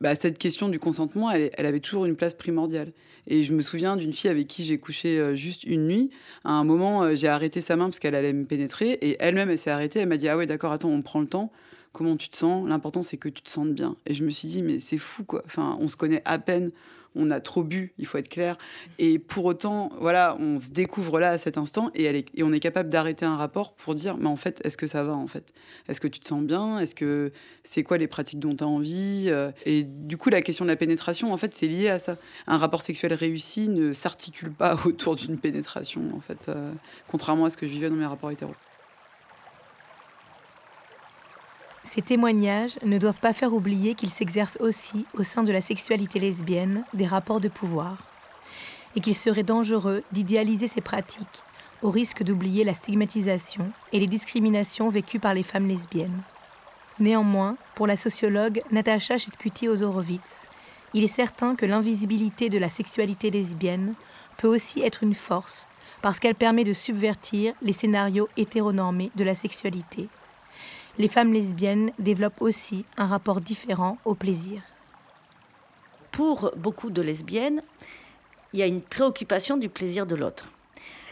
bah, 0.00 0.14
cette 0.14 0.38
question 0.38 0.70
du 0.70 0.78
consentement, 0.78 1.30
elle, 1.30 1.50
elle, 1.58 1.66
avait 1.66 1.80
toujours 1.80 2.06
une 2.06 2.16
place 2.16 2.32
primordiale. 2.32 2.92
Et 3.26 3.42
je 3.42 3.52
me 3.52 3.60
souviens 3.60 3.98
d'une 3.98 4.14
fille 4.14 4.30
avec 4.30 4.46
qui 4.46 4.64
j'ai 4.64 4.78
couché 4.78 5.18
euh, 5.18 5.34
juste 5.34 5.64
une 5.64 5.86
nuit. 5.86 6.10
À 6.44 6.52
un 6.52 6.64
moment, 6.64 7.14
j'ai 7.14 7.28
arrêté 7.28 7.60
sa 7.60 7.76
main 7.76 7.84
parce 7.84 7.98
qu'elle 7.98 8.14
allait 8.14 8.32
me 8.32 8.46
pénétrer, 8.46 8.92
et 9.02 9.18
elle-même, 9.20 9.50
elle 9.50 9.58
s'est 9.58 9.70
arrêtée. 9.70 10.00
Elle 10.00 10.08
m'a 10.08 10.16
dit 10.16 10.30
Ah 10.30 10.38
ouais, 10.38 10.46
d'accord, 10.46 10.72
attends, 10.72 10.88
on 10.88 11.02
prend 11.02 11.20
le 11.20 11.26
temps 11.26 11.50
comment 11.96 12.16
tu 12.16 12.28
te 12.28 12.36
sens. 12.36 12.68
L'important, 12.68 13.00
c'est 13.00 13.16
que 13.16 13.30
tu 13.30 13.40
te 13.40 13.48
sentes 13.48 13.72
bien. 13.72 13.96
Et 14.04 14.12
je 14.12 14.22
me 14.22 14.28
suis 14.28 14.48
dit, 14.48 14.62
mais 14.62 14.80
c'est 14.80 14.98
fou, 14.98 15.24
quoi. 15.24 15.42
Enfin, 15.46 15.78
on 15.80 15.88
se 15.88 15.96
connaît 15.96 16.22
à 16.26 16.38
peine. 16.38 16.70
On 17.18 17.30
a 17.30 17.40
trop 17.40 17.62
bu, 17.62 17.94
il 17.96 18.04
faut 18.04 18.18
être 18.18 18.28
clair. 18.28 18.58
Et 18.98 19.18
pour 19.18 19.46
autant, 19.46 19.90
voilà, 19.98 20.36
on 20.38 20.58
se 20.58 20.68
découvre 20.68 21.18
là 21.18 21.30
à 21.30 21.38
cet 21.38 21.56
instant 21.56 21.90
et, 21.94 22.04
elle 22.04 22.16
et 22.16 22.42
on 22.42 22.52
est 22.52 22.60
capable 22.60 22.90
d'arrêter 22.90 23.24
un 23.24 23.38
rapport 23.38 23.72
pour 23.72 23.94
dire, 23.94 24.18
mais 24.18 24.26
en 24.26 24.36
fait, 24.36 24.60
est-ce 24.64 24.76
que 24.76 24.86
ça 24.86 25.02
va 25.02 25.14
en 25.14 25.26
fait? 25.26 25.54
Est-ce 25.88 25.98
que 25.98 26.08
tu 26.08 26.20
te 26.20 26.28
sens 26.28 26.42
bien? 26.42 26.78
Est-ce 26.78 26.94
que 26.94 27.32
c'est 27.64 27.82
quoi 27.82 27.96
les 27.96 28.06
pratiques 28.06 28.38
dont 28.38 28.54
tu 28.54 28.62
as 28.62 28.66
envie 28.66 29.28
euh, 29.28 29.50
Et 29.64 29.82
du 29.84 30.18
coup, 30.18 30.28
la 30.28 30.42
question 30.42 30.66
de 30.66 30.70
la 30.70 30.76
pénétration, 30.76 31.32
en 31.32 31.38
fait, 31.38 31.54
c'est 31.54 31.68
lié 31.68 31.88
à 31.88 31.98
ça. 31.98 32.18
Un 32.46 32.58
rapport 32.58 32.82
sexuel 32.82 33.14
réussi 33.14 33.70
ne 33.70 33.94
s'articule 33.94 34.52
pas 34.52 34.78
autour 34.84 35.16
d'une 35.16 35.38
pénétration, 35.38 36.02
en 36.14 36.20
fait, 36.20 36.50
euh, 36.50 36.70
contrairement 37.08 37.46
à 37.46 37.50
ce 37.50 37.56
que 37.56 37.66
je 37.66 37.72
vivais 37.72 37.88
dans 37.88 37.96
mes 37.96 38.04
rapports 38.04 38.30
hétéros. 38.30 38.52
Ces 41.86 42.02
témoignages 42.02 42.78
ne 42.84 42.98
doivent 42.98 43.20
pas 43.20 43.32
faire 43.32 43.54
oublier 43.54 43.94
qu'ils 43.94 44.10
s'exercent 44.10 44.58
aussi 44.60 45.06
au 45.14 45.22
sein 45.22 45.44
de 45.44 45.52
la 45.52 45.60
sexualité 45.60 46.18
lesbienne 46.18 46.84
des 46.92 47.06
rapports 47.06 47.40
de 47.40 47.48
pouvoir, 47.48 47.96
et 48.96 49.00
qu'il 49.00 49.14
serait 49.14 49.44
dangereux 49.44 50.02
d'idéaliser 50.10 50.66
ces 50.66 50.80
pratiques 50.80 51.44
au 51.82 51.90
risque 51.90 52.24
d'oublier 52.24 52.64
la 52.64 52.74
stigmatisation 52.74 53.70
et 53.92 54.00
les 54.00 54.08
discriminations 54.08 54.88
vécues 54.88 55.20
par 55.20 55.32
les 55.32 55.44
femmes 55.44 55.68
lesbiennes. 55.68 56.22
Néanmoins, 56.98 57.56
pour 57.76 57.86
la 57.86 57.96
sociologue 57.96 58.62
Natacha 58.72 59.16
Chetkuti-Ozorowitz, 59.16 60.46
il 60.92 61.04
est 61.04 61.08
certain 61.08 61.54
que 61.54 61.66
l'invisibilité 61.66 62.48
de 62.48 62.58
la 62.58 62.70
sexualité 62.70 63.30
lesbienne 63.30 63.94
peut 64.38 64.48
aussi 64.48 64.82
être 64.82 65.04
une 65.04 65.14
force 65.14 65.68
parce 66.02 66.18
qu'elle 66.18 66.34
permet 66.34 66.64
de 66.64 66.72
subvertir 66.72 67.54
les 67.62 67.72
scénarios 67.72 68.28
hétéronormés 68.36 69.12
de 69.14 69.24
la 69.24 69.34
sexualité 69.34 70.08
les 70.98 71.08
femmes 71.08 71.32
lesbiennes 71.32 71.92
développent 71.98 72.40
aussi 72.40 72.84
un 72.96 73.06
rapport 73.06 73.40
différent 73.40 73.98
au 74.04 74.14
plaisir. 74.14 74.62
Pour 76.10 76.52
beaucoup 76.56 76.90
de 76.90 77.02
lesbiennes, 77.02 77.62
il 78.52 78.60
y 78.60 78.62
a 78.62 78.66
une 78.66 78.80
préoccupation 78.80 79.56
du 79.56 79.68
plaisir 79.68 80.06
de 80.06 80.14
l'autre. 80.14 80.50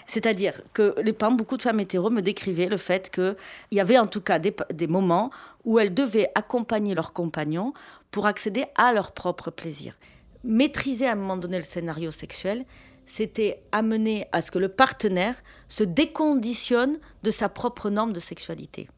C'est-à-dire 0.06 0.60
que 0.72 0.94
les 1.02 1.12
beaucoup 1.12 1.56
de 1.56 1.62
femmes 1.62 1.80
hétéros 1.80 2.10
me 2.10 2.20
décrivaient 2.20 2.68
le 2.68 2.76
fait 2.76 3.10
qu'il 3.10 3.36
y 3.72 3.80
avait 3.80 3.98
en 3.98 4.06
tout 4.06 4.20
cas 4.20 4.38
des, 4.38 4.54
des, 4.72 4.86
moments 4.86 5.30
où 5.64 5.78
elles 5.78 5.94
devaient 5.94 6.30
accompagner 6.34 6.94
leurs 6.94 7.12
compagnons 7.14 7.72
pour 8.10 8.26
accéder 8.26 8.64
à 8.76 8.92
leur 8.92 9.12
propre 9.12 9.50
plaisir. 9.50 9.96
Maîtriser 10.42 11.06
à 11.06 11.12
un 11.12 11.16
moment 11.16 11.38
donné 11.38 11.56
le 11.56 11.62
scénario 11.64 12.10
sexuel, 12.10 12.66
c'était 13.06 13.62
amener 13.72 14.26
à 14.32 14.42
ce 14.42 14.50
que 14.50 14.58
le 14.58 14.68
partenaire 14.68 15.36
se 15.68 15.84
déconditionne 15.84 16.98
de 17.22 17.30
sa 17.30 17.48
propre 17.48 17.88
norme 17.88 18.12
de 18.12 18.20
sexualité. 18.20 18.88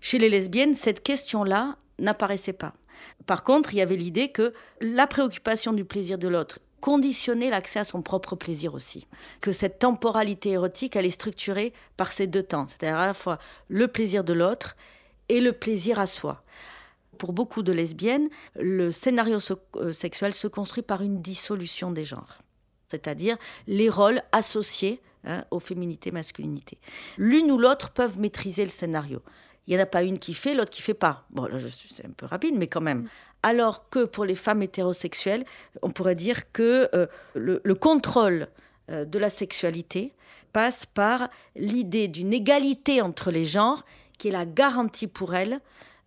Chez 0.00 0.18
les 0.18 0.28
lesbiennes, 0.28 0.74
cette 0.74 1.02
question-là 1.02 1.76
n'apparaissait 1.98 2.52
pas. 2.52 2.72
Par 3.26 3.44
contre, 3.44 3.74
il 3.74 3.78
y 3.78 3.82
avait 3.82 3.96
l'idée 3.96 4.28
que 4.28 4.52
la 4.80 5.06
préoccupation 5.06 5.72
du 5.72 5.84
plaisir 5.84 6.18
de 6.18 6.28
l'autre 6.28 6.60
conditionner 6.80 7.50
l'accès 7.50 7.80
à 7.80 7.84
son 7.84 8.02
propre 8.02 8.36
plaisir 8.36 8.74
aussi. 8.74 9.06
Que 9.40 9.52
cette 9.52 9.78
temporalité 9.78 10.50
érotique, 10.50 10.94
elle 10.94 11.06
est 11.06 11.10
structurée 11.10 11.72
par 11.96 12.12
ces 12.12 12.26
deux 12.26 12.42
temps, 12.42 12.66
c'est-à-dire 12.68 12.98
à 12.98 13.06
la 13.06 13.14
fois 13.14 13.38
le 13.68 13.88
plaisir 13.88 14.22
de 14.22 14.32
l'autre 14.32 14.76
et 15.28 15.40
le 15.40 15.52
plaisir 15.52 15.98
à 15.98 16.06
soi. 16.06 16.44
Pour 17.18 17.32
beaucoup 17.32 17.62
de 17.62 17.72
lesbiennes, 17.72 18.28
le 18.54 18.92
scénario 18.92 19.38
euh, 19.76 19.90
sexuel 19.90 20.34
se 20.34 20.46
construit 20.46 20.82
par 20.82 21.02
une 21.02 21.20
dissolution 21.22 21.90
des 21.90 22.04
genres, 22.04 22.38
c'est-à-dire 22.88 23.36
les 23.66 23.88
rôles 23.88 24.22
associés 24.32 25.00
hein, 25.24 25.44
aux 25.50 25.60
féminités, 25.60 26.10
masculinités. 26.10 26.78
L'une 27.16 27.50
ou 27.50 27.58
l'autre 27.58 27.90
peuvent 27.90 28.20
maîtriser 28.20 28.64
le 28.64 28.70
scénario. 28.70 29.22
Il 29.66 29.74
n'y 29.74 29.80
en 29.80 29.82
a 29.82 29.86
pas 29.86 30.02
une 30.02 30.18
qui 30.18 30.34
fait, 30.34 30.54
l'autre 30.54 30.70
qui 30.70 30.82
fait 30.82 30.94
pas. 30.94 31.24
Bon, 31.30 31.44
là, 31.44 31.58
c'est 31.60 32.06
un 32.06 32.10
peu 32.10 32.26
rapide, 32.26 32.54
mais 32.56 32.68
quand 32.68 32.80
même. 32.80 33.08
Alors 33.42 33.88
que 33.88 34.04
pour 34.04 34.24
les 34.24 34.34
femmes 34.34 34.62
hétérosexuelles, 34.62 35.44
on 35.82 35.90
pourrait 35.90 36.14
dire 36.14 36.52
que 36.52 36.88
euh, 36.94 37.06
le, 37.34 37.74
contrôle 37.74 38.48
euh, 38.90 39.04
de 39.04 39.18
la 39.18 39.30
sexualité 39.30 40.12
passe 40.52 40.86
par 40.86 41.28
l'idée 41.54 42.08
d'une 42.08 42.32
égalité 42.32 43.02
entre 43.02 43.30
les 43.30 43.44
genres, 43.44 43.84
qui 44.18 44.28
est 44.28 44.32
la 44.32 44.46
garantie 44.46 45.06
pour 45.06 45.34
elles 45.34 45.60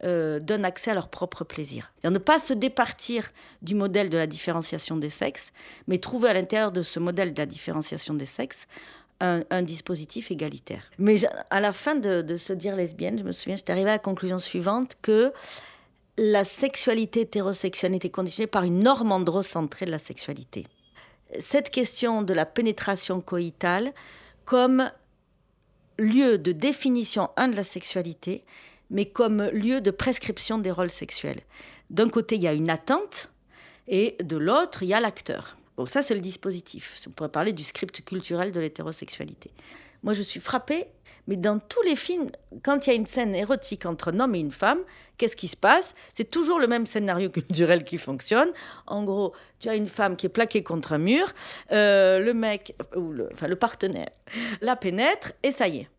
euh, 0.05 0.39
d'un 0.39 0.63
accès 0.63 0.91
à 0.91 0.93
leur 0.93 1.09
propre 1.09 1.43
plaisir. 1.43 1.91
Et 2.03 2.09
ne 2.09 2.17
pas 2.17 2.39
se 2.39 2.53
départir 2.53 3.31
du 3.61 3.75
modèle 3.75 4.09
de 4.09 4.17
la 4.17 4.27
différenciation 4.27 4.95
des 4.95 5.09
sexes, 5.09 5.51
mais 5.87 5.97
trouver 5.97 6.29
à 6.29 6.33
l'intérieur 6.33 6.71
de 6.71 6.81
ce 6.81 6.99
modèle 6.99 7.33
de 7.33 7.37
la 7.37 7.45
différenciation 7.45 8.13
des 8.13 8.25
sexes 8.25 8.65
un, 9.19 9.61
dispositif 9.61 10.31
égalitaire. 10.31 10.89
Mais 10.97 11.17
à 11.49 11.59
la 11.59 11.73
fin 11.73 11.95
de, 11.95 12.37
se 12.37 12.53
dire 12.53 12.75
lesbienne, 12.75 13.19
je 13.19 13.23
me 13.23 13.31
souviens, 13.31 13.55
j'étais 13.55 13.71
arrivée 13.71 13.89
à 13.89 13.93
la 13.93 13.99
conclusion 13.99 14.39
suivante 14.39 14.93
que 15.01 15.33
la 16.17 16.43
sexualité 16.43 17.21
hétérosexuelle 17.21 17.95
était 17.95 18.09
conditionnée 18.09 18.47
par 18.47 18.63
une 18.63 18.79
norme 18.79 19.11
androcentrée 19.11 19.85
de 19.85 19.91
la 19.91 19.99
sexualité. 19.99 20.67
Cette 21.39 21.69
question 21.69 22.21
de 22.21 22.33
la 22.33 22.45
pénétration 22.45 23.21
coïtale 23.21 23.93
comme 24.45 24.89
lieu 25.97 26.37
de 26.37 26.51
définition, 26.51 27.29
un, 27.37 27.49
de 27.49 27.55
la 27.55 27.63
sexualité, 27.63 28.43
mais 28.89 29.05
comme 29.05 29.43
lieu 29.49 29.81
de 29.81 29.91
prescription 29.91 30.57
des 30.57 30.71
rôles 30.71 30.89
sexuels. 30.89 31.41
D'un 31.89 32.09
côté, 32.09 32.35
il 32.35 32.41
y 32.41 32.47
a 32.47 32.53
une 32.53 32.69
attente, 32.69 33.29
et 33.87 34.15
de 34.23 34.37
l'autre, 34.37 34.83
il 34.83 34.89
y 34.89 34.93
a 34.93 34.99
l'acteur. 34.99 35.58
Donc 35.79 35.89
ça, 35.89 36.01
c'est 36.01 36.13
le 36.13 36.19
dispositif. 36.19 36.99
On 37.07 37.11
pourrait 37.11 37.29
parler 37.29 37.53
du 37.53 37.63
script 37.63 38.03
culturel 38.03 38.51
de 38.51 38.59
l'hétérosexualité. 38.59 39.49
Moi, 40.03 40.11
je 40.11 40.21
suis 40.21 40.41
frappée, 40.41 40.87
mais 41.25 41.37
dans 41.37 41.57
tous 41.57 41.81
les 41.83 41.95
films, 41.95 42.29
quand 42.63 42.85
il 42.85 42.89
y 42.89 42.91
a 42.91 42.95
une 42.97 43.05
scène 43.05 43.33
érotique 43.33 43.85
entre 43.85 44.09
un 44.09 44.19
homme 44.19 44.35
et 44.35 44.41
une 44.41 44.51
femme, 44.51 44.79
qu'est-ce 45.17 45.37
qui 45.37 45.47
se 45.47 45.55
passe? 45.55 45.95
C'est 46.11 46.29
toujours 46.29 46.59
le 46.59 46.67
même 46.67 46.85
scénario 46.85 47.29
culturel 47.29 47.85
qui 47.85 47.97
fonctionne. 47.97 48.49
En 48.87 49.05
gros, 49.05 49.31
tu 49.61 49.69
as 49.69 49.75
une 49.75 49.87
femme 49.87 50.17
qui 50.17 50.25
est 50.25 50.29
plaquée 50.29 50.63
contre 50.63 50.91
un 50.91 50.97
mur, 50.97 51.33
euh, 51.71 52.19
le 52.19 52.33
mec, 52.33 52.75
ou 52.97 53.13
le, 53.13 53.29
enfin 53.31 53.47
le 53.47 53.55
partenaire, 53.55 54.09
la 54.59 54.75
pénètre, 54.75 55.31
et 55.43 55.53
ça 55.53 55.69
y 55.69 55.77
est. 55.77 55.89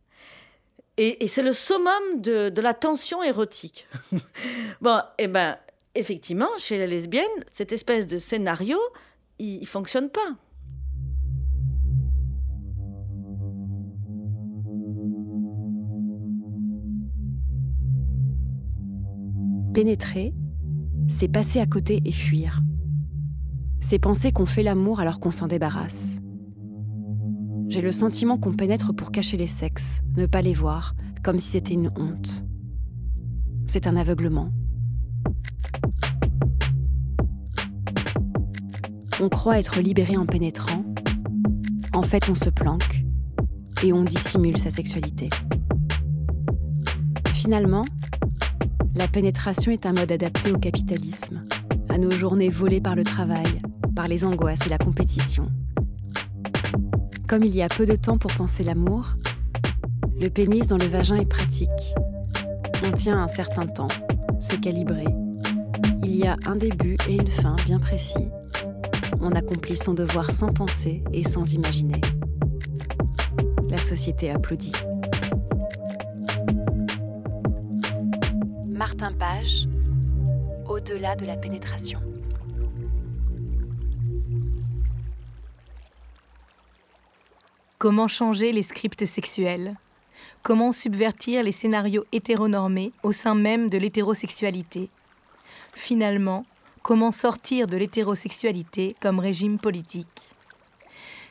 Et, 0.99 1.27
c'est 1.27 1.43
le 1.43 1.55
summum 1.55 2.21
de, 2.21 2.61
la 2.61 2.75
tension 2.75 3.23
érotique. 3.23 3.89
bon, 4.83 4.99
et 5.17 5.25
eh 5.25 5.27
ben, 5.27 5.57
effectivement, 5.95 6.51
chez 6.59 6.77
les 6.77 6.87
lesbiennes, 6.87 7.25
cette 7.51 7.73
espèce 7.73 8.07
de 8.07 8.19
scénario, 8.19 8.79
il, 9.41 9.67
fonctionne 9.67 10.09
pas. 10.09 10.37
Pénétrer, 19.73 20.35
c'est 21.09 21.29
passer 21.29 21.61
à 21.61 21.67
côté 21.67 22.03
et 22.05 22.13
fuir. 22.13 22.63
C'est 23.81 23.99
penser 23.99 24.33
qu'on 24.33 24.47
fait 24.47 24.63
l'amour 24.63 25.01
alors 25.01 25.21
qu'on 25.21 25.31
s'en 25.31 25.47
débarrasse. 25.47 26.21
J'ai 27.69 27.81
le 27.81 27.93
sentiment 27.93 28.37
qu'on 28.37 28.53
pénètre 28.53 28.95
pour 28.95 29.13
cacher 29.13 29.37
les 29.37 29.47
sexes, 29.47 30.03
ne 30.17 30.27
pas 30.27 30.43
les 30.43 30.55
voir, 30.55 30.95
comme 31.23 31.39
si 31.39 31.51
c'était 31.51 31.75
une 31.75 31.91
honte. 31.97 32.45
C'est 33.67 33.87
un 33.87 33.97
aveuglement. 33.97 34.51
On 39.23 39.29
croit 39.29 39.59
être 39.59 39.81
libéré 39.81 40.17
en 40.17 40.25
pénétrant. 40.25 40.83
En 41.93 42.03
fait, 42.03 42.31
on 42.31 42.35
se 42.35 42.49
planque 42.49 43.05
et 43.83 43.93
on 43.93 44.03
dissimule 44.03 44.57
sa 44.57 44.71
sexualité. 44.71 45.29
Finalement, 47.35 47.85
la 48.95 49.09
pénétration 49.09 49.73
est 49.73 49.85
un 49.85 49.93
mode 49.93 50.11
adapté 50.11 50.53
au 50.53 50.59
capitalisme, 50.59 51.45
à 51.91 51.99
nos 51.99 52.11
journées 52.11 52.49
volées 52.49 52.81
par 52.81 52.97
le 52.97 53.05
travail, 53.05 53.61
par 53.95 54.09
les 54.09 54.25
angoisses 54.25 54.67
et 54.67 54.71
la 54.71 54.79
compétition. 54.79 55.51
Comme 57.29 57.45
il 57.45 57.55
y 57.55 57.61
a 57.61 57.69
peu 57.69 57.85
de 57.85 57.97
temps 57.97 58.17
pour 58.17 58.33
penser 58.33 58.65
l'amour, 58.65 59.17
le 60.19 60.31
pénis 60.31 60.67
dans 60.67 60.79
le 60.79 60.87
vagin 60.87 61.17
est 61.17 61.29
pratique. 61.29 61.95
On 62.87 62.93
tient 62.93 63.23
un 63.23 63.29
certain 63.29 63.67
temps, 63.67 63.89
c'est 64.41 64.63
calibré. 64.63 65.05
Il 66.03 66.17
y 66.17 66.27
a 66.27 66.37
un 66.47 66.57
début 66.57 66.97
et 67.07 67.17
une 67.17 67.29
fin 67.29 67.57
bien 67.67 67.79
précis 67.79 68.31
on 69.21 69.33
accomplit 69.33 69.77
son 69.77 69.95
devoir 69.95 70.33
sans 70.33 70.53
penser 70.53 71.03
et 71.13 71.23
sans 71.23 71.55
imaginer. 71.55 72.01
La 73.69 73.79
société 73.79 74.31
applaudit. 74.31 74.73
Martin 78.67 79.13
Page, 79.13 79.69
au-delà 80.67 81.17
de 81.17 81.27
la 81.27 81.37
pénétration. 81.37 82.01
Comment 87.79 88.09
changer 88.09 88.53
les 88.53 88.63
scripts 88.63 89.07
sexuels? 89.07 89.77
Comment 90.43 90.73
subvertir 90.73 91.43
les 91.43 91.53
scénarios 91.53 92.05
hétéronormés 92.13 92.93
au 93.03 93.13
sein 93.13 93.35
même 93.35 93.69
de 93.69 93.79
l'hétérosexualité? 93.79 94.91
Finalement, 95.75 96.45
Comment 96.83 97.13
sortir 97.13 97.67
de 97.67 97.77
l'hétérosexualité 97.77 98.97
comme 99.01 99.19
régime 99.19 99.59
politique 99.59 100.31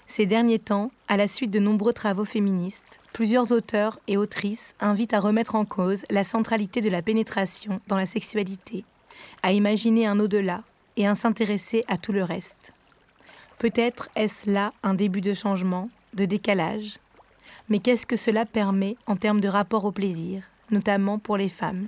Ces 0.06 0.28
derniers 0.28 0.60
temps, 0.60 0.92
à 1.08 1.18
la 1.18 1.28
suite 1.28 1.50
de 1.50 1.60
nombreux 1.60 1.92
travaux 1.92 2.24
féministes, 2.24 3.00
plusieurs 3.14 3.52
auteurs 3.52 4.00
et 4.08 4.16
autrices 4.16 4.76
invitent 4.80 5.16
à 5.16 5.20
remettre 5.20 5.56
en 5.56 5.66
cause 5.66 6.06
la 6.12 6.24
centralité 6.24 6.82
de 6.82 6.90
la 6.90 7.02
pénétration 7.02 7.82
dans 7.88 7.98
la 7.98 8.06
sexualité, 8.06 8.86
à 9.42 9.52
imaginer 9.52 10.06
un 10.06 10.20
au-delà 10.20 10.62
et 10.98 11.08
à 11.08 11.16
s'intéresser 11.16 11.84
à 11.88 11.98
tout 11.98 12.14
le 12.14 12.24
reste. 12.24 12.72
Peut-être 13.58 14.10
est-ce 14.16 14.50
là 14.50 14.72
un 14.84 14.94
début 14.94 15.22
de 15.22 15.34
changement, 15.34 15.90
de 16.14 16.26
décalage. 16.26 17.00
Mais 17.70 17.80
qu'est-ce 17.80 18.06
que 18.06 18.16
cela 18.16 18.46
permet 18.46 18.98
en 19.08 19.16
termes 19.16 19.42
de 19.42 19.48
rapport 19.48 19.86
au 19.86 19.92
plaisir, 19.92 20.44
notamment 20.70 21.18
pour 21.18 21.38
les 21.38 21.50
femmes? 21.50 21.88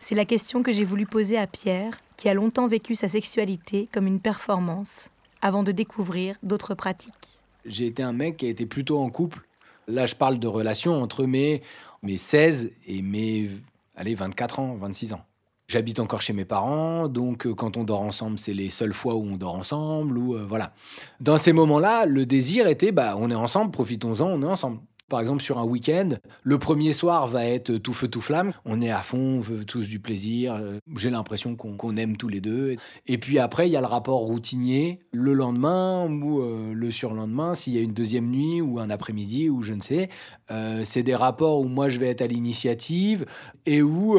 C'est 0.00 0.14
la 0.14 0.24
question 0.24 0.62
que 0.62 0.72
j'ai 0.72 0.84
voulu 0.84 1.06
poser 1.06 1.38
à 1.38 1.46
Pierre 1.46 1.98
qui 2.16 2.28
a 2.28 2.34
longtemps 2.34 2.68
vécu 2.68 2.94
sa 2.94 3.08
sexualité 3.08 3.88
comme 3.92 4.06
une 4.06 4.20
performance, 4.20 5.10
avant 5.40 5.62
de 5.62 5.72
découvrir 5.72 6.36
d'autres 6.42 6.74
pratiques. 6.74 7.38
J'ai 7.64 7.86
été 7.86 8.02
un 8.02 8.12
mec 8.12 8.38
qui 8.38 8.46
a 8.46 8.48
été 8.48 8.66
plutôt 8.66 8.98
en 8.98 9.10
couple. 9.10 9.46
Là, 9.88 10.06
je 10.06 10.14
parle 10.14 10.38
de 10.38 10.46
relations 10.46 11.02
entre 11.02 11.24
mes, 11.24 11.62
mes 12.02 12.16
16 12.16 12.72
et 12.86 13.02
mes 13.02 13.50
allez, 13.96 14.14
24 14.14 14.58
ans, 14.58 14.76
26 14.76 15.12
ans. 15.14 15.24
J'habite 15.68 16.00
encore 16.00 16.20
chez 16.20 16.32
mes 16.32 16.44
parents, 16.44 17.08
donc 17.08 17.46
euh, 17.46 17.54
quand 17.54 17.76
on 17.76 17.84
dort 17.84 18.02
ensemble, 18.02 18.38
c'est 18.38 18.52
les 18.52 18.68
seules 18.68 18.92
fois 18.92 19.14
où 19.14 19.24
on 19.24 19.36
dort 19.36 19.54
ensemble, 19.54 20.18
ou 20.18 20.34
euh, 20.34 20.44
voilà. 20.46 20.74
Dans 21.20 21.38
ces 21.38 21.52
moments-là, 21.52 22.04
le 22.04 22.26
désir 22.26 22.66
était, 22.66 22.92
bah, 22.92 23.14
on 23.16 23.30
est 23.30 23.34
ensemble, 23.34 23.70
profitons-en, 23.70 24.26
on 24.26 24.42
est 24.42 24.46
ensemble. 24.46 24.80
Par 25.12 25.20
exemple, 25.20 25.42
sur 25.42 25.58
un 25.58 25.64
week-end, 25.64 26.08
le 26.42 26.58
premier 26.58 26.94
soir 26.94 27.26
va 27.26 27.44
être 27.44 27.76
tout 27.76 27.92
feu, 27.92 28.08
tout 28.08 28.22
flamme. 28.22 28.54
On 28.64 28.80
est 28.80 28.88
à 28.88 29.02
fond, 29.02 29.18
on 29.18 29.40
veut 29.40 29.66
tous 29.66 29.86
du 29.86 30.00
plaisir. 30.00 30.54
Euh, 30.54 30.78
j'ai 30.96 31.10
l'impression 31.10 31.54
qu'on 31.54 31.96
aime 31.98 32.16
tous 32.16 32.28
les 32.28 32.40
deux. 32.40 32.76
Et 33.06 33.18
puis 33.18 33.38
après, 33.38 33.68
il 33.68 33.72
y 33.72 33.76
a 33.76 33.82
le 33.82 33.86
rapport 33.86 34.20
routinier. 34.20 35.00
Le 35.12 35.34
lendemain 35.34 36.10
ou 36.10 36.40
euh, 36.40 36.72
le 36.72 36.90
surlendemain, 36.90 37.54
s'il 37.54 37.74
y 37.74 37.78
a 37.78 37.82
une 37.82 37.92
deuxième 37.92 38.30
nuit 38.30 38.62
ou 38.62 38.78
un 38.78 38.88
après-midi 38.88 39.50
ou 39.50 39.60
je 39.60 39.74
ne 39.74 39.82
sais, 39.82 40.08
euh, 40.50 40.80
c'est 40.86 41.02
des 41.02 41.14
rapports 41.14 41.60
où 41.60 41.64
moi 41.64 41.90
je 41.90 41.98
vais 41.98 42.08
être 42.08 42.22
à 42.22 42.26
l'initiative 42.26 43.26
et 43.66 43.82
où 43.82 44.18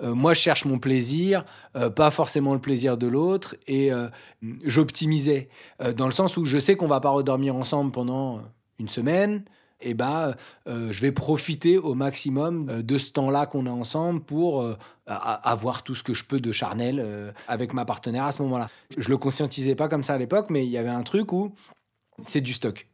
moi, 0.00 0.34
je 0.34 0.40
cherche 0.40 0.66
mon 0.66 0.78
plaisir, 0.78 1.44
pas 1.96 2.12
forcément 2.12 2.54
le 2.54 2.60
plaisir 2.60 2.96
de 2.96 3.06
l'autre, 3.08 3.56
et 3.66 3.90
j'optimisais, 4.64 5.50
dans 5.96 6.06
le 6.06 6.12
sens 6.12 6.38
où 6.38 6.46
je 6.46 6.58
sais 6.58 6.74
qu'on 6.74 6.86
va 6.86 7.00
pas 7.00 7.10
redormir 7.10 7.54
ensemble 7.54 7.90
pendant 7.90 8.40
une 8.78 8.88
semaine, 8.88 9.44
et 9.80 9.94
bah, 9.94 10.36
euh, 10.66 10.92
je 10.92 11.00
vais 11.00 11.12
profiter 11.12 11.78
au 11.78 11.94
maximum 11.94 12.68
euh, 12.68 12.82
de 12.82 12.98
ce 12.98 13.12
temps-là 13.12 13.46
qu'on 13.46 13.66
a 13.66 13.70
ensemble 13.70 14.20
pour 14.20 14.62
euh, 14.62 14.76
avoir 15.06 15.82
tout 15.82 15.94
ce 15.94 16.02
que 16.02 16.14
je 16.14 16.24
peux 16.24 16.40
de 16.40 16.52
charnel 16.52 17.34
avec 17.48 17.72
ma 17.72 17.84
partenaire 17.84 18.24
à 18.24 18.32
ce 18.32 18.42
moment-là. 18.42 18.70
Je 18.96 19.08
le 19.08 19.16
conscientisais 19.16 19.74
pas 19.74 19.88
comme 19.88 20.04
ça 20.04 20.14
à 20.14 20.18
l'époque, 20.18 20.50
mais 20.50 20.64
il 20.64 20.70
y 20.70 20.78
avait 20.78 20.88
un 20.88 21.02
truc 21.02 21.32
où 21.32 21.52
c'est 22.24 22.40
du 22.40 22.52
stock. 22.52 22.86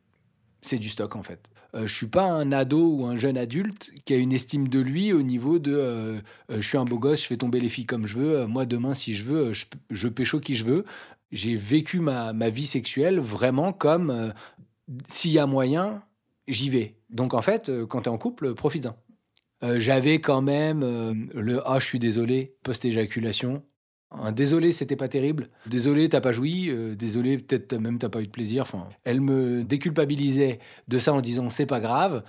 C'est 0.62 0.78
du 0.78 0.88
stock 0.88 1.14
en 1.14 1.22
fait. 1.22 1.50
je 1.74 1.94
suis 1.94 2.06
pas 2.06 2.24
un 2.24 2.52
ado 2.52 2.90
ou 2.90 3.04
un 3.04 3.18
jeune 3.18 3.36
adulte 3.36 3.90
qui 4.06 4.14
a 4.14 4.16
une 4.16 4.32
estime 4.32 4.68
de 4.68 4.80
lui 4.80 5.12
au 5.12 5.20
niveau 5.20 5.58
de 5.58 6.22
je 6.48 6.60
suis 6.66 6.78
un 6.78 6.86
beau 6.86 6.98
gosse, 6.98 7.20
je 7.20 7.26
fais 7.26 7.36
tomber 7.36 7.60
les 7.60 7.68
filles 7.68 7.84
comme 7.84 8.06
je 8.06 8.16
veux. 8.16 8.46
moi 8.46 8.64
demain, 8.64 8.94
si 8.94 9.14
je 9.14 9.22
veux, 9.22 9.52
je, 9.52 9.66
je 9.90 10.08
pécho 10.08 10.40
qui 10.40 10.54
je 10.54 10.64
veux. 10.64 10.86
J'ai 11.32 11.54
vécu 11.54 12.00
ma, 12.00 12.32
ma, 12.32 12.48
vie 12.48 12.64
sexuelle 12.64 13.20
vraiment 13.20 13.74
comme 13.74 14.32
s'il 15.06 15.32
y 15.32 15.38
a 15.38 15.46
moyen, 15.46 16.02
j'y 16.48 16.70
vais. 16.70 16.96
Donc 17.10 17.34
en 17.34 17.42
fait, 17.42 17.68
euh, 17.68 17.86
quand 17.86 18.02
tu 18.02 18.08
es 18.08 18.12
en 18.12 18.18
couple, 18.18 18.54
profites-en. 18.54 18.96
Euh, 19.62 19.80
J'avais 19.80 20.20
quand 20.20 20.42
même 20.42 20.82
euh, 20.82 21.14
le 21.34 21.62
Ah, 21.66 21.78
je 21.78 21.86
suis 21.86 21.98
désolé, 21.98 22.56
post-éjaculation. 22.62 23.62
Désolé, 24.32 24.72
c'était 24.72 24.96
pas 24.96 25.08
terrible. 25.08 25.48
Désolé, 25.66 26.08
t'as 26.08 26.20
pas 26.20 26.32
joui. 26.32 26.70
Désolé, 26.96 27.36
peut-être 27.38 27.74
même 27.74 27.98
t'as 27.98 28.08
pas 28.08 28.22
eu 28.22 28.26
de 28.26 28.30
plaisir. 28.30 28.62
Enfin, 28.62 28.88
elle 29.04 29.20
me 29.20 29.62
déculpabilisait 29.62 30.60
de 30.88 30.98
ça 30.98 31.12
en 31.12 31.20
disant 31.20 31.50
c'est 31.50 31.66
pas 31.66 31.80
grave. 31.80 32.22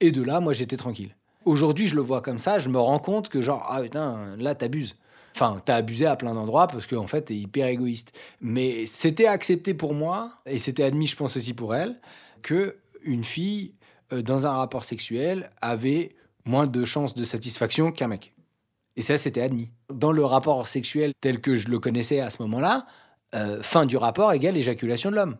Et 0.00 0.10
de 0.10 0.22
là, 0.22 0.40
moi, 0.40 0.52
j'étais 0.52 0.78
tranquille. 0.78 1.14
Aujourd'hui, 1.44 1.86
je 1.86 1.94
le 1.94 2.02
vois 2.02 2.22
comme 2.22 2.38
ça. 2.38 2.58
Je 2.58 2.70
me 2.70 2.78
rends 2.78 2.98
compte 2.98 3.28
que 3.28 3.42
genre 3.42 3.68
ah 3.70 3.82
putain, 3.82 4.34
là 4.38 4.54
t'abuses. 4.54 4.96
Enfin, 5.34 5.60
t'as 5.64 5.76
abusé 5.76 6.06
à 6.06 6.16
plein 6.16 6.34
d'endroits 6.34 6.66
parce 6.66 6.86
qu'en 6.86 7.06
fait, 7.06 7.22
t'es 7.22 7.36
hyper 7.36 7.66
égoïste. 7.68 8.12
Mais 8.40 8.86
c'était 8.86 9.26
accepté 9.26 9.74
pour 9.74 9.94
moi 9.94 10.32
et 10.46 10.58
c'était 10.58 10.82
admis, 10.82 11.06
je 11.06 11.16
pense 11.16 11.36
aussi 11.36 11.54
pour 11.54 11.74
elle, 11.74 12.00
que 12.42 12.76
une 13.04 13.24
fille 13.24 13.74
euh, 14.12 14.22
dans 14.22 14.46
un 14.46 14.52
rapport 14.52 14.84
sexuel 14.84 15.50
avait 15.60 16.14
moins 16.44 16.66
de 16.66 16.84
chances 16.84 17.14
de 17.14 17.24
satisfaction 17.24 17.92
qu'un 17.92 18.08
mec. 18.08 18.34
Et 18.96 19.02
ça, 19.02 19.16
c'était 19.16 19.40
admis. 19.40 19.70
Dans 19.92 20.12
le 20.12 20.24
rapport 20.24 20.68
sexuel 20.68 21.12
tel 21.20 21.40
que 21.40 21.56
je 21.56 21.68
le 21.68 21.78
connaissais 21.78 22.20
à 22.20 22.30
ce 22.30 22.42
moment-là, 22.42 22.86
euh, 23.34 23.62
fin 23.62 23.86
du 23.86 23.96
rapport 23.96 24.32
égale 24.32 24.56
éjaculation 24.56 25.10
de 25.10 25.16
l'homme. 25.16 25.36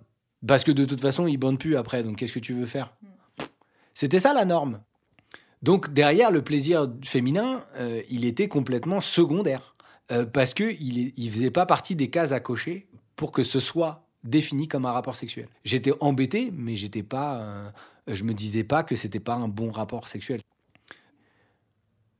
Parce 0.47 0.65
que 0.65 0.73
de 0.73 0.85
toute 0.85 1.01
façon, 1.01 1.27
il 1.27 1.37
bande 1.37 1.59
plus 1.59 1.77
après, 1.77 2.03
donc 2.03 2.17
qu'est-ce 2.17 2.33
que 2.33 2.39
tu 2.39 2.55
veux 2.55 2.67
faire? 2.67 2.95
C'était 3.95 4.19
ça 4.19 4.33
la 4.33 4.45
norme. 4.45 4.81
Donc 5.63 5.93
derrière 5.93 6.31
le 6.31 6.43
plaisir 6.43 6.89
féminin, 7.05 7.61
euh, 7.77 8.03
il 8.09 8.25
était 8.25 8.49
complètement 8.49 9.01
secondaire. 9.01 9.75
Euh, 10.11 10.27
parce 10.27 10.53
qu'il 10.53 11.13
ne 11.17 11.31
faisait 11.31 11.51
pas 11.51 11.67
partie 11.67 11.95
des 11.95 12.11
cases 12.11 12.33
à 12.33 12.41
cocher 12.41 12.89
pour 13.15 13.31
que 13.31 13.45
ce 13.45 13.61
soit 13.61 14.02
défini 14.25 14.69
comme 14.69 14.87
un 14.87 14.93
rapport 14.93 15.17
sexuel. 15.17 15.49
J'étais 15.65 15.93
embêté, 16.01 16.53
mais 16.57 16.77
j'étais 16.77 17.03
pas, 17.03 17.41
euh, 17.41 17.71
je 18.07 18.25
me 18.25 18.35
disais 18.35 18.65
pas 18.65 18.83
que 18.83 18.97
c'était 18.97 19.21
pas 19.21 19.35
un 19.35 19.49
bon 19.49 19.71
rapport 19.71 20.09
sexuel. 20.09 20.41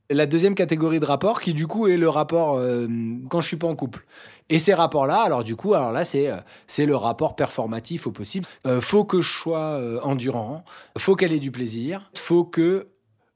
La 0.09 0.25
deuxième 0.25 0.53
catégorie 0.53 0.99
de 0.99 1.05
rapport, 1.05 1.41
qui 1.41 1.53
du 1.53 1.65
coup 1.65 1.87
est 1.87 1.97
le 1.97 2.09
rapport 2.09 2.57
euh, 2.57 2.87
quand 3.29 3.41
je 3.41 3.47
suis 3.47 3.57
pas 3.57 3.67
en 3.67 3.75
couple. 3.75 4.05
Et 4.49 4.59
ces 4.59 4.73
rapports-là, 4.73 5.21
alors 5.21 5.43
du 5.43 5.55
coup, 5.55 5.73
alors 5.73 5.91
là 5.91 6.03
c'est 6.03 6.27
euh, 6.27 6.37
c'est 6.67 6.85
le 6.85 6.95
rapport 6.95 7.35
performatif 7.35 8.05
au 8.05 8.11
possible. 8.11 8.45
Faut 8.81 9.05
que 9.05 9.21
je 9.21 9.31
sois 9.31 9.79
endurant, 10.03 10.65
faut 10.97 11.15
qu'elle 11.15 11.31
ait 11.31 11.39
du 11.39 11.51
plaisir, 11.51 12.11
faut 12.15 12.43
que 12.43 12.89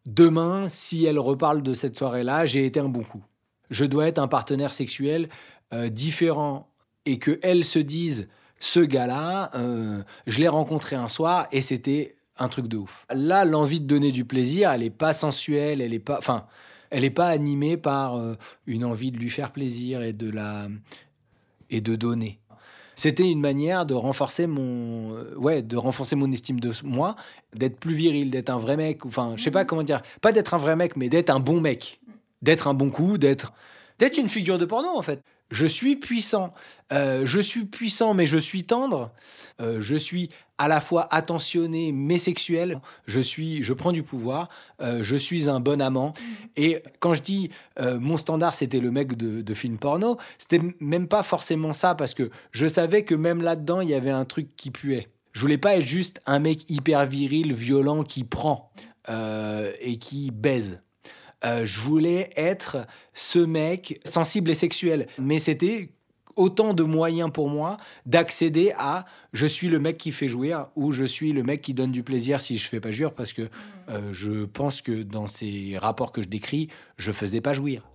demain, 0.06 0.68
si 0.68 1.06
elle 1.06 1.20
reparle 1.20 1.64
de 1.64 1.74
cette 1.74 1.98
soirée-là, 1.98 2.46
j'ai 2.46 2.66
été 2.66 2.80
un 2.80 2.90
bon 2.90 3.04
coup. 3.04 3.24
Je 3.70 3.86
dois 3.86 4.08
être 4.08 4.20
un 4.20 4.28
partenaire 4.28 4.74
sexuel 4.74 5.30
différent 5.90 6.70
et 7.06 7.18
que 7.18 7.40
elle 7.42 7.64
se 7.64 7.80
dise 7.80 8.28
ce 8.60 8.80
gars-là, 8.80 9.52
euh, 9.56 10.02
je 10.26 10.40
l'ai 10.40 10.48
rencontré 10.48 10.96
un 10.96 11.08
soir 11.08 11.48
et 11.52 11.62
c'était 11.62 12.16
un 12.38 12.50
truc 12.50 12.68
de 12.68 12.78
ouf. 12.78 13.06
Là, 13.14 13.46
l'envie 13.46 13.80
de 13.80 13.88
donner 13.88 14.12
du 14.12 14.26
plaisir, 14.26 14.72
elle 14.72 14.84
est 14.84 14.90
pas 14.90 15.14
sensuelle, 15.14 15.82
elle 15.82 15.94
est 15.94 16.00
pas, 16.00 16.18
enfin, 16.18 16.46
elle 16.90 17.04
est 17.04 17.10
pas 17.10 17.28
animée 17.28 17.78
par 17.78 18.18
euh, 18.18 18.36
une 18.66 18.86
envie 18.86 19.12
de 19.12 19.18
lui 19.18 19.30
faire 19.30 19.52
plaisir 19.52 20.02
et 20.02 20.14
de 20.14 20.30
la 20.30 20.68
et 21.70 21.82
de 21.82 21.96
donner. 21.96 22.40
C'était 22.96 23.30
une 23.30 23.42
manière 23.42 23.86
de 23.86 23.94
renforcer 23.94 24.48
mon, 24.48 25.14
euh, 25.14 25.36
ouais, 25.36 25.62
de 25.62 25.78
renforcer 25.78 26.16
mon 26.16 26.32
estime 26.32 26.60
de 26.60 26.72
moi, 26.84 27.16
d'être 27.54 27.80
plus 27.80 27.94
viril, 27.94 28.32
d'être 28.32 28.50
un 28.50 28.58
vrai 28.58 28.76
mec. 28.76 29.06
Enfin, 29.06 29.34
je 29.36 29.44
sais 29.44 29.52
pas 29.52 29.66
comment 29.66 29.84
dire, 29.84 30.02
pas 30.22 30.32
d'être 30.32 30.56
un 30.56 30.58
vrai 30.58 30.76
mec, 30.76 30.96
mais 30.96 31.10
d'être 31.10 31.30
un 31.30 31.40
bon 31.40 31.62
mec, 31.62 32.00
d'être 32.42 32.68
un 32.68 32.74
bon 32.74 32.90
coup, 32.90 33.20
d'être, 33.20 33.54
d'être 34.00 34.18
une 34.18 34.30
figure 34.30 34.58
de 34.58 34.66
porno 34.66 34.90
en 34.90 35.02
fait. 35.04 35.22
Je 35.50 35.66
suis 35.66 35.96
puissant. 35.96 36.54
Euh, 36.92 37.26
je 37.26 37.40
suis 37.40 37.66
puissant, 37.66 38.14
mais 38.14 38.26
je 38.26 38.38
suis 38.38 38.64
tendre. 38.64 39.12
Euh, 39.62 39.82
je 39.82 39.96
suis 39.96 40.30
à 40.58 40.68
la 40.68 40.82
fois 40.82 41.08
attentionné, 41.12 41.92
mais 41.92 42.18
sexuel. 42.18 42.82
Je 43.06 43.20
suis, 43.20 43.64
je 43.64 43.74
prends 43.74 43.92
du 43.92 44.04
pouvoir. 44.04 44.50
Euh, 44.82 45.00
je 45.02 45.16
suis 45.16 45.50
un 45.50 45.60
bon 45.60 45.82
amant. 45.82 46.14
Et 46.56 46.84
quand 47.00 47.14
je 47.14 47.22
dis 47.22 47.50
mon 47.80 48.18
standard, 48.18 48.56
c'était 48.56 48.80
le 48.80 48.92
mec 48.92 49.16
de, 49.16 49.42
de 49.42 49.54
film 49.54 49.78
porno, 49.78 50.18
c'était 50.38 50.62
même 50.80 51.08
pas 51.08 51.24
forcément 51.24 51.74
ça, 51.74 51.96
parce 51.96 52.14
que 52.14 52.30
je 52.52 52.68
savais 52.68 53.04
que 53.04 53.16
même 53.16 53.42
là-dedans, 53.42 53.82
il 53.82 53.90
y 53.90 53.94
avait 53.94 54.12
un 54.12 54.26
truc 54.26 54.56
qui 54.58 54.72
puait. 54.72 55.10
Je 55.34 55.42
voulais 55.42 55.60
pas 55.60 55.78
être 55.78 55.86
juste 55.86 56.22
un 56.26 56.40
mec 56.40 56.70
hyper 56.70 57.06
viril, 57.06 57.54
violent, 57.54 58.04
qui 58.04 58.24
prend 58.24 58.72
et 59.08 59.98
qui 59.98 60.32
baise. 60.32 60.82
Euh, 61.46 61.66
je 61.66 61.80
voulais 61.80 62.32
être 62.36 62.88
ce 63.14 63.40
mec 63.40 64.00
sensible 64.04 64.52
et 64.52 64.56
sexuel. 64.56 65.08
Mais 65.20 65.40
c'était 65.40 65.90
autant 66.36 66.74
de 66.74 66.84
moyens 66.84 67.32
pour 67.32 67.50
moi 67.50 67.78
d'accéder 68.06 68.72
à 68.78 69.06
je 69.34 69.46
suis 69.46 69.68
le 69.68 69.80
mec 69.80 69.98
qui 69.98 70.12
fait 70.12 70.28
jouir 70.28 70.70
ou 70.76 70.92
je 70.92 71.04
suis 71.04 71.34
le 71.34 71.44
mec 71.44 71.62
qui 71.62 71.74
donne 71.74 71.92
du 71.92 72.04
plaisir 72.04 72.42
si 72.42 72.58
je 72.58 72.68
fais 72.68 72.80
pas 72.80 72.92
jouir 72.92 73.14
parce 73.14 73.34
que 73.34 73.50
euh, 73.90 74.14
je 74.14 74.46
pense 74.46 74.82
que 74.82 75.04
dans 75.04 75.28
ces 75.28 75.78
rapports 75.80 76.12
que 76.12 76.22
je 76.22 76.28
décris, 76.28 76.70
je 76.98 77.12
faisais 77.12 77.42
pas 77.42 77.54
jouir. 77.54 77.90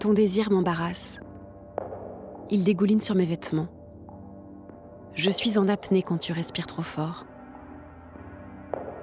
Ton 0.00 0.12
désir 0.12 0.50
m'embarrasse. 0.50 1.18
Il 2.50 2.64
dégouline 2.64 3.00
sur 3.00 3.14
mes 3.14 3.26
vêtements. 3.26 3.68
Je 5.18 5.30
suis 5.30 5.58
en 5.58 5.66
apnée 5.66 6.04
quand 6.04 6.18
tu 6.18 6.32
respires 6.32 6.68
trop 6.68 6.82
fort. 6.82 7.26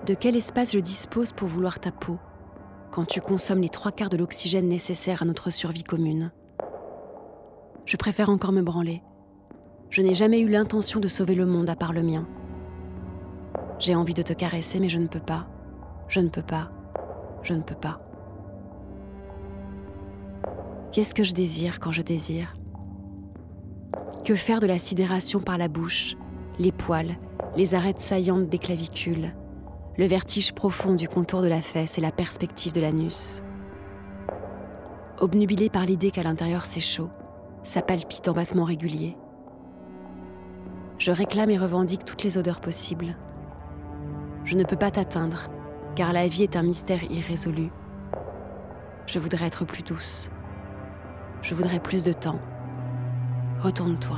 De 0.06 0.14
quel 0.14 0.38
espace 0.38 0.72
je 0.72 0.80
dispose 0.80 1.34
pour 1.34 1.50
vouloir 1.50 1.82
ta 1.82 1.92
peau 1.92 2.20
quand 2.90 3.04
tu 3.04 3.20
consommes 3.20 3.60
les 3.60 3.68
trois 3.68 3.92
quarts 3.92 4.10
de 4.10 4.16
l'oxygène 4.16 4.70
nécessaire 4.70 5.24
à 5.24 5.26
notre 5.26 5.50
survie 5.50 5.84
commune? 5.84 6.32
Je 7.86 7.98
préfère 7.98 8.30
encore 8.30 8.54
me 8.54 8.62
branler. 8.62 9.04
Je 9.90 10.02
n'ai 10.02 10.14
jamais 10.14 10.40
eu 10.40 10.48
l'intention 10.48 11.02
de 11.02 11.10
sauver 11.10 11.36
le 11.36 11.46
monde 11.46 11.70
à 11.70 11.76
part 11.76 11.92
le 11.92 12.02
mien. 12.02 12.26
J'ai 13.80 13.94
envie 13.94 14.14
de 14.14 14.22
te 14.22 14.32
caresser, 14.32 14.80
mais 14.80 14.88
je 14.88 15.00
ne 15.00 15.08
peux 15.08 15.20
pas. 15.20 15.48
Je 16.08 16.22
ne 16.22 16.30
peux 16.30 16.44
pas. 16.44 16.72
Je 17.44 17.54
ne 17.54 17.62
peux 17.62 17.76
pas. 17.76 18.00
Qu'est-ce 20.94 21.14
que 21.14 21.26
je 21.26 21.34
désire 21.34 21.82
quand 21.82 21.92
je 21.92 22.04
désire? 22.04 22.56
Que 24.24 24.36
faire 24.36 24.60
de 24.60 24.68
la 24.68 24.80
sidération 24.80 25.40
par 25.40 25.58
la 25.58 25.68
bouche, 25.68 26.16
les 26.58 26.72
poils, 26.72 27.16
les 27.56 27.76
arêtes 27.76 28.00
saillantes 28.00 28.50
des 28.50 28.58
clavicules, 28.58 29.36
le 29.98 30.06
vertige 30.06 30.54
profond 30.54 30.94
du 30.94 31.08
contour 31.08 31.42
de 31.42 31.48
la 31.48 31.62
fesse 31.62 31.98
et 31.98 32.02
la 32.02 32.12
perspective 32.12 32.74
de 32.74 32.82
l'anus? 32.82 33.44
Obnubilé 35.20 35.70
par 35.70 35.86
l'idée 35.86 36.12
qu'à 36.12 36.24
l'intérieur 36.24 36.66
c'est 36.66 36.80
chaud, 36.80 37.10
ça 37.64 37.82
palpite 37.82 38.28
en 38.28 38.34
battements 38.34 38.66
réguliers. 38.66 39.16
Je 40.98 41.12
réclame 41.12 41.50
et 41.50 41.58
revendique 41.58 42.06
toutes 42.06 42.24
les 42.24 42.38
odeurs 42.38 42.62
possibles. 42.62 43.18
Je 44.44 44.56
ne 44.56 44.64
peux 44.64 44.76
pas 44.76 44.92
t'atteindre, 44.92 45.50
car 45.96 46.14
la 46.14 46.28
vie 46.28 46.44
est 46.44 46.56
un 46.56 46.64
mystère 46.64 47.04
irrésolu. 47.12 47.70
Je 49.06 49.20
voudrais 49.20 49.46
être 49.46 49.66
plus 49.66 49.84
douce. 49.84 50.32
Je 51.42 51.54
voudrais 51.54 51.80
plus 51.80 52.04
de 52.04 52.14
temps. 52.14 52.40
Retourne-toi. 53.62 54.18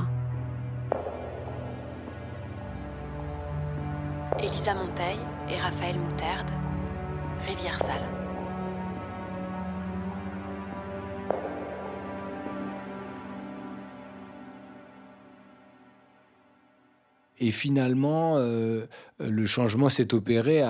Elisa 4.38 4.74
Monteil 4.74 5.18
et 5.48 5.58
Raphaël 5.58 5.98
Moutarde, 5.98 6.50
Rivière 7.46 7.80
Sale. 7.80 8.17
Et 17.40 17.52
finalement, 17.52 18.34
euh, 18.36 18.86
le 19.20 19.46
changement 19.46 19.88
s'est 19.88 20.12
opéré 20.12 20.62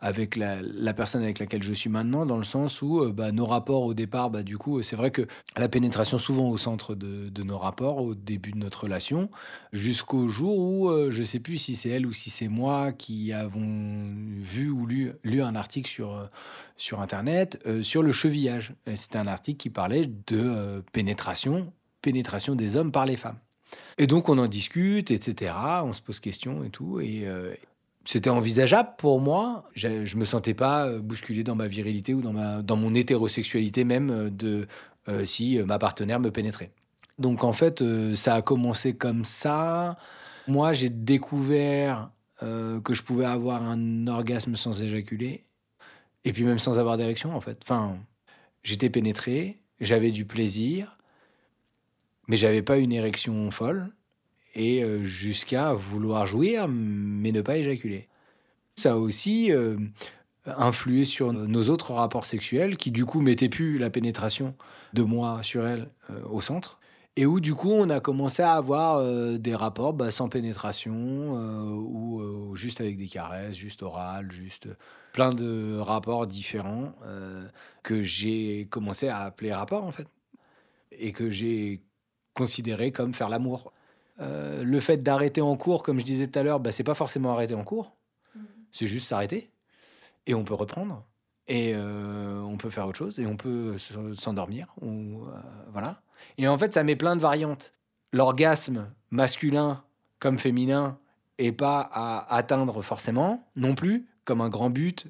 avec 0.00 0.36
la, 0.36 0.94
personne 0.94 1.22
avec 1.22 1.40
laquelle 1.40 1.62
je 1.62 1.72
suis 1.72 1.90
maintenant, 1.90 2.26
dans 2.26 2.36
le 2.36 2.44
sens 2.44 2.80
où 2.80 3.00
euh, 3.00 3.12
bah, 3.12 3.32
nos 3.32 3.44
rapports 3.44 3.84
au 3.84 3.94
départ, 3.94 4.30
bah, 4.30 4.44
du 4.44 4.56
coup, 4.56 4.82
c'est 4.82 4.94
vrai 4.94 5.10
que 5.10 5.26
la 5.56 5.68
pénétration 5.68 6.18
souvent 6.18 6.48
au 6.48 6.56
centre 6.56 6.94
de, 6.94 7.42
nos 7.42 7.58
rapports, 7.58 7.98
au 7.98 8.14
début 8.14 8.52
de 8.52 8.58
notre 8.58 8.84
relation, 8.84 9.30
jusqu'au 9.72 10.28
jour 10.28 10.58
où 10.58 10.88
euh, 10.88 11.10
je 11.10 11.24
sais 11.24 11.40
plus 11.40 11.58
si 11.58 11.74
c'est 11.74 11.88
elle 11.88 12.06
ou 12.06 12.12
si 12.12 12.30
c'est 12.30 12.48
moi 12.48 12.92
qui 12.92 13.32
avons 13.32 14.14
vu 14.38 14.70
ou 14.70 14.86
lu, 14.86 15.12
lu 15.24 15.42
un 15.42 15.56
article 15.56 15.90
sur, 15.90 16.30
sur 16.76 17.00
Internet 17.00 17.58
sur 17.82 18.02
le 18.02 18.12
chevillage. 18.12 18.74
C'était 18.94 19.18
un 19.18 19.26
article 19.26 19.58
qui 19.58 19.70
parlait 19.70 20.06
de 20.06 20.84
pénétration, 20.92 21.72
pénétration 22.00 22.54
des 22.54 22.76
hommes 22.76 22.92
par 22.92 23.06
les 23.06 23.16
femmes. 23.16 23.38
Et 23.98 24.06
donc 24.06 24.28
on 24.28 24.38
en 24.38 24.46
discute, 24.46 25.10
etc. 25.10 25.52
On 25.84 25.92
se 25.92 26.00
pose 26.00 26.20
questions 26.20 26.64
et 26.64 26.70
tout. 26.70 27.00
Et 27.00 27.26
euh, 27.26 27.54
c'était 28.04 28.30
envisageable 28.30 28.90
pour 28.98 29.20
moi. 29.20 29.68
Je, 29.74 30.04
je 30.06 30.16
me 30.16 30.24
sentais 30.24 30.54
pas 30.54 30.86
euh, 30.86 31.00
bousculé 31.00 31.44
dans 31.44 31.54
ma 31.54 31.68
virilité 31.68 32.14
ou 32.14 32.22
dans, 32.22 32.32
ma, 32.32 32.62
dans 32.62 32.76
mon 32.76 32.94
hétérosexualité 32.94 33.84
même 33.84 34.10
euh, 34.10 34.30
de 34.30 34.66
si 35.24 35.58
ma 35.64 35.80
partenaire 35.80 36.20
me 36.20 36.30
pénétrait. 36.30 36.70
Donc 37.18 37.42
en 37.42 37.52
fait, 37.52 37.82
ça 38.14 38.36
a 38.36 38.42
commencé 38.42 38.94
comme 38.94 39.24
ça. 39.24 39.96
Moi, 40.46 40.72
j'ai 40.72 40.88
découvert 40.88 42.12
que 42.40 42.94
je 42.94 43.02
pouvais 43.02 43.24
avoir 43.24 43.64
un 43.64 44.06
orgasme 44.06 44.54
sans 44.54 44.84
éjaculer. 44.84 45.46
Et 46.24 46.32
puis 46.32 46.44
même 46.44 46.60
sans 46.60 46.78
avoir 46.78 46.96
d'érection, 46.96 47.34
en 47.34 47.40
fait. 47.40 47.58
Enfin, 47.64 47.98
j'étais 48.62 48.88
pénétré, 48.88 49.62
j'avais 49.80 50.12
du 50.12 50.24
plaisir, 50.24 50.96
mais 52.30 52.36
j'avais 52.36 52.62
pas 52.62 52.78
une 52.78 52.92
érection 52.92 53.50
folle, 53.50 53.90
et 54.54 54.84
euh, 54.84 55.02
jusqu'à 55.02 55.72
vouloir 55.72 56.26
jouir, 56.26 56.68
mais 56.68 57.32
ne 57.32 57.40
pas 57.40 57.56
éjaculer. 57.56 58.08
Ça 58.76 58.92
a 58.92 58.96
aussi 58.96 59.50
euh, 59.50 59.76
influé 60.46 61.04
sur 61.04 61.32
nos 61.32 61.64
autres 61.70 61.92
rapports 61.92 62.26
sexuels, 62.26 62.76
qui 62.76 62.92
du 62.92 63.04
coup 63.04 63.20
mettaient 63.20 63.48
plus 63.48 63.78
la 63.78 63.90
pénétration 63.90 64.54
de 64.92 65.02
moi 65.02 65.40
sur 65.42 65.66
elle 65.66 65.88
euh, 66.10 66.22
au 66.30 66.40
centre. 66.40 66.78
Et 67.16 67.26
où 67.26 67.40
du 67.40 67.56
coup 67.56 67.72
on 67.72 67.90
a 67.90 67.98
commencé 67.98 68.44
à 68.44 68.52
avoir 68.52 69.04
des 69.36 69.54
rapports 69.56 69.92
bah, 69.92 70.12
sans 70.12 70.28
pénétration 70.28 71.32
ou 71.34 72.54
juste 72.54 72.80
avec 72.80 72.96
des 72.96 73.08
caresses, 73.08 73.56
juste 73.56 73.82
orales, 73.82 74.30
juste 74.30 74.68
plein 75.12 75.30
de 75.30 75.76
rapports 75.78 76.28
différents 76.28 76.94
que 77.82 78.04
j'ai 78.04 78.68
commencé 78.70 79.08
à 79.08 79.18
appeler 79.18 79.52
rapports 79.52 79.84
en 79.84 79.90
fait 79.90 80.06
et 80.92 81.10
que 81.10 81.30
j'ai 81.30 81.82
considéré 82.40 82.90
comme 82.90 83.12
faire 83.12 83.28
l'amour. 83.28 83.70
Euh, 84.18 84.64
le 84.64 84.80
fait 84.80 85.02
d'arrêter 85.02 85.42
en 85.42 85.56
cours, 85.56 85.82
comme 85.82 86.00
je 86.00 86.06
disais 86.06 86.26
tout 86.26 86.38
à 86.38 86.42
l'heure, 86.42 86.58
bah, 86.58 86.72
c'est 86.72 86.84
pas 86.84 86.94
forcément 86.94 87.32
arrêter 87.34 87.54
en 87.54 87.64
cours, 87.64 87.92
mhm. 88.34 88.46
c'est 88.72 88.86
juste 88.86 89.08
s'arrêter 89.08 89.50
et 90.26 90.32
on 90.32 90.42
peut 90.42 90.54
reprendre 90.54 91.04
et 91.48 91.74
euh, 91.74 92.40
on 92.40 92.56
peut 92.56 92.70
faire 92.70 92.86
autre 92.86 92.96
chose 92.96 93.18
et 93.18 93.26
on 93.26 93.36
peut 93.36 93.76
s'endormir 94.16 94.68
ou 94.80 95.24
euh, 95.26 95.38
voilà. 95.70 96.00
Et 96.38 96.48
en 96.48 96.56
fait, 96.56 96.72
ça 96.72 96.82
met 96.82 96.96
plein 96.96 97.14
de 97.14 97.20
variantes. 97.20 97.74
L'orgasme 98.14 98.90
masculin 99.10 99.84
comme 100.18 100.38
féminin 100.38 100.98
est 101.36 101.52
pas 101.52 101.90
à 101.92 102.34
atteindre 102.34 102.80
forcément 102.80 103.46
non 103.54 103.74
plus 103.74 104.06
comme 104.24 104.40
un 104.40 104.48
grand 104.48 104.70
but. 104.70 105.08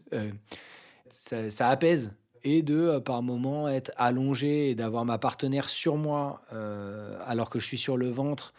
Ça, 1.10 1.50
ça, 1.50 1.68
apaise 1.68 2.12
et 2.44 2.62
de 2.62 2.98
par 2.98 3.22
moment 3.22 3.68
être 3.68 3.92
allongé 3.96 4.70
et 4.70 4.74
d'avoir 4.74 5.04
ma 5.04 5.18
partenaire 5.18 5.68
sur 5.68 5.96
moi 5.96 6.42
alors 7.26 7.50
que 7.50 7.58
je 7.58 7.66
suis 7.66 7.78
sur 7.78 7.96
le 7.96 8.08
ventre 8.08 8.52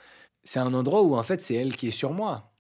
c'est 0.44 0.60
un 0.60 0.74
endroit 0.74 1.04
où 1.04 1.16
en 1.16 1.24
fait 1.24 1.42
c'est 1.42 1.56
elle 1.56 1.76
qui 1.76 1.88
est 1.88 1.92
sur 1.92 2.14
moi. 2.14 2.51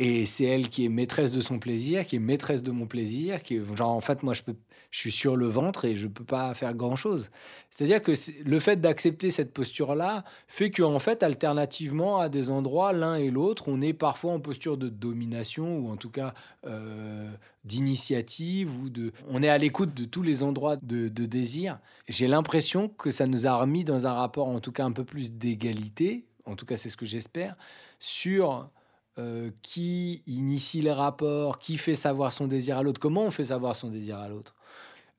Et 0.00 0.26
c'est 0.26 0.44
elle 0.44 0.68
qui 0.68 0.84
est 0.84 0.88
maîtresse 0.88 1.32
de 1.32 1.40
son 1.40 1.58
plaisir, 1.58 2.06
qui 2.06 2.16
est 2.16 2.20
maîtresse 2.20 2.62
de 2.62 2.70
mon 2.70 2.86
plaisir, 2.86 3.42
qui 3.42 3.56
est, 3.56 3.76
genre 3.76 3.90
en 3.90 4.00
fait 4.00 4.22
moi 4.22 4.32
je 4.32 4.42
peux 4.42 4.54
je 4.90 5.00
suis 5.00 5.12
sur 5.12 5.36
le 5.36 5.46
ventre 5.46 5.84
et 5.84 5.94
je 5.94 6.06
peux 6.06 6.24
pas 6.24 6.54
faire 6.54 6.72
grand 6.72 6.96
chose. 6.96 7.30
C'est-à-dire 7.68 8.00
que 8.00 8.12
le 8.46 8.60
fait 8.60 8.80
d'accepter 8.80 9.30
cette 9.30 9.52
posture 9.52 9.94
là 9.94 10.24
fait 10.46 10.70
que 10.70 10.82
en 10.82 10.98
fait 10.98 11.22
alternativement 11.22 12.20
à 12.20 12.28
des 12.28 12.50
endroits 12.50 12.92
l'un 12.92 13.16
et 13.16 13.30
l'autre 13.30 13.64
on 13.66 13.82
est 13.82 13.92
parfois 13.92 14.32
en 14.32 14.40
posture 14.40 14.78
de 14.78 14.88
domination 14.88 15.78
ou 15.78 15.90
en 15.90 15.96
tout 15.96 16.10
cas 16.10 16.32
euh, 16.66 17.30
d'initiative 17.64 18.80
ou 18.80 18.88
de 18.88 19.12
on 19.28 19.42
est 19.42 19.50
à 19.50 19.58
l'écoute 19.58 19.92
de 19.94 20.04
tous 20.04 20.22
les 20.22 20.42
endroits 20.42 20.76
de, 20.76 21.08
de 21.08 21.26
désir. 21.26 21.80
J'ai 22.08 22.28
l'impression 22.28 22.88
que 22.88 23.10
ça 23.10 23.26
nous 23.26 23.46
a 23.46 23.56
remis 23.56 23.84
dans 23.84 24.06
un 24.06 24.12
rapport 24.12 24.48
en 24.48 24.60
tout 24.60 24.72
cas 24.72 24.84
un 24.84 24.92
peu 24.92 25.04
plus 25.04 25.32
d'égalité 25.32 26.24
en 26.46 26.56
tout 26.56 26.66
cas 26.66 26.76
c'est 26.76 26.88
ce 26.88 26.96
que 26.96 27.06
j'espère, 27.06 27.56
sur 27.98 28.70
euh, 29.18 29.50
qui 29.62 30.22
initie 30.26 30.80
les 30.80 30.92
rapports, 30.92 31.58
qui 31.58 31.76
fait 31.76 31.96
savoir 31.96 32.32
son 32.32 32.46
désir 32.46 32.78
à 32.78 32.82
l'autre, 32.84 33.00
comment 33.00 33.24
on 33.24 33.30
fait 33.32 33.44
savoir 33.44 33.74
son 33.74 33.88
désir 33.88 34.16
à 34.18 34.28
l'autre, 34.28 34.54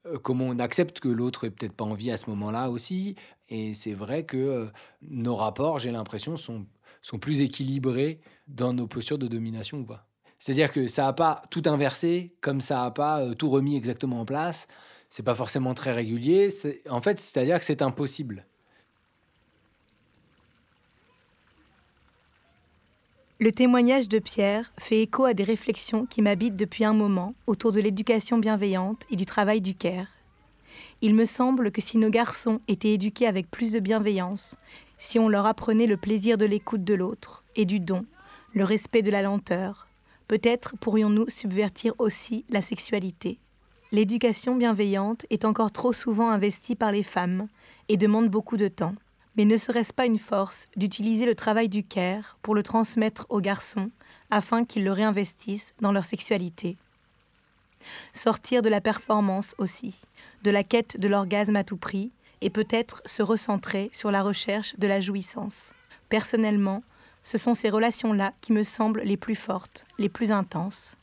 euh, 0.06 0.18
comment 0.18 0.45
on 0.45 0.58
accepte 0.60 1.02
que 1.02 1.10
l'autre 1.10 1.45
ait 1.45 1.50
peut-être 1.50 1.74
pas 1.74 1.84
envie 1.84 2.10
à 2.10 2.18
ce 2.18 2.30
moment-là 2.30 2.70
aussi. 2.70 3.16
Et 3.50 3.74
c'est 3.74 3.93
vrai 3.93 4.24
que 4.24 4.38
euh, 4.38 4.66
nos 5.02 5.36
rapports, 5.36 5.80
j'ai 5.80 5.91
l'impression, 5.91 6.38
sont, 6.38 6.66
sont 7.02 7.20
plus 7.20 7.41
équilibrés 7.41 8.22
dans 8.47 8.72
nos 8.74 8.88
postures 8.88 9.18
de 9.18 9.28
domination 9.28 9.80
ou 9.80 9.86
pas. 9.86 10.08
C'est-à-dire 10.39 10.72
que 10.72 10.88
ça 10.88 11.04
n'a 11.04 11.14
pas 11.14 11.41
tout 11.50 11.64
inversé, 11.66 12.36
comme 12.39 12.62
ça 12.62 12.84
n'a 12.84 12.91
pas 12.91 13.36
tout 13.36 13.50
remis 13.50 13.76
exactement 13.76 14.22
en 14.22 14.26
place. 14.26 14.68
C'est 15.10 15.24
pas 15.24 15.36
forcément 15.36 15.74
très 15.74 15.91
régulier. 15.91 16.50
En 16.89 17.02
fait, 17.02 17.20
c'est-à-dire 17.20 17.60
que 17.60 17.66
c'est 17.66 17.82
impossible. 17.82 18.45
Le 23.42 23.54
témoignage 23.54 24.10
de 24.10 24.20
Pierre 24.20 24.74
fait 24.78 25.02
écho 25.02 25.24
à 25.24 25.34
des 25.34 25.46
réflexions 25.46 26.06
qui 26.06 26.22
m'habitent 26.22 26.58
depuis 26.58 26.84
un 26.84 26.92
moment 26.92 27.36
autour 27.48 27.72
de 27.72 27.80
l'éducation 27.80 28.38
bienveillante 28.38 29.06
et 29.10 29.16
du 29.16 29.26
travail 29.26 29.62
du 29.62 29.76
CARE. 29.76 30.10
Il 31.02 31.16
me 31.16 31.24
semble 31.24 31.72
que 31.72 31.80
si 31.80 31.98
nos 31.98 32.10
garçons 32.10 32.60
étaient 32.68 32.92
éduqués 32.92 33.28
avec 33.28 33.50
plus 33.50 33.72
de 33.72 33.80
bienveillance, 33.80 34.58
si 34.98 35.20
on 35.20 35.30
leur 35.30 35.46
apprenait 35.46 35.88
le 35.88 35.96
plaisir 35.96 36.38
de 36.38 36.44
l'écoute 36.44 36.84
de 36.84 36.94
l'autre 36.94 37.46
et 37.56 37.64
du 37.64 37.80
don, 37.80 38.06
le 38.54 38.66
respect 38.66 39.04
de 39.04 39.12
la 39.12 39.22
lenteur, 39.22 39.88
peut-être 40.28 40.76
pourrions-nous 40.76 41.30
subvertir 41.30 41.94
aussi 41.98 42.44
la 42.50 42.62
sexualité. 42.62 43.40
L'éducation 43.94 44.58
bienveillante 44.58 45.26
est 45.30 45.46
encore 45.46 45.72
trop 45.72 45.94
souvent 45.94 46.30
investie 46.30 46.76
par 46.76 46.92
les 46.92 47.04
femmes 47.04 47.48
et 47.88 47.96
demande 47.96 48.28
beaucoup 48.28 48.58
de 48.58 48.68
temps. 48.68 48.96
Mais 49.40 49.46
ne 49.46 49.56
serait-ce 49.56 49.94
pas 49.94 50.06
une 50.06 50.20
force 50.20 50.68
d'utiliser 50.76 51.26
le 51.26 51.34
travail 51.34 51.70
du 51.70 51.82
care 51.82 52.38
pour 52.42 52.56
le 52.56 52.62
transmettre 52.62 53.26
aux 53.30 53.40
garçons 53.40 53.90
afin 54.32 54.66
qu'ils 54.66 54.84
le 54.84 54.92
réinvestissent 54.92 55.74
dans 55.80 55.94
leur 55.94 56.04
sexualité? 56.04 56.76
Sortir 58.12 58.62
de 58.62 58.68
la 58.68 58.82
performance 58.82 59.56
aussi, 59.58 60.02
de 60.44 60.52
la 60.52 60.66
quête 60.66 61.00
de 61.00 61.08
l'orgasme 61.08 61.56
à 61.56 61.64
tout 61.64 61.78
prix, 61.78 62.12
et 62.42 62.50
peut-être 62.50 63.02
se 63.06 63.24
recentrer 63.24 63.90
sur 63.94 64.12
la 64.12 64.24
recherche 64.24 64.78
de 64.78 64.88
la 64.88 65.00
jouissance. 65.00 65.72
Personnellement, 66.10 66.84
ce 67.24 67.38
sont 67.38 67.54
ces 67.54 67.70
relations-là 67.70 68.34
qui 68.42 68.52
me 68.52 68.64
semblent 68.64 69.04
les 69.06 69.16
plus 69.16 69.36
fortes, 69.36 69.86
les 69.98 70.10
plus 70.10 70.34
intenses. 70.34 70.98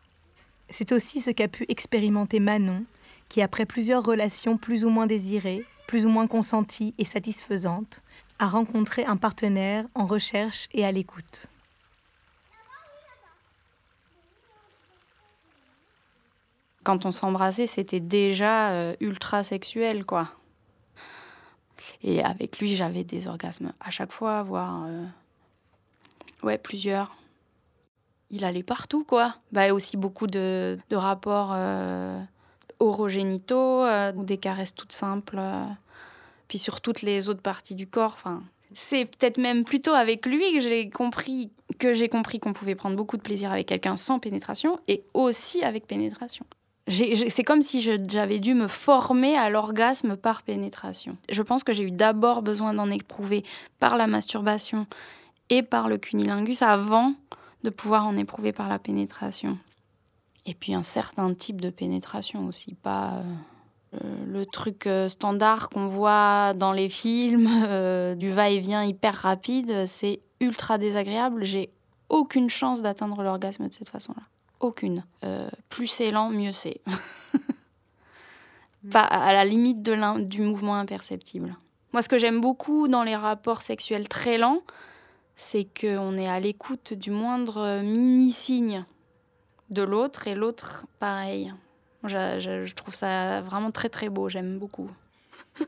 C'est 0.68 0.92
aussi 0.92 1.22
ce 1.22 1.30
qu'a 1.30 1.48
pu 1.48 1.64
expérimenter 1.70 2.38
Manon, 2.38 2.84
qui 3.30 3.40
après 3.40 3.64
plusieurs 3.64 4.04
relations 4.04 4.58
plus 4.58 4.84
ou 4.84 4.90
moins 4.90 5.06
désirées, 5.06 5.64
plus 5.86 6.04
ou 6.04 6.10
moins 6.10 6.26
consenties 6.26 6.94
et 6.98 7.04
satisfaisantes, 7.04 8.02
à 8.38 8.46
rencontrer 8.46 9.04
un 9.04 9.16
partenaire 9.16 9.84
en 9.94 10.06
recherche 10.06 10.68
et 10.72 10.84
à 10.84 10.92
l'écoute. 10.92 11.46
Quand 16.84 17.04
on 17.04 17.10
s'embrassait, 17.10 17.66
c'était 17.66 17.98
déjà 18.00 18.70
euh, 18.70 18.94
ultra 19.00 19.42
sexuel, 19.42 20.04
quoi. 20.04 20.28
Et 22.02 22.22
avec 22.22 22.60
lui, 22.60 22.76
j'avais 22.76 23.02
des 23.02 23.26
orgasmes 23.26 23.72
à 23.80 23.90
chaque 23.90 24.12
fois, 24.12 24.44
voire. 24.44 24.84
Euh, 24.86 25.04
ouais, 26.44 26.58
plusieurs. 26.58 27.16
Il 28.30 28.44
allait 28.44 28.62
partout, 28.62 29.04
quoi. 29.04 29.34
Bah, 29.50 29.72
aussi 29.72 29.96
beaucoup 29.96 30.28
de, 30.28 30.78
rapports 30.92 31.50
euh, 31.54 32.20
orogénitaux, 32.78 33.84
ou 34.14 34.22
des 34.22 34.38
caresses 34.38 34.74
toutes 34.74 34.92
simples 34.92 35.40
puis 36.48 36.58
sur 36.58 36.80
toutes 36.80 37.02
les 37.02 37.28
autres 37.28 37.42
parties 37.42 37.74
du 37.74 37.86
corps. 37.86 38.14
Enfin, 38.14 38.42
c'est 38.74 39.04
peut-être 39.04 39.38
même 39.38 39.64
plutôt 39.64 39.92
avec 39.92 40.26
lui 40.26 40.52
que 40.52 40.60
j'ai 40.60 40.90
compris 40.90 41.50
que 41.78 41.92
j'ai 41.92 42.08
compris 42.08 42.38
qu'on 42.38 42.52
pouvait 42.52 42.74
prendre 42.74 42.96
beaucoup 42.96 43.16
de 43.16 43.22
plaisir 43.22 43.50
avec 43.52 43.66
quelqu'un 43.66 43.96
sans 43.96 44.18
pénétration 44.18 44.78
et 44.88 45.04
aussi 45.14 45.62
avec 45.62 45.86
pénétration. 45.86 46.46
C'est 46.88 47.42
comme 47.42 47.62
si 47.62 47.82
j'avais 47.82 48.38
dû 48.38 48.54
me 48.54 48.68
former 48.68 49.36
à 49.36 49.50
l'orgasme 49.50 50.16
par 50.16 50.42
pénétration. 50.42 51.16
Je 51.28 51.42
pense 51.42 51.64
que 51.64 51.72
j'ai 51.72 51.82
eu 51.82 51.90
d'abord 51.90 52.42
besoin 52.42 52.74
d'en 52.74 52.88
éprouver 52.90 53.44
par 53.80 53.96
la 53.96 54.06
masturbation 54.06 54.86
et 55.50 55.62
par 55.62 55.88
le 55.88 55.98
cunilingus 55.98 56.62
avant 56.62 57.14
de 57.64 57.70
pouvoir 57.70 58.06
en 58.06 58.16
éprouver 58.16 58.52
par 58.52 58.68
la 58.68 58.78
pénétration. 58.78 59.58
Et 60.46 60.54
puis 60.54 60.74
un 60.74 60.84
certain 60.84 61.34
type 61.34 61.60
de 61.60 61.70
pénétration 61.70 62.46
aussi, 62.46 62.74
pas... 62.74 63.14
Euh, 63.14 63.22
le 64.26 64.46
truc 64.46 64.86
euh, 64.86 65.08
standard 65.08 65.70
qu'on 65.70 65.86
voit 65.86 66.54
dans 66.54 66.72
les 66.72 66.88
films, 66.88 67.48
euh, 67.66 68.14
du 68.14 68.30
va-et-vient 68.30 68.84
hyper 68.84 69.14
rapide, 69.14 69.86
c'est 69.86 70.20
ultra 70.40 70.78
désagréable. 70.78 71.44
J'ai 71.44 71.70
aucune 72.08 72.50
chance 72.50 72.82
d'atteindre 72.82 73.22
l'orgasme 73.22 73.68
de 73.68 73.72
cette 73.72 73.88
façon-là. 73.88 74.22
Aucune. 74.60 75.04
plus 75.68 75.86
c'est 75.86 76.10
lent, 76.10 76.30
mieux 76.30 76.52
c'est. 76.52 76.80
Pas 78.90 79.02
à 79.02 79.34
la 79.34 79.44
limite 79.44 79.82
de 79.82 80.24
du 80.24 80.40
mouvement 80.40 80.76
imperceptible. 80.76 81.58
Moi, 81.92 82.00
ce 82.00 82.08
que 82.08 82.16
j'aime 82.16 82.40
beaucoup 82.40 82.88
dans 82.88 83.02
les 83.02 83.16
rapports 83.16 83.60
sexuels 83.60 84.08
très 84.08 84.38
lents, 84.38 84.62
c'est 85.34 85.68
qu'on 85.78 86.16
est 86.16 86.28
à 86.28 86.40
l'écoute 86.40 86.94
du 86.94 87.10
moindre 87.10 87.82
mini-signe 87.82 88.86
de 89.70 89.82
l'autre 89.82 90.28
et 90.28 90.34
l'autre 90.34 90.86
pareil. 90.98 91.52
Je, 92.08 92.72
trouve 92.74 92.94
ça 92.94 93.40
vraiment 93.42 93.70
très 93.70 93.88
très 93.88 94.08
beau, 94.08 94.28
j'aime 94.28 94.58
beaucoup. 94.58 94.90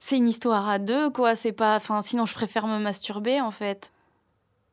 c'est 0.00 0.16
une 0.16 0.28
histoire 0.28 0.68
à 0.68 0.78
deux, 0.78 1.10
quoi. 1.10 1.36
C'est 1.36 1.52
pas, 1.52 1.76
enfin, 1.76 2.02
sinon 2.02 2.26
je 2.26 2.34
préfère 2.34 2.66
me 2.66 2.78
masturber 2.78 3.40
en 3.40 3.50
fait. 3.50 3.92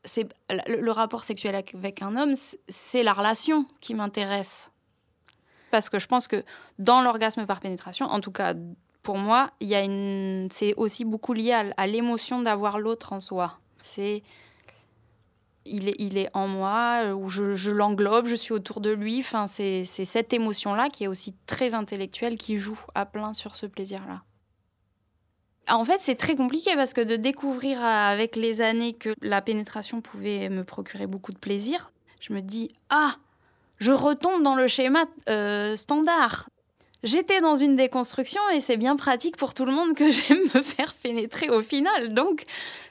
C'est 0.06 0.28
le, 0.50 0.92
rapport 0.92 1.24
sexuel 1.24 1.56
avec 1.56 2.02
un 2.02 2.18
homme, 2.18 2.34
c'est 2.68 3.04
la 3.04 3.14
relation 3.14 3.66
qui 3.80 3.94
m'intéresse. 3.94 4.70
Parce 5.72 5.90
que 5.90 5.98
je 5.98 6.08
pense 6.08 6.28
que 6.28 6.44
dans 6.78 7.02
l'orgasme 7.02 7.46
par 7.46 7.62
pénétration, 7.62 8.06
en 8.08 8.20
tout 8.20 8.32
cas 8.32 8.54
pour 9.02 9.18
moi, 9.18 9.52
il 9.60 9.68
y 9.68 9.76
a 9.76 9.82
une, 9.82 10.48
c'est 10.52 10.74
aussi 10.76 11.06
beaucoup 11.06 11.34
lié 11.34 11.52
à, 11.52 11.66
à 11.78 11.88
l'émotion 11.88 12.42
d'avoir 12.42 12.80
l'autre 12.80 13.14
en 13.14 13.20
soi. 13.20 13.60
C'est 13.82 14.24
il 15.66 15.90
est, 15.90 15.96
il 16.00 16.18
est 16.18 16.30
en 16.34 16.48
moi, 16.48 17.04
euh, 17.06 17.14
où 17.14 17.30
je, 17.30 17.56
je 17.56 17.72
l'englobe, 17.72 18.28
je 18.28 18.36
suis 18.36 18.54
autour 18.54 18.82
de 18.82 18.92
lui. 18.92 19.20
Enfin, 19.20 19.48
c'est 19.48 19.84
cette 19.86 20.34
émotion-là 20.34 20.90
qui 20.90 21.06
est 21.06 21.08
aussi 21.08 21.34
très 21.46 21.74
intellectuelle 21.74 22.38
qui 22.38 22.58
joue 22.58 22.80
à 22.96 23.06
plein 23.06 23.34
sur 23.34 23.56
ce 23.56 23.66
plaisir-là. 23.66 24.24
En 25.70 25.86
fait, 25.86 26.00
c'est 26.00 26.16
très 26.16 26.36
compliqué 26.36 26.76
parce 26.76 26.94
que 26.94 27.02
de 27.02 27.16
découvrir 27.16 27.82
avec 27.82 28.36
les 28.36 28.62
années 28.62 28.94
que 28.94 29.14
la 29.22 29.42
pénétration 29.42 30.02
pouvait 30.02 30.50
me 30.50 30.64
procurer 30.64 31.08
beaucoup 31.08 31.32
de 31.32 31.38
plaisir, 31.38 31.92
je 32.20 32.34
me 32.34 32.42
dis 32.42 32.68
ah, 32.90 33.16
je 33.78 33.92
retombe 33.92 34.44
dans 34.44 34.56
le 34.56 34.68
schéma 34.68 35.06
euh, 35.30 35.78
standard. 35.78 36.50
J'étais 37.04 37.42
dans 37.42 37.56
une 37.58 37.76
déconstruction 37.76 38.40
et 38.54 38.62
c'est 38.62 38.78
bien 38.78 38.96
pratique 38.96 39.36
pour 39.36 39.54
tout 39.54 39.66
le 39.66 39.74
monde 39.74 39.94
que 39.94 40.10
j'aime 40.12 40.40
me 40.56 40.62
faire 40.62 40.94
pénétrer 40.94 41.50
au 41.50 41.62
final. 41.62 42.14
Donc, 42.14 42.44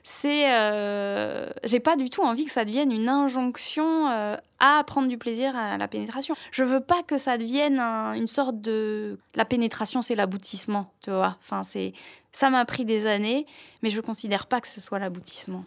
c'est, 0.05 0.53
euh, 0.53 1.49
j'ai 1.65 1.81
pas 1.81 1.97
du 1.97 2.11
tout 2.11 2.21
envie 2.23 2.45
que 2.45 2.53
ça 2.53 2.67
devienne 2.67 2.93
une 2.93 3.09
injonction 3.09 4.09
euh, 4.11 4.37
à 4.59 4.85
prendre 4.85 5.09
du 5.09 5.17
plaisir 5.17 5.57
à 5.57 5.79
la 5.79 5.89
pénétration. 5.89 6.35
Je 6.51 6.63
veux 6.63 6.81
pas 6.81 7.03
que 7.03 7.17
ça 7.17 7.39
devienne 7.39 7.79
un- 7.81 8.13
une 8.13 8.27
sorte 8.27 8.61
de, 8.61 9.19
la 9.35 9.47
pénétration 9.47 10.03
c'est 10.03 10.15
l'aboutissement, 10.15 10.93
tu 11.03 11.11
vois. 11.11 11.39
Enfin, 11.41 11.65
c'est, 11.65 11.95
ça 12.33 12.51
m'a 12.51 12.65
pris 12.67 12.85
des 12.85 13.07
années, 13.07 13.47
mais 13.83 13.89
je 13.89 14.01
considère 14.03 14.47
pas 14.47 14.61
que 14.61 14.69
ce 14.69 14.81
soit 14.83 14.99
l'aboutissement. 14.99 15.65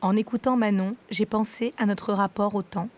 En 0.00 0.16
écoutant 0.16 0.56
Manon, 0.56 0.96
j'ai 1.10 1.26
pensé 1.26 1.74
à 1.78 1.84
notre 1.84 2.12
rapport 2.14 2.54
au 2.54 2.62
temps. 2.62 2.88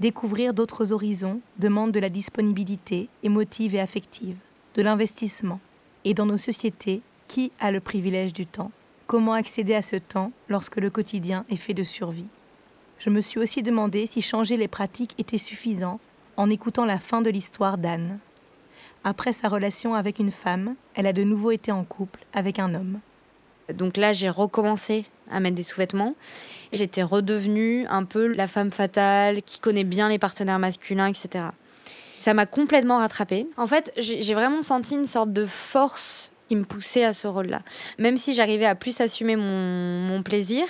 Découvrir 0.00 0.54
d'autres 0.54 0.92
horizons 0.92 1.40
demande 1.58 1.90
de 1.90 1.98
la 1.98 2.08
disponibilité 2.08 3.08
émotive 3.24 3.74
et 3.74 3.80
affective, 3.80 4.36
de 4.76 4.82
l'investissement. 4.82 5.58
Et 6.04 6.14
dans 6.14 6.26
nos 6.26 6.38
sociétés, 6.38 7.02
qui 7.26 7.50
a 7.58 7.72
le 7.72 7.80
privilège 7.80 8.32
du 8.32 8.46
temps? 8.46 8.70
Comment 9.08 9.32
accéder 9.32 9.74
à 9.74 9.82
ce 9.82 9.96
temps 9.96 10.30
lorsque 10.48 10.76
le 10.76 10.90
quotidien 10.90 11.44
est 11.50 11.56
fait 11.56 11.74
de 11.74 11.82
survie? 11.82 12.28
Je 12.98 13.10
me 13.10 13.20
suis 13.20 13.40
aussi 13.40 13.64
demandé 13.64 14.06
si 14.06 14.22
changer 14.22 14.56
les 14.56 14.68
pratiques 14.68 15.14
était 15.18 15.36
suffisant 15.36 15.98
en 16.36 16.48
écoutant 16.48 16.84
la 16.84 17.00
fin 17.00 17.20
de 17.20 17.30
l'histoire 17.30 17.76
d'Anne. 17.76 18.20
Après 19.02 19.32
sa 19.32 19.48
relation 19.48 19.94
avec 19.94 20.20
une 20.20 20.30
femme, 20.30 20.76
elle 20.94 21.08
a 21.08 21.12
de 21.12 21.24
nouveau 21.24 21.50
été 21.50 21.72
en 21.72 21.82
couple 21.82 22.24
avec 22.32 22.60
un 22.60 22.72
homme. 22.74 23.00
Donc 23.74 23.96
là, 23.96 24.12
j'ai 24.12 24.30
recommencé 24.30 25.06
à 25.30 25.40
mettre 25.40 25.56
des 25.56 25.62
sous-vêtements. 25.62 26.14
J'étais 26.72 27.02
redevenue 27.02 27.86
un 27.88 28.04
peu 28.04 28.26
la 28.26 28.48
femme 28.48 28.70
fatale 28.70 29.42
qui 29.42 29.60
connaît 29.60 29.84
bien 29.84 30.08
les 30.08 30.18
partenaires 30.18 30.58
masculins, 30.58 31.06
etc. 31.06 31.46
Ça 32.18 32.34
m'a 32.34 32.46
complètement 32.46 32.98
rattrapée. 32.98 33.46
En 33.56 33.66
fait, 33.66 33.92
j'ai 33.96 34.34
vraiment 34.34 34.62
senti 34.62 34.96
une 34.96 35.06
sorte 35.06 35.32
de 35.32 35.46
force 35.46 36.32
qui 36.48 36.56
me 36.56 36.64
poussait 36.64 37.04
à 37.04 37.12
ce 37.12 37.26
rôle-là. 37.26 37.62
Même 37.98 38.16
si 38.16 38.34
j'arrivais 38.34 38.66
à 38.66 38.74
plus 38.74 39.00
assumer 39.00 39.36
mon, 39.36 40.22
plaisir. 40.22 40.66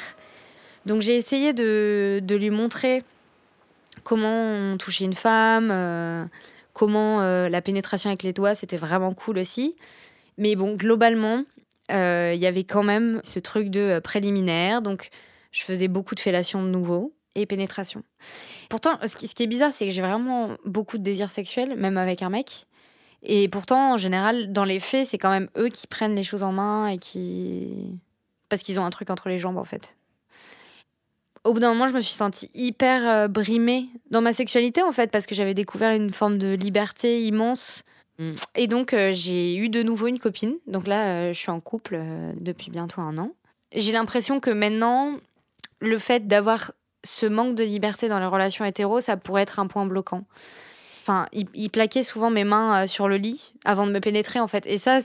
Donc 0.86 1.02
j'ai 1.02 1.16
essayé 1.16 1.52
de, 1.52 2.20
de 2.22 2.36
lui 2.36 2.50
montrer 2.50 3.02
comment 4.04 4.72
on 4.72 4.76
touchait 4.76 5.04
une 5.04 5.14
femme, 5.14 5.70
euh, 5.70 6.24
comment 6.72 7.20
euh, 7.20 7.48
la 7.48 7.61
pénétration 7.61 8.09
avec 8.11 8.22
les 8.22 8.32
doigts, 8.32 8.54
c'était 8.54 8.76
vraiment 8.76 9.12
cool 9.12 9.38
aussi. 9.38 9.74
Mais 10.36 10.54
bon, 10.54 10.74
globalement, 10.74 11.44
euh, 11.91 12.32
il 12.34 12.41
y 12.41 12.47
avait 12.47 12.64
quand 12.64 12.82
même 12.82 13.20
ce 13.24 13.39
truc 13.39 13.70
de 13.70 13.80
euh, 13.80 14.01
préliminaire. 14.01 14.82
Donc, 14.82 15.09
je 15.53 15.62
faisais 15.62 15.89
beaucoup 15.89 16.14
de 16.14 16.20
fellation 16.20 16.62
de 16.62 16.68
nouveau 16.68 17.14
et 17.34 17.47
pénétration. 17.47 18.03
Pourtant, 18.68 18.99
ce 19.05 19.16
qui, 19.16 19.28
ce 19.28 19.34
qui 19.34 19.43
est 19.43 19.49
bizarre, 19.49 19.72
c'est 19.72 19.86
que 19.86 19.93
j'ai 19.93 20.03
vraiment 20.03 20.51
beaucoup 20.64 20.99
de 20.99 21.03
désirs 21.03 21.30
sexuels, 21.30 21.76
même 21.76 21.97
avec 21.97 22.22
un 22.22 22.30
mec. 22.30 22.66
Et 23.22 23.49
pourtant, 23.49 23.95
en 23.95 23.97
général, 23.97 24.53
dans 24.53 24.64
les 24.64 24.80
faits, 24.80 25.07
c'est 25.07 25.18
quand 25.18 25.30
même 25.30 25.49
eux 25.57 25.68
qui 25.68 25.86
prennent 25.86 26.14
les 26.14 26.24
choses 26.24 26.43
en 26.43 26.53
main 26.53 26.89
et 26.89 26.99
qui. 26.99 27.99
Parce 28.49 28.62
qu'ils 28.62 28.78
ont 28.80 28.84
un 28.84 28.91
truc 28.91 29.11
entre 29.11 29.28
les 29.28 29.39
jambes, 29.39 29.59
en 29.59 29.64
fait. 29.64 29.97
Au 31.45 31.53
bout 31.53 31.61
d'un 31.61 31.72
moment, 31.72 31.89
je 31.89 31.95
me 31.95 32.01
suis 32.01 32.14
sentie 32.14 32.51
hyper 32.55 33.09
euh, 33.09 33.28
brimée 33.28 33.89
dans 34.11 34.20
ma 34.20 34.32
sexualité, 34.32 34.82
en 34.82 34.93
fait, 34.93 35.11
parce 35.11 35.26
que 35.26 35.34
j'avais 35.34 35.55
découvert 35.55 35.95
une 35.95 36.12
forme 36.12 36.39
de 36.39 36.55
liberté 36.55 37.22
immense. 37.24 37.82
Et 38.56 38.66
donc, 38.66 38.92
euh, 38.92 39.10
j'ai 39.12 39.56
eu 39.56 39.68
de 39.68 39.82
nouveau 39.82 40.08
une 40.08 40.18
copine. 40.18 40.54
Donc 40.66 40.86
là, 40.86 41.06
euh, 41.06 41.32
je 41.32 41.38
suis 41.38 41.50
en 41.50 41.60
couple 41.60 41.96
euh, 41.98 42.32
depuis 42.40 42.70
bientôt 42.70 43.00
un 43.00 43.16
an. 43.18 43.32
J'ai 43.74 43.92
l'impression 43.92 44.40
que 44.40 44.50
maintenant, 44.50 45.12
le 45.80 45.98
fait 45.98 46.26
d'avoir 46.26 46.72
ce 47.04 47.26
manque 47.26 47.54
de 47.54 47.62
liberté 47.62 48.08
dans 48.08 48.18
les 48.18 48.26
relations 48.26 48.64
hétéro, 48.64 49.00
ça 49.00 49.16
pourrait 49.16 49.42
être 49.42 49.60
un 49.60 49.66
point 49.66 49.86
bloquant. 49.86 50.24
Enfin, 51.02 51.26
il, 51.32 51.70
plaquait 51.70 52.02
souvent 52.02 52.30
mes 52.30 52.44
mains 52.44 52.86
sur 52.86 53.08
le 53.08 53.16
lit 53.16 53.54
avant 53.64 53.86
de 53.86 53.92
me 53.92 54.00
pénétrer, 54.00 54.40
en 54.40 54.48
fait. 54.48 54.66
Et 54.66 54.76
ça, 54.76 54.98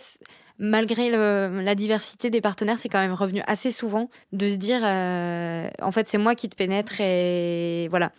malgré 0.58 1.10
la 1.10 1.76
diversité 1.76 2.30
des 2.30 2.42
partenaires, 2.42 2.78
c'est 2.78 2.90
quand 2.90 3.00
même 3.00 3.14
revenu 3.14 3.42
assez 3.48 3.72
souvent 3.72 4.10
de 4.34 4.50
se 4.50 4.56
dire, 4.56 4.82
en 4.84 5.92
fait, 5.94 6.10
c'est 6.10 6.18
moi 6.18 6.36
qui 6.36 6.50
te 6.50 6.58
pénètre 6.58 7.00
et 7.00 7.88
voilà. 7.90 8.12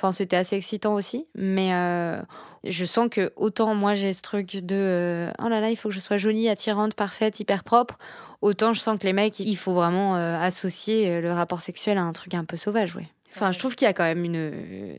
Enfin, 0.00 0.12
c'était 0.12 0.36
assez 0.36 0.56
excitant 0.56 0.94
aussi, 0.94 1.26
mais 1.34 1.74
euh, 1.74 2.22
je 2.64 2.84
sens 2.86 3.08
que 3.10 3.32
autant 3.36 3.74
moi 3.74 3.94
j'ai 3.94 4.14
ce 4.14 4.22
truc 4.22 4.56
de 4.56 4.74
euh, 4.74 5.30
oh 5.38 5.48
là 5.48 5.60
là, 5.60 5.68
il 5.68 5.76
faut 5.76 5.90
que 5.90 5.94
je 5.94 6.00
sois 6.00 6.16
jolie, 6.16 6.48
attirante, 6.48 6.94
parfaite, 6.94 7.38
hyper 7.38 7.64
propre, 7.64 7.98
autant 8.40 8.72
je 8.72 8.80
sens 8.80 8.98
que 8.98 9.06
les 9.06 9.12
mecs, 9.12 9.40
il 9.40 9.56
faut 9.56 9.74
vraiment 9.74 10.16
euh, 10.16 10.38
associer 10.38 11.20
le 11.20 11.32
rapport 11.32 11.60
sexuel 11.60 11.98
à 11.98 12.02
un 12.02 12.12
truc 12.12 12.32
un 12.32 12.44
peu 12.44 12.56
sauvage, 12.56 12.96
ouais. 12.96 13.08
Enfin, 13.34 13.52
je 13.52 13.58
trouve 13.58 13.76
qu'il 13.76 13.84
y 13.84 13.88
a 13.88 13.92
quand 13.92 14.04
même 14.04 14.24
une 14.24 14.96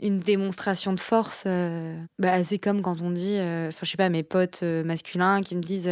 une 0.00 0.20
démonstration 0.20 0.92
de 0.92 1.00
force. 1.00 1.44
bah, 2.20 2.44
c'est 2.44 2.58
comme 2.58 2.82
quand 2.82 3.00
on 3.00 3.10
dit, 3.10 3.34
enfin, 3.36 3.80
je 3.82 3.90
sais 3.90 3.96
pas, 3.96 4.10
mes 4.10 4.22
potes 4.22 4.62
masculins 4.62 5.40
qui 5.40 5.56
me 5.56 5.62
disent 5.62 5.90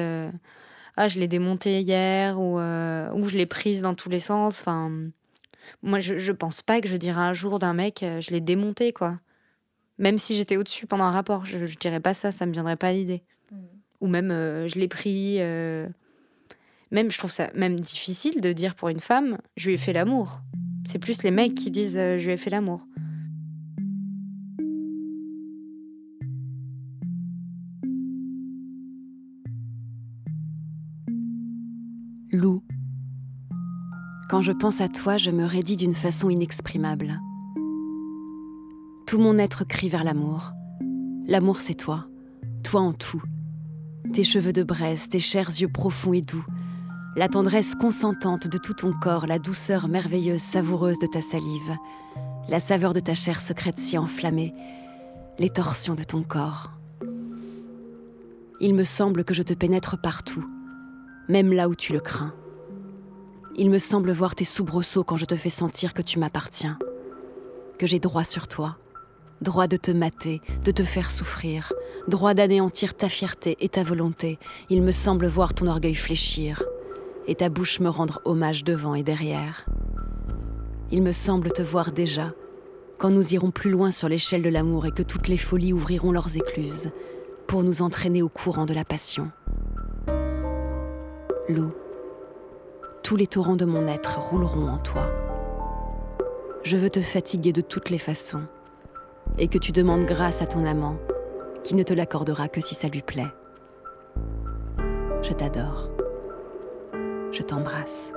ah 0.96 1.08
je 1.08 1.18
l'ai 1.18 1.28
démonté 1.28 1.80
hier 1.80 2.40
ou 2.40 2.58
euh, 2.58 3.10
ou 3.12 3.28
je 3.28 3.36
l'ai 3.36 3.46
prise 3.46 3.82
dans 3.82 3.94
tous 3.94 4.08
les 4.08 4.18
sens. 4.18 4.60
Enfin, 4.60 4.90
moi 5.82 6.00
je, 6.00 6.16
je 6.16 6.32
pense 6.32 6.62
pas 6.62 6.80
que 6.80 6.88
je 6.88 6.96
dirais 6.96 7.20
un 7.20 7.32
jour 7.32 7.58
d'un 7.58 7.74
mec 7.74 8.02
euh, 8.02 8.20
je 8.20 8.30
l'ai 8.30 8.40
démonté 8.40 8.92
quoi. 8.92 9.18
Même 9.98 10.18
si 10.18 10.36
j'étais 10.36 10.56
au-dessus 10.58 10.86
pendant 10.86 11.04
un 11.04 11.10
rapport, 11.10 11.46
je, 11.46 11.64
je 11.66 11.76
dirais 11.78 12.00
pas 12.00 12.12
ça, 12.14 12.30
ça 12.30 12.44
me 12.46 12.52
viendrait 12.52 12.76
pas 12.76 12.88
à 12.88 12.92
l'idée. 12.92 13.22
Ou 14.02 14.08
même 14.08 14.30
euh, 14.30 14.68
je 14.68 14.78
l'ai 14.78 14.88
pris. 14.88 15.36
euh, 15.40 15.88
Même 16.90 17.10
je 17.10 17.18
trouve 17.18 17.30
ça 17.30 17.50
même 17.54 17.80
difficile 17.80 18.40
de 18.40 18.52
dire 18.52 18.74
pour 18.74 18.88
une 18.90 19.00
femme 19.00 19.38
je 19.56 19.68
lui 19.68 19.74
ai 19.74 19.78
fait 19.78 19.92
l'amour. 19.94 20.40
C'est 20.86 20.98
plus 20.98 21.22
les 21.22 21.30
mecs 21.30 21.54
qui 21.54 21.70
disent 21.70 21.94
je 21.96 22.24
lui 22.24 22.32
ai 22.32 22.36
fait 22.36 22.50
l'amour. 22.50 22.82
Quand 34.36 34.42
je 34.42 34.52
pense 34.52 34.82
à 34.82 34.88
toi, 34.88 35.16
je 35.16 35.30
me 35.30 35.46
raidis 35.46 35.78
d'une 35.78 35.94
façon 35.94 36.28
inexprimable. 36.28 37.22
Tout 39.06 39.16
mon 39.16 39.38
être 39.38 39.64
crie 39.64 39.88
vers 39.88 40.04
l'amour. 40.04 40.52
L'amour, 41.26 41.62
c'est 41.62 41.72
toi. 41.72 42.04
Toi 42.62 42.82
en 42.82 42.92
tout. 42.92 43.22
Tes 44.12 44.24
cheveux 44.24 44.52
de 44.52 44.62
braise, 44.62 45.08
tes 45.08 45.20
chers 45.20 45.48
yeux 45.48 45.70
profonds 45.70 46.12
et 46.12 46.20
doux. 46.20 46.44
La 47.16 47.30
tendresse 47.30 47.74
consentante 47.74 48.46
de 48.46 48.58
tout 48.58 48.74
ton 48.74 48.92
corps, 48.92 49.26
la 49.26 49.38
douceur 49.38 49.88
merveilleuse, 49.88 50.42
savoureuse 50.42 50.98
de 50.98 51.06
ta 51.06 51.22
salive. 51.22 51.74
La 52.50 52.60
saveur 52.60 52.92
de 52.92 53.00
ta 53.00 53.14
chair 53.14 53.40
secrète 53.40 53.78
si 53.78 53.96
enflammée. 53.96 54.52
Les 55.38 55.48
torsions 55.48 55.94
de 55.94 56.04
ton 56.04 56.22
corps. 56.22 56.72
Il 58.60 58.74
me 58.74 58.84
semble 58.84 59.24
que 59.24 59.32
je 59.32 59.42
te 59.42 59.54
pénètre 59.54 59.98
partout, 59.98 60.44
même 61.26 61.54
là 61.54 61.70
où 61.70 61.74
tu 61.74 61.94
le 61.94 62.00
crains. 62.00 62.34
Il 63.58 63.70
me 63.70 63.78
semble 63.78 64.12
voir 64.12 64.34
tes 64.34 64.44
soubresauts 64.44 65.02
quand 65.02 65.16
je 65.16 65.24
te 65.24 65.34
fais 65.34 65.48
sentir 65.48 65.94
que 65.94 66.02
tu 66.02 66.18
m'appartiens, 66.18 66.78
que 67.78 67.86
j'ai 67.86 67.98
droit 67.98 68.22
sur 68.22 68.48
toi, 68.48 68.76
droit 69.40 69.66
de 69.66 69.78
te 69.78 69.90
mater, 69.90 70.42
de 70.62 70.70
te 70.70 70.82
faire 70.82 71.10
souffrir, 71.10 71.72
droit 72.06 72.34
d'anéantir 72.34 72.92
ta 72.92 73.08
fierté 73.08 73.56
et 73.60 73.70
ta 73.70 73.82
volonté. 73.82 74.38
Il 74.68 74.82
me 74.82 74.90
semble 74.90 75.26
voir 75.26 75.54
ton 75.54 75.68
orgueil 75.68 75.94
fléchir 75.94 76.62
et 77.26 77.34
ta 77.34 77.48
bouche 77.48 77.80
me 77.80 77.88
rendre 77.88 78.20
hommage 78.26 78.62
devant 78.62 78.94
et 78.94 79.02
derrière. 79.02 79.64
Il 80.90 81.02
me 81.02 81.12
semble 81.12 81.50
te 81.50 81.62
voir 81.62 81.92
déjà, 81.92 82.34
quand 82.98 83.08
nous 83.08 83.32
irons 83.32 83.52
plus 83.52 83.70
loin 83.70 83.90
sur 83.90 84.10
l'échelle 84.10 84.42
de 84.42 84.50
l'amour 84.50 84.84
et 84.84 84.92
que 84.92 85.02
toutes 85.02 85.28
les 85.28 85.38
folies 85.38 85.72
ouvriront 85.72 86.12
leurs 86.12 86.36
écluses 86.36 86.90
pour 87.46 87.62
nous 87.62 87.80
entraîner 87.80 88.20
au 88.20 88.28
courant 88.28 88.66
de 88.66 88.74
la 88.74 88.84
passion. 88.84 89.30
Lou, 91.48 91.72
tous 93.06 93.14
les 93.14 93.28
torrents 93.28 93.54
de 93.54 93.64
mon 93.64 93.86
être 93.86 94.18
rouleront 94.18 94.66
en 94.66 94.78
toi. 94.78 95.06
Je 96.64 96.76
veux 96.76 96.90
te 96.90 97.00
fatiguer 97.00 97.52
de 97.52 97.60
toutes 97.60 97.88
les 97.88 97.98
façons, 97.98 98.42
et 99.38 99.46
que 99.46 99.58
tu 99.58 99.70
demandes 99.70 100.04
grâce 100.04 100.42
à 100.42 100.46
ton 100.46 100.66
amant, 100.66 100.96
qui 101.62 101.76
ne 101.76 101.84
te 101.84 101.94
l'accordera 101.94 102.48
que 102.48 102.60
si 102.60 102.74
ça 102.74 102.88
lui 102.88 103.02
plaît. 103.02 103.28
Je 105.22 105.32
t'adore. 105.32 105.88
Je 107.30 107.42
t'embrasse. 107.42 108.12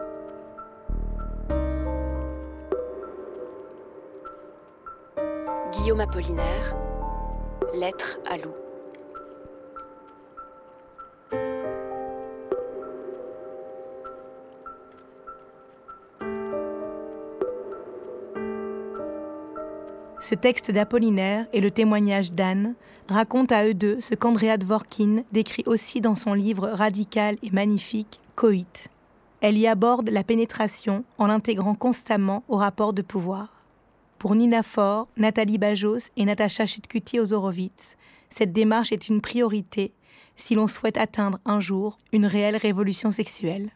Guillaume 5.71 5.99
Apollinaire, 5.99 6.75
Lettre 7.75 8.17
à 8.27 8.37
Lou. 8.37 8.55
Ce 20.29 20.35
texte 20.35 20.69
d'Apollinaire 20.69 21.47
et 21.53 21.59
le 21.59 21.71
témoignage 21.71 22.33
d'Anne 22.33 22.75
racontent 23.07 23.55
à 23.55 23.65
eux 23.65 23.73
deux 23.73 23.99
ce 23.99 24.13
qu'Andrea 24.13 24.57
Dvorkin 24.57 25.23
décrit 25.31 25.63
aussi 25.65 26.01
dans 26.01 26.13
son 26.13 26.35
livre 26.35 26.67
radical 26.67 27.37
et 27.41 27.49
magnifique 27.49 28.19
Coït. 28.35 28.89
Elle 29.41 29.57
y 29.57 29.65
aborde 29.65 30.07
la 30.09 30.23
pénétration 30.23 31.03
en 31.17 31.25
l'intégrant 31.25 31.73
constamment 31.73 32.43
au 32.47 32.57
rapport 32.57 32.93
de 32.93 33.01
pouvoir. 33.01 33.63
Pour 34.19 34.35
Nina 34.35 34.61
Faure, 34.61 35.07
Nathalie 35.17 35.57
Bajos 35.57 36.11
et 36.15 36.25
Natacha 36.25 36.67
Chitkuti-Ozorowitz, 36.67 37.97
cette 38.29 38.53
démarche 38.53 38.91
est 38.91 39.09
une 39.09 39.21
priorité 39.21 39.93
si 40.35 40.53
l'on 40.53 40.67
souhaite 40.67 40.97
atteindre 40.97 41.39
un 41.43 41.59
jour 41.59 41.97
une 42.13 42.27
réelle 42.27 42.57
révolution 42.57 43.09
sexuelle. 43.09 43.71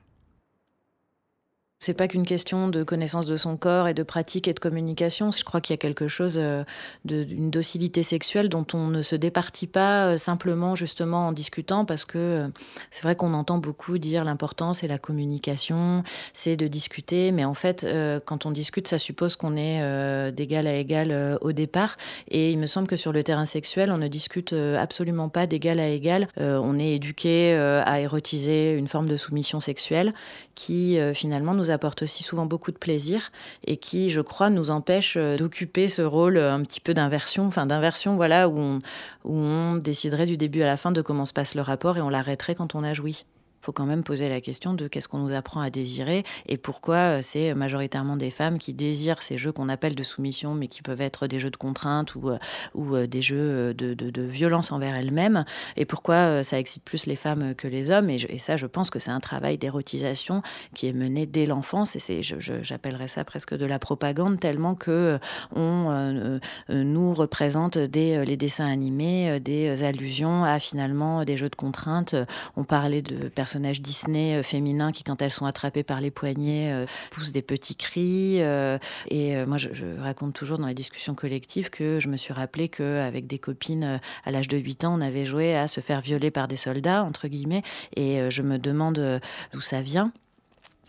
C'est 1.84 1.93
pas 1.93 2.07
qu'une 2.07 2.25
question 2.25 2.69
de 2.69 2.81
connaissance 2.81 3.25
de 3.25 3.36
son 3.36 3.57
corps 3.57 3.89
et 3.89 3.93
de 3.93 4.03
pratique 4.03 4.47
et 4.47 4.53
de 4.53 4.59
communication. 4.61 5.31
Je 5.31 5.43
crois 5.43 5.59
qu'il 5.59 5.73
y 5.73 5.75
a 5.75 5.77
quelque 5.77 6.07
chose 6.07 6.36
euh, 6.38 6.63
d'une 7.03 7.51
docilité 7.51 8.03
sexuelle 8.03 8.47
dont 8.47 8.65
on 8.73 8.88
ne 8.88 9.01
se 9.01 9.17
départit 9.17 9.67
pas 9.67 10.05
euh, 10.05 10.15
simplement 10.15 10.75
justement 10.75 11.27
en 11.27 11.34
discutant 11.34 11.84
parce 11.84 12.05
que 12.05 12.17
euh, 12.17 12.47
c'est 12.89 13.03
vrai 13.03 13.17
qu'on 13.17 13.34
entend 13.34 13.57
beaucoup 13.57 13.97
dire 13.97 14.23
l'important 14.23 14.71
c'est 14.71 14.88
la 14.88 14.97
communication, 14.97 16.03
c'est 16.31 16.55
de 16.55 16.69
discuter, 16.69 17.34
mais 17.34 17.43
en 17.43 17.53
fait 17.53 17.86
quand 18.23 18.45
on 18.45 18.51
discute 18.51 18.88
ça 18.88 18.97
suppose 18.97 19.36
qu'on 19.36 19.57
est 19.57 20.31
d'égal 20.31 20.67
à 20.67 20.75
égal 20.75 21.38
au 21.41 21.51
départ 21.51 21.97
et 22.29 22.51
il 22.51 22.59
me 22.59 22.65
semble 22.65 22.88
que 22.88 22.95
sur 22.95 23.11
le 23.11 23.23
terrain 23.23 23.45
sexuel 23.45 23.91
on 23.91 23.97
ne 23.97 24.07
discute 24.07 24.53
absolument 24.53 25.27
pas 25.27 25.47
d'égal 25.47 25.81
à 25.81 25.89
égal. 25.89 26.29
on 26.38 26.79
est 26.79 26.93
éduqué 26.93 27.53
à 27.53 27.99
érotiser 27.99 28.73
une 28.73 28.88
forme 28.88 29.09
de 29.09 29.17
soumission 29.17 29.59
sexuelle 29.59 30.13
qui 30.55 30.97
finalement 31.13 31.53
nous 31.53 31.71
apporte 31.74 32.03
aussi 32.03 32.24
souvent 32.24 32.45
beaucoup 32.45 32.71
de 32.71 32.78
plaisir 32.78 33.32
et 33.65 33.78
qui, 33.78 34.09
je 34.09 34.21
crois, 34.21 34.49
nous 34.49 34.71
empêche 34.71 35.15
euh, 35.17 35.36
d'occuper 35.36 35.88
ce 35.88 36.01
rôle 36.01 36.38
euh, 36.38 36.53
un 36.53 36.61
petit 36.63 36.80
peu 36.80 36.93
d'inversion, 36.93 37.45
enfin 37.45 37.65
d'inversion, 37.65 38.15
voilà, 38.15 38.47
où 38.47 38.57
on, 38.57 38.80
où 39.26 39.36
on 39.36 39.76
déciderait 39.76 40.26
du 40.26 40.38
début 40.38 40.61
à 40.61 40.67
la 40.67 40.78
fin 40.78 40.91
de 40.91 41.01
comment 41.01 41.26
se 41.26 41.34
passe 41.34 41.55
le 41.55 41.61
rapport 41.61 41.97
et 41.97 42.01
on 42.01 42.09
l'arrêterait 42.09 42.55
quand 42.55 42.76
on 42.76 42.84
a 42.84 42.93
joui 42.93 43.26
faut 43.64 43.72
quand 43.72 43.86
même 43.86 44.03
poser 44.03 44.28
la 44.28 44.41
question 44.41 44.74
de 44.74 44.88
qu'est-ce 44.88 45.07
qu'on 45.07 45.20
nous 45.20 45.34
apprend 45.34 45.61
à 45.61 45.70
désirer 45.70 46.24
et 46.47 46.57
pourquoi 46.57 46.95
euh, 46.95 47.20
c'est 47.22 47.53
majoritairement 47.53 48.18
des 48.18 48.32
femmes 48.32 48.57
qui 48.57 48.74
désirent 48.74 49.22
ces 49.22 49.38
jeux 49.38 49.51
qu'on 49.51 49.70
appelle 49.70 49.95
de 49.95 50.03
soumission, 50.03 50.53
mais 50.53 50.68
qui 50.68 50.82
peuvent 50.82 51.01
être 51.01 51.28
des 51.28 51.39
jeux 51.39 51.49
de 51.49 51.57
contrainte 51.57 52.16
ou, 52.16 52.30
euh, 52.30 52.38
ou 52.76 52.95
euh, 52.95 53.07
des 53.07 53.22
jeux 53.22 53.74
de, 53.74 53.93
de, 53.93 54.22
violence 54.22 54.72
envers 54.72 54.95
elles-mêmes, 54.95 55.45
et 55.76 55.86
pourquoi 55.86 56.43
ça 56.43 56.57
excite 56.57 56.84
plus 56.84 57.05
les 57.05 57.16
femmes 57.16 57.53
que 57.55 57.68
les 57.68 57.91
hommes. 57.91 58.09
Et, 58.09 58.38
ça, 58.38 58.57
je 58.57 58.66
pense 58.66 58.89
que 58.89 58.99
c'est 58.99 59.11
un 59.11 59.20
travail 59.20 59.57
d'érotisation 59.57 60.41
qui 60.74 60.88
est 60.88 60.93
mené 60.93 61.26
dès 61.26 61.45
l'enfance, 61.45 61.95
et 61.95 61.99
c'est, 61.99 62.22
j'appellerais 62.24 63.07
ça 63.07 63.24
presque 63.24 63.53
de 63.53 63.66
la 63.66 63.80
propagande, 63.80 64.39
tellement 64.39 64.76
que 64.76 65.20
on 65.55 66.39
nous 66.70 67.14
représente 67.14 67.78
des, 67.78 68.26
les 68.26 68.38
dessins 68.38 68.66
animés, 68.66 69.39
des 69.39 69.84
allusions 69.84 70.43
à 70.45 70.59
finalement 70.59 71.26
des 71.26 71.38
jeux 71.38 71.49
de 71.49 71.55
contrainte. 71.55 72.16
On 72.55 72.64
parlait 72.64 73.01
de 73.01 73.28
personnes 73.28 73.53
personnages 73.54 73.82
Disney 73.82 74.34
euh, 74.34 74.41
féminins 74.41 74.91
qui, 74.91 75.04
quand 75.04 75.22
elles 75.22 75.30
sont 75.30 75.45
attrapées 75.45 75.84
par 75.84 76.01
les 76.01 76.10
poignets, 76.10 76.72
euh, 76.74 76.88
poussent 77.12 77.32
des 77.32 77.43
petits 77.43 77.76
cris. 77.76 78.41
Euh, 78.41 78.80
et 79.12 79.45
moi, 79.45 79.58
je, 79.58 79.70
raconte 79.99 80.34
toujours 80.34 80.58
dans 80.58 80.66
les 80.66 80.74
discussions 80.74 81.14
collectives 81.14 81.70
que 81.70 81.99
je 81.99 82.08
me 82.08 82.18
suis 82.18 82.34
rappelé 82.34 82.68
qu'avec 82.68 83.28
des 83.28 83.38
copines 83.38 83.99
à 84.26 84.32
l'âge 84.32 84.47
de 84.47 84.58
8 84.58 84.86
ans, 84.86 84.97
on 84.97 85.01
avait 85.01 85.26
joué 85.26 85.56
à 85.56 85.68
se 85.68 85.82
faire 85.82 86.01
violer 86.01 86.32
par 86.32 86.47
des 86.47 86.56
soldats, 86.56 87.04
entre 87.04 87.28
guillemets. 87.28 87.62
Et 87.95 88.30
je 88.32 88.41
me 88.41 88.58
demande 88.58 89.22
d'où 89.54 89.62
ça 89.62 89.82
vient. 89.82 90.12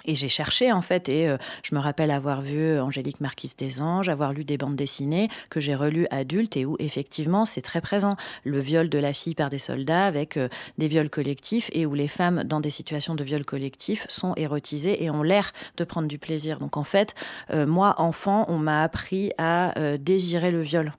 Et 0.05 0.15
j'ai 0.15 0.29
cherché 0.29 0.71
en 0.71 0.83
fait, 0.83 1.09
et 1.09 1.29
euh, 1.29 1.39
je 1.63 1.75
me 1.75 1.81
rappelle 1.81 2.11
avoir 2.11 2.43
vu 2.43 2.61
euh, 2.61 2.83
Angélique 2.83 3.21
Marquise 3.21 3.57
des 3.57 3.81
Anges, 3.81 4.09
avoir 4.09 4.33
lu 4.33 4.45
des 4.45 4.59
bandes 4.59 4.77
dessinées 4.77 5.29
que 5.49 5.61
j'ai 5.61 5.75
relues 5.75 6.07
adulte 6.11 6.57
et 6.57 6.67
où 6.67 6.77
effectivement 6.79 7.45
c'est 7.45 7.63
très 7.63 7.81
présent. 7.81 8.17
Le 8.45 8.61
viol 8.61 8.91
de 8.91 8.99
la 8.99 9.15
fille 9.15 9.35
par 9.35 9.49
des 9.49 9.59
soldats 9.59 10.05
avec 10.05 10.37
euh, 10.37 10.49
des 10.77 10.89
viols 10.89 11.09
collectifs 11.09 11.71
et 11.73 11.87
où 11.87 11.95
les 11.95 12.09
femmes 12.09 12.45
dans 12.45 12.61
des 12.61 12.71
situations 12.71 13.15
de 13.15 13.25
viol 13.25 13.45
collectif 13.45 14.05
sont 14.09 14.35
érotisées 14.37 15.03
et 15.03 15.11
ont 15.11 15.23
l'air 15.23 15.53
de 15.79 15.85
prendre 15.85 16.09
du 16.09 16.19
plaisir. 16.19 16.59
Donc 16.59 16.77
en 16.77 16.85
fait, 16.85 17.15
moi 17.53 17.95
enfant, 17.99 18.45
on 18.49 18.59
m'a 18.59 18.83
appris 18.83 19.33
à 19.39 19.75
désirer 19.99 20.51
le 20.51 20.63
viol 20.63 20.93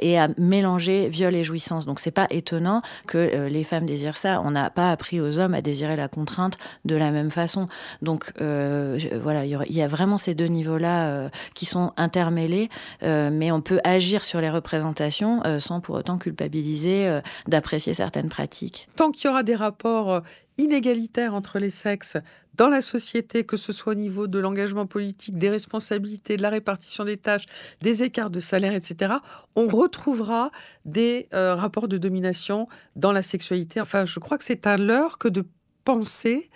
et 0.00 0.18
à 0.18 0.28
mélanger 0.38 1.08
viol 1.08 1.34
et 1.34 1.44
jouissance. 1.44 1.86
Donc 1.86 2.00
c'est 2.00 2.10
pas 2.10 2.26
étonnant 2.30 2.82
que 3.06 3.18
euh, 3.18 3.48
les 3.48 3.64
femmes 3.64 3.86
désirent 3.86 4.16
ça. 4.16 4.40
On 4.44 4.50
n'a 4.50 4.70
pas 4.70 4.90
appris 4.90 5.20
aux 5.20 5.38
hommes 5.38 5.54
à 5.54 5.62
désirer 5.62 5.96
la 5.96 6.08
contrainte 6.08 6.58
de 6.84 6.96
la 6.96 7.10
même 7.10 7.30
façon. 7.30 7.66
Donc 8.02 8.32
euh, 8.40 8.98
voilà, 9.22 9.44
il 9.44 9.56
y, 9.70 9.82
a 9.82 9.88
vraiment 9.88 10.16
ces 10.16 10.34
deux 10.34 10.46
niveaux-là 10.46 11.08
euh, 11.08 11.28
qui 11.54 11.66
sont 11.66 11.92
intermêlés, 11.96 12.68
mais 13.02 13.50
on 13.52 13.60
peut 13.60 13.80
agir 13.84 14.24
sur 14.24 14.40
les 14.40 14.50
représentations 14.50 15.42
sans 15.58 15.80
pour 15.80 15.96
autant 15.96 16.18
culpabiliser 16.18 17.20
d'apprécier 17.46 17.94
certaines 17.94 18.28
pratiques. 18.28 18.88
Tant 18.96 19.10
qu'il 19.10 19.28
y 19.28 19.30
aura 19.30 19.42
des 19.42 19.54
rapports 19.54 20.22
inégalitaire 20.58 21.34
entre 21.34 21.58
les 21.58 21.70
sexes 21.70 22.16
dans 22.54 22.68
la 22.68 22.80
société, 22.80 23.44
que 23.44 23.56
ce 23.56 23.72
soit 23.72 23.92
au 23.92 23.96
niveau 23.96 24.26
de 24.26 24.38
l'engagement 24.38 24.84
politique, 24.84 25.36
des 25.36 25.48
responsabilités, 25.48 26.36
de 26.36 26.42
la 26.42 26.50
répartition 26.50 27.04
des 27.04 27.16
tâches, 27.16 27.46
des 27.80 28.02
écarts 28.02 28.30
de 28.30 28.40
salaire, 28.40 28.74
etc., 28.74 29.14
on 29.54 29.68
retrouvera 29.68 30.50
des 30.84 31.28
euh, 31.32 31.54
rapports 31.54 31.86
de 31.86 31.96
domination 31.98 32.68
dans 32.96 33.12
la 33.12 33.22
sexualité. 33.22 33.80
Enfin, 33.80 34.04
je 34.04 34.18
crois 34.18 34.38
que 34.38 34.44
c'est 34.44 34.66
à 34.66 34.76
l'heure 34.76 35.18
que 35.18 35.28
de 35.28 35.44
penser 35.84 36.50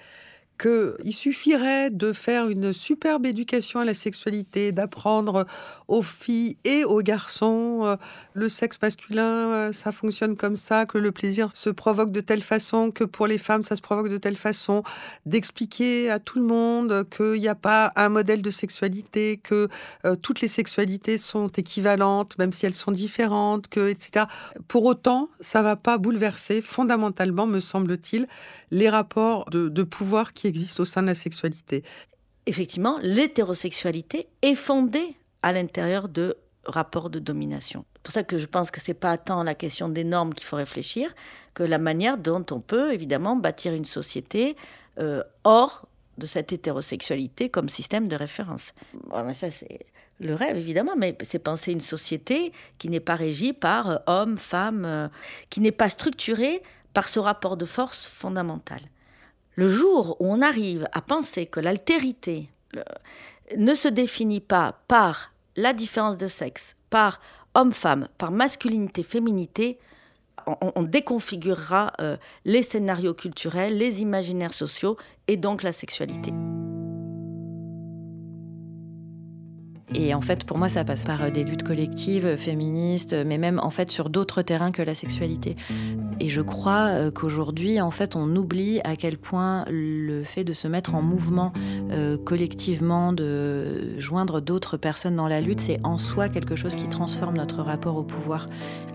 qu'il 0.59 1.13
suffirait 1.13 1.91
de 1.91 2.13
faire 2.13 2.49
une 2.49 2.73
superbe 2.73 3.27
éducation 3.27 3.81
à 3.81 3.85
la 3.85 3.95
sexualité, 3.95 4.73
d'apprendre 4.73 5.47
aux 5.89 6.03
filles 6.03 6.57
et 6.65 6.85
aux 6.85 7.03
garçons 7.03 7.81
euh, 7.83 7.97
le 8.35 8.49
sexe 8.49 8.79
masculin, 8.81 9.23
euh, 9.23 9.73
ça 9.73 9.93
fonctionne 9.93 10.37
comme 10.37 10.57
ça, 10.57 10.87
que 10.87 10.99
le 10.99 11.13
plaisir 11.13 11.51
se 11.55 11.71
provoque 11.71 12.13
de 12.13 12.21
telle 12.21 12.43
façon, 12.43 12.91
que 12.91 13.05
pour 13.05 13.27
les 13.27 13.39
femmes, 13.39 13.65
ça 13.65 13.77
se 13.77 13.83
provoque 13.83 14.09
de 14.09 14.19
telle 14.19 14.37
façon, 14.37 14.83
d'expliquer 15.27 16.11
à 16.11 16.19
tout 16.19 16.39
le 16.39 16.45
monde 16.45 17.07
qu'il 17.11 17.41
n'y 17.41 17.49
a 17.49 17.55
pas 17.55 17.93
un 17.97 18.09
modèle 18.09 18.43
de 18.43 18.51
sexualité, 18.51 19.41
que 19.43 19.69
euh, 20.05 20.17
toutes 20.17 20.41
les 20.41 20.49
sexualités 20.49 21.19
sont 21.19 21.49
équivalentes, 21.49 22.39
même 22.39 22.53
si 22.53 22.67
elles 22.67 22.75
sont 22.75 22.93
différentes, 22.93 23.69
que, 23.69 23.89
etc. 23.89 24.27
Pour 24.69 24.85
autant, 24.85 25.29
ça 25.41 25.59
ne 25.59 25.65
va 25.65 25.77
pas 25.77 25.99
bouleverser 25.99 26.63
fondamentalement, 26.63 27.47
me 27.47 27.61
semble-t-il, 27.61 28.29
les 28.71 28.89
rapports 28.89 29.51
de, 29.51 29.69
de 29.69 29.83
pouvoir 29.83 30.33
qui 30.33 30.52
existe 30.53 30.81
au 30.81 30.85
sein 30.85 31.03
de 31.03 31.09
la 31.09 31.15
sexualité. 31.15 31.83
Effectivement, 32.47 32.99
l'hétérosexualité 33.03 34.29
est 34.43 34.55
fondée 34.55 35.17
à 35.43 35.53
l'intérieur 35.53 36.09
de 36.09 36.37
rapports 36.65 37.11
de 37.11 37.19
domination. 37.19 37.85
C'est 37.97 38.03
pour 38.03 38.13
ça 38.13 38.23
que 38.23 38.39
je 38.39 38.47
pense 38.47 38.71
que 38.71 38.81
c'est 38.81 38.95
pas 38.95 39.17
tant 39.19 39.43
la 39.43 39.55
question 39.55 39.89
des 39.89 40.05
normes 40.05 40.35
qu'il 40.35 40.47
faut 40.47 40.57
réfléchir 40.57 41.13
que 41.55 41.63
la 41.63 41.79
manière 41.79 42.19
dont 42.19 42.45
on 42.51 42.61
peut 42.61 42.93
évidemment 42.93 43.37
bâtir 43.37 43.73
une 43.73 43.85
société 43.85 44.57
euh, 44.99 45.23
hors 45.45 45.87
de 46.19 46.27
cette 46.27 46.53
hétérosexualité 46.53 47.49
comme 47.49 47.69
système 47.69 48.09
de 48.09 48.17
référence. 48.17 48.75
ça 49.33 49.51
c'est 49.51 49.87
le 50.21 50.35
rêve 50.35 50.57
évidemment, 50.57 50.95
mais 50.97 51.17
c'est 51.23 51.39
penser 51.39 51.73
une 51.73 51.81
société 51.81 52.53
qui 52.79 52.89
n'est 52.89 53.01
pas 53.01 53.17
régie 53.17 53.53
par 53.53 53.91
euh, 53.91 53.97
hommes, 54.07 54.39
femmes, 54.39 54.85
euh, 54.85 55.09
qui 55.51 55.61
n'est 55.61 55.73
pas 55.73 55.89
structurée 55.89 56.63
par 56.95 57.09
ce 57.09 57.19
rapport 57.19 57.57
de 57.57 57.65
force 57.65 58.07
fondamental. 58.07 58.81
Le 59.55 59.69
jour 59.69 60.17
où 60.21 60.33
on 60.33 60.41
arrive 60.41 60.89
à 60.93 61.03
penser 61.03 61.47
que 61.47 61.61
l'altérité 61.61 62.49
ne 63.57 63.75
se 63.75 63.89
définit 63.89 64.41
pas 64.41 64.81
par 64.89 65.33
la 65.57 65.73
différence 65.73 66.17
de 66.17 66.27
sexe, 66.27 66.77
par 66.89 67.21
homme-femme, 67.55 68.09
par 68.19 68.31
masculinité-féminité, 68.31 69.79
on, 70.47 70.83
déconfigurera 70.83 71.93
euh, 72.01 72.17
les 72.45 72.63
scénarios 72.63 73.15
culturels, 73.15 73.77
les 73.77 74.03
imaginaires 74.03 74.55
sociaux 74.55 74.97
et 75.29 75.37
donc 75.37 75.63
la 75.63 75.73
sexualité. 75.73 76.33
Et 79.95 80.15
en 80.15 80.21
fait, 80.21 80.45
pour 80.45 80.59
moi, 80.59 80.69
ça 80.69 80.85
passe 80.85 81.05
par 81.05 81.23
euh, 81.23 81.31
des 81.31 81.45
luttes 81.45 81.63
collectives, 81.63 82.27
euh, 82.27 82.37
féministes, 82.37 83.15
mais 83.27 83.39
même 83.39 83.61
en 83.63 83.71
fait 83.71 83.91
sur 83.91 84.11
d'autres 84.11 84.43
terrains 84.43 84.73
que 84.73 84.83
la 84.83 84.95
sexualité. 84.95 85.57
Et 86.21 86.29
je 86.29 86.41
crois 86.41 86.89
euh, 86.89 87.11
qu'aujourd'hui, 87.11 87.81
en 87.81 87.91
fait, 87.91 88.17
on 88.17 88.35
oublie 88.37 88.81
à 88.85 88.97
quel 88.97 89.19
point 89.19 89.65
le 89.69 90.25
fait 90.25 90.45
de 90.45 90.53
se 90.53 90.69
mettre 90.69 90.95
en 90.95 91.03
mouvement 91.03 91.53
collectivement, 92.25 93.13
de 93.13 93.99
joindre 93.99 94.41
d'autres 94.41 94.77
personnes 94.77 95.17
dans 95.17 95.29
la 95.29 95.41
lutte, 95.41 95.61
c'est 95.61 95.79
en 95.85 95.99
soi 95.99 96.29
quelque 96.29 96.57
chose 96.57 96.75
qui 96.75 96.89
transforme 96.89 97.37
notre 97.37 97.61
rapport 97.61 97.97
au 97.97 98.03
pouvoir. 98.03 98.49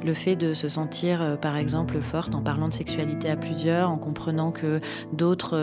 Le 0.04 0.14
fait 0.14 0.36
de 0.36 0.54
se 0.54 0.68
sentir, 0.68 1.38
par 1.40 1.58
exemple, 1.58 2.02
forte 2.02 2.34
en 2.34 2.42
parlant 2.42 2.68
de 2.68 2.74
sexualité 2.74 3.30
à 3.30 3.36
plusieurs, 3.36 3.90
en 3.90 3.98
comprenant 3.98 4.52
que 4.52 4.80
d'autres 5.14 5.56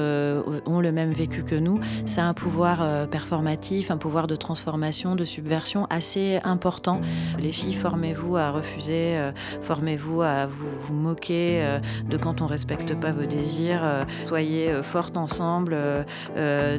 ont 0.66 0.80
le 0.80 0.92
même 0.92 1.12
vécu 1.12 1.42
que 1.42 1.56
nous, 1.56 1.80
ça 2.06 2.24
a 2.24 2.26
un 2.26 2.34
pouvoir 2.34 3.08
performatif, 3.08 3.90
un 3.90 3.96
pouvoir 3.96 4.26
de 4.26 4.36
transformation, 4.36 5.16
de 5.16 5.23
subversion 5.24 5.86
assez 5.90 6.40
important. 6.44 7.00
Les 7.38 7.52
filles, 7.52 7.74
formez-vous 7.74 8.36
à 8.36 8.50
refuser, 8.50 9.16
euh, 9.16 9.32
formez-vous 9.62 10.22
à 10.22 10.46
vous, 10.46 10.94
moquer 10.94 11.62
euh, 11.62 11.78
de 12.08 12.16
quand 12.16 12.40
on 12.40 12.46
respecte 12.46 12.98
pas 12.98 13.12
vos 13.12 13.26
désirs. 13.26 13.80
euh, 13.82 14.04
soyez 14.26 14.82
fortes 14.82 15.16
ensemble, 15.16 15.76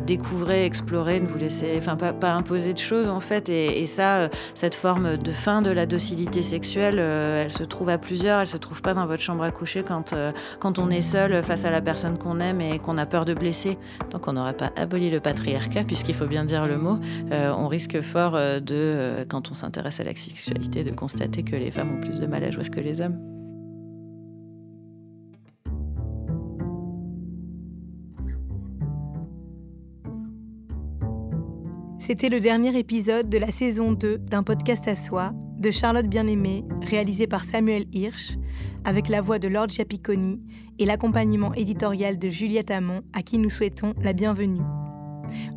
découvrez, 0.05 0.65
explorez, 0.65 1.19
ne 1.19 1.27
vous 1.27 1.37
laissez, 1.37 1.75
enfin 1.77 1.95
pas, 1.95 2.31
imposer 2.31 2.73
de 2.73 2.79
choses 2.79 3.09
en 3.09 3.19
fait. 3.19 3.49
Et, 3.49 3.85
ça, 3.85 4.29
cette 4.55 4.75
forme 4.75 5.15
de 5.17 5.31
fin 5.31 5.61
de 5.61 5.69
la 5.69 5.85
docilité 5.85 6.41
sexuelle, 6.41 6.99
elle 6.99 7.51
se 7.51 7.63
trouve 7.63 7.89
à 7.89 7.97
plusieurs. 7.97 8.41
Elle 8.41 8.47
se 8.47 8.57
trouve 8.57 8.81
pas 8.81 8.93
dans 8.93 9.05
votre 9.05 9.21
chambre 9.21 9.43
à 9.43 9.51
coucher 9.51 9.83
quand 9.83 10.15
quand 10.59 10.79
on 10.79 10.89
est 10.89 11.01
seul 11.01 11.43
face 11.43 11.65
à 11.65 11.71
la 11.71 11.81
personne 11.81 12.17
qu'on 12.17 12.39
aime 12.39 12.61
et 12.61 12.79
qu'on 12.79 12.97
a 12.97 13.05
peur 13.05 13.25
de 13.25 13.33
blesser. 13.33 13.77
Tant 14.09 14.19
qu'on 14.19 14.33
n'aura 14.33 14.53
pas 14.53 14.71
aboli 14.75 15.09
le 15.09 15.19
patriarcat, 15.19 15.83
puisqu'il 15.83 16.15
faut 16.15 16.25
bien 16.25 16.45
dire 16.45 16.65
le 16.65 16.77
mot, 16.77 16.99
on 17.31 17.67
risque 17.67 18.01
fort 18.01 18.34
de, 18.36 18.75
euh, 18.75 19.25
quand 19.27 19.51
on 19.51 19.53
s'intéresse 19.53 19.99
à 19.99 20.03
la 20.03 20.13
sexualité, 20.13 20.83
de 20.83 20.91
constater 20.91 21.43
que 21.43 21.55
les 21.55 21.71
femmes 21.71 21.97
ont 21.97 21.99
plus 21.99 22.19
de 22.19 22.25
mal 22.27 22.43
à 22.43 22.51
jouir 22.51 22.69
que 22.69 22.79
les 22.79 23.01
hommes. 23.01 23.19
C'était 31.99 32.29
le 32.29 32.39
dernier 32.39 32.77
épisode 32.77 33.29
de 33.29 33.39
la 33.39 33.49
saison 33.49 33.91
2 33.91 34.19
d'un 34.19 34.43
podcast 34.43 34.88
à 34.88 34.95
soi 34.95 35.33
de 35.57 35.71
Charlotte 35.71 36.05
Bien-Aimée, 36.05 36.63
réalisé 36.83 37.25
par 37.25 37.43
Samuel 37.43 37.86
Hirsch, 37.91 38.38
avec 38.83 39.09
la 39.09 39.21
voix 39.21 39.39
de 39.39 39.47
Lord 39.47 39.69
Picconi 39.89 40.39
et 40.77 40.86
l'accompagnement 40.86 41.53
éditorial 41.55 42.19
de 42.19 42.29
Juliette 42.29 42.69
Hamon, 42.69 43.01
à 43.13 43.23
qui 43.23 43.39
nous 43.39 43.49
souhaitons 43.49 43.95
la 44.01 44.13
bienvenue. 44.13 44.61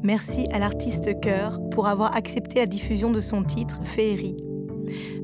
Merci 0.03 0.47
à 0.53 0.59
l'artiste 0.59 1.21
Cœur 1.21 1.61
pour 1.71 1.87
avoir 1.87 2.16
accepté 2.16 2.61
la 2.61 2.66
diffusion 2.66 3.11
de 3.11 3.21
son 3.21 3.43
titre 3.43 3.81
Féerie. 3.85 4.37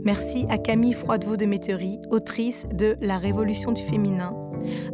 Merci 0.05 0.47
à 0.51 0.59
Camille 0.59 0.93
Froidevaux 0.93 1.37
de 1.37 1.47
Métairie, 1.47 1.99
autrice 2.11 2.67
de 2.75 2.97
La 3.01 3.19
Révolution 3.19 3.73
du 3.73 3.83
féminin, 3.83 4.35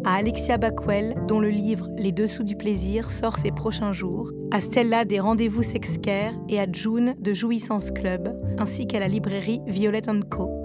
à 0.04 0.14
Alexia 0.14 0.58
Backwell, 0.58 1.16
dont 1.26 1.40
le 1.40 1.48
livre 1.48 1.88
Les 1.96 2.12
Dessous 2.12 2.44
du 2.44 2.56
plaisir 2.56 3.10
sort 3.10 3.38
ces 3.38 3.50
prochains 3.50 3.92
jours, 3.92 4.30
à 4.50 4.60
Stella 4.60 5.04
des 5.04 5.20
Rendez-vous 5.20 5.62
Sexcare 5.62 6.34
et 6.48 6.60
à 6.60 6.66
June 6.70 7.14
de 7.18 7.32
Jouissance 7.32 7.90
Club, 7.90 8.36
ainsi 8.58 8.86
qu'à 8.86 9.00
la 9.00 9.08
librairie 9.08 9.60
Violet 9.66 10.02
Co. 10.28 10.59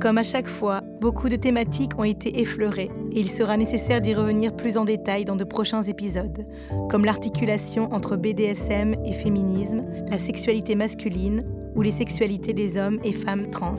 Comme 0.00 0.18
à 0.18 0.22
chaque 0.22 0.46
fois, 0.46 0.82
beaucoup 1.00 1.28
de 1.28 1.34
thématiques 1.34 1.98
ont 1.98 2.04
été 2.04 2.40
effleurées 2.40 2.90
et 3.10 3.18
il 3.18 3.28
sera 3.28 3.56
nécessaire 3.56 4.00
d'y 4.00 4.14
revenir 4.14 4.54
plus 4.54 4.76
en 4.76 4.84
détail 4.84 5.24
dans 5.24 5.34
de 5.34 5.42
prochains 5.42 5.82
épisodes, 5.82 6.46
comme 6.88 7.04
l'articulation 7.04 7.92
entre 7.92 8.14
BDSM 8.14 8.94
et 9.04 9.12
féminisme, 9.12 9.84
la 10.08 10.18
sexualité 10.18 10.76
masculine 10.76 11.44
ou 11.74 11.82
les 11.82 11.90
sexualités 11.90 12.52
des 12.52 12.76
hommes 12.76 13.00
et 13.02 13.12
femmes 13.12 13.50
trans. 13.50 13.74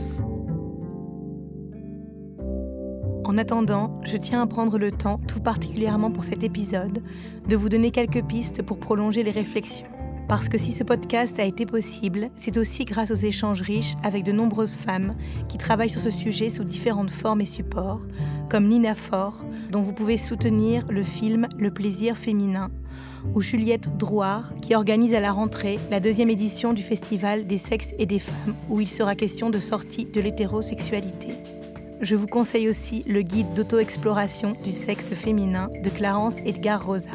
En 3.24 3.38
attendant, 3.38 4.02
je 4.04 4.18
tiens 4.18 4.42
à 4.42 4.48
prendre 4.48 4.78
le 4.78 4.92
temps, 4.92 5.22
tout 5.26 5.40
particulièrement 5.40 6.12
pour 6.12 6.26
cet 6.26 6.44
épisode, 6.44 7.02
de 7.48 7.56
vous 7.56 7.70
donner 7.70 7.92
quelques 7.92 8.26
pistes 8.26 8.62
pour 8.62 8.80
prolonger 8.80 9.24
les 9.24 9.32
réflexions. 9.32 9.88
Parce 10.30 10.48
que 10.48 10.60
si 10.60 10.74
ce 10.74 10.84
podcast 10.84 11.40
a 11.40 11.44
été 11.44 11.66
possible, 11.66 12.30
c'est 12.36 12.58
aussi 12.60 12.86
grâce 12.86 13.10
aux 13.10 13.16
échanges 13.16 13.62
riches 13.62 13.96
avec 14.04 14.24
de 14.24 14.32
nombreuses 14.32 14.76
femmes 14.76 15.16
qui 15.48 15.58
travaillent 15.58 15.90
sur 15.90 16.00
ce 16.00 16.12
sujet 16.12 16.52
sous 16.52 16.64
différentes 16.64 17.10
formes 17.10 17.42
et 17.42 17.46
supports, 17.46 18.00
comme 18.48 18.68
Nina 18.68 18.94
Faure, 18.94 19.44
dont 19.72 19.82
vous 19.82 19.92
pouvez 19.92 20.18
soutenir 20.18 20.86
le 20.88 21.02
film 21.02 21.48
Le 21.58 21.72
plaisir 21.72 22.16
féminin, 22.16 22.70
ou 23.34 23.42
Juliette 23.42 23.98
Drouard, 23.98 24.54
qui 24.62 24.76
organise 24.76 25.16
à 25.16 25.20
la 25.20 25.32
rentrée 25.32 25.80
la 25.90 26.00
deuxième 26.00 26.30
édition 26.30 26.74
du 26.74 26.84
Festival 26.84 27.48
des 27.48 27.58
sexes 27.58 27.96
et 27.98 28.06
des 28.06 28.20
femmes, 28.20 28.54
où 28.70 28.80
il 28.80 28.88
sera 28.88 29.16
question 29.16 29.50
de 29.50 29.60
sortie 29.60 30.06
de 30.06 30.22
l'hétérosexualité. 30.22 31.30
Je 32.02 32.16
vous 32.16 32.28
conseille 32.28 32.70
aussi 32.70 33.04
le 33.08 33.24
guide 33.24 33.56
d'auto-exploration 33.56 34.54
du 34.64 34.74
sexe 34.74 35.08
féminin 35.08 35.72
de 35.84 35.90
Clarence 35.90 36.36
Edgar 36.46 36.86
Rosa. 36.86 37.10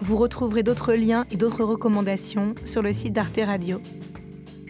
Vous 0.00 0.16
retrouverez 0.16 0.62
d'autres 0.62 0.94
liens 0.94 1.26
et 1.30 1.36
d'autres 1.36 1.64
recommandations 1.64 2.54
sur 2.64 2.82
le 2.82 2.92
site 2.92 3.12
d'Arte 3.12 3.40
Radio. 3.44 3.80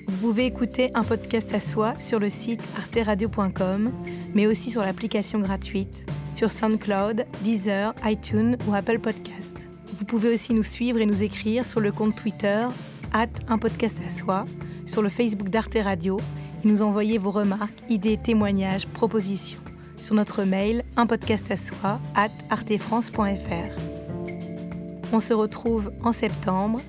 Vous 0.07 0.17
pouvez 0.19 0.47
écouter 0.47 0.91
un 0.95 1.05
podcast 1.05 1.53
à 1.55 1.61
soi 1.61 1.95
sur 1.99 2.19
le 2.19 2.31
site 2.31 2.63
arteradio.com, 2.77 3.93
mais 4.35 4.47
aussi 4.47 4.71
sur 4.71 4.83
l'application 4.83 5.39
gratuite, 5.41 6.05
sur 6.35 6.51
SoundCloud, 6.51 7.27
Deezer, 7.43 7.95
iTunes 8.05 8.57
ou 8.67 8.75
Apple 8.75 8.99
Podcasts. 8.99 9.69
Vous 9.93 10.05
pouvez 10.05 10.33
aussi 10.33 10.55
nous 10.55 10.63
suivre 10.63 11.01
et 11.01 11.07
nous 11.07 11.23
écrire 11.23 11.67
sur 11.67 11.81
le 11.81 11.93
compte 11.93 12.17
Twitter, 12.17 12.67
at 13.13 13.29
un 13.49 13.59
podcast 13.59 13.99
à 14.07 14.11
soi, 14.11 14.45
sur 14.87 15.03
le 15.03 15.09
Facebook 15.09 15.51
d'Arte 15.51 15.77
Radio 15.83 16.19
et 16.65 16.69
nous 16.69 16.83
envoyer 16.83 17.19
vos 17.19 17.31
remarques, 17.31 17.79
idées, 17.89 18.17
témoignages, 18.17 18.87
propositions 18.87 19.61
sur 20.01 20.15
notre 20.15 20.45
mail 20.45 20.85
un 20.97 21.07
podcast 21.07 21.51
à 21.51 21.57
soi 21.57 22.01
at 22.15 22.31
artefrance.fr. 22.51 23.98
On 25.13 25.21
se 25.21 25.33
retrouve 25.33 25.91
en 26.05 26.13
septembre. 26.13 26.81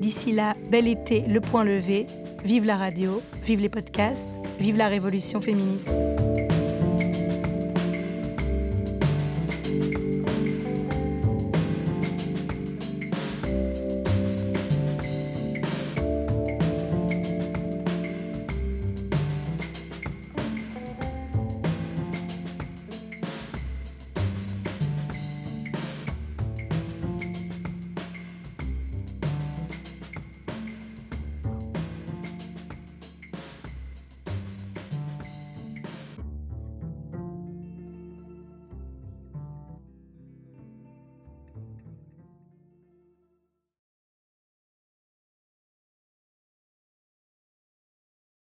D'ici 0.00 0.32
là, 0.32 0.56
bel 0.70 0.88
été, 0.88 1.20
le 1.22 1.40
point 1.40 1.64
levé. 1.64 2.06
Vive 2.44 2.64
la 2.64 2.76
radio, 2.76 3.20
vive 3.44 3.60
les 3.60 3.68
podcasts, 3.68 4.28
vive 4.58 4.76
la 4.76 4.88
révolution 4.88 5.40
féministe. 5.40 5.90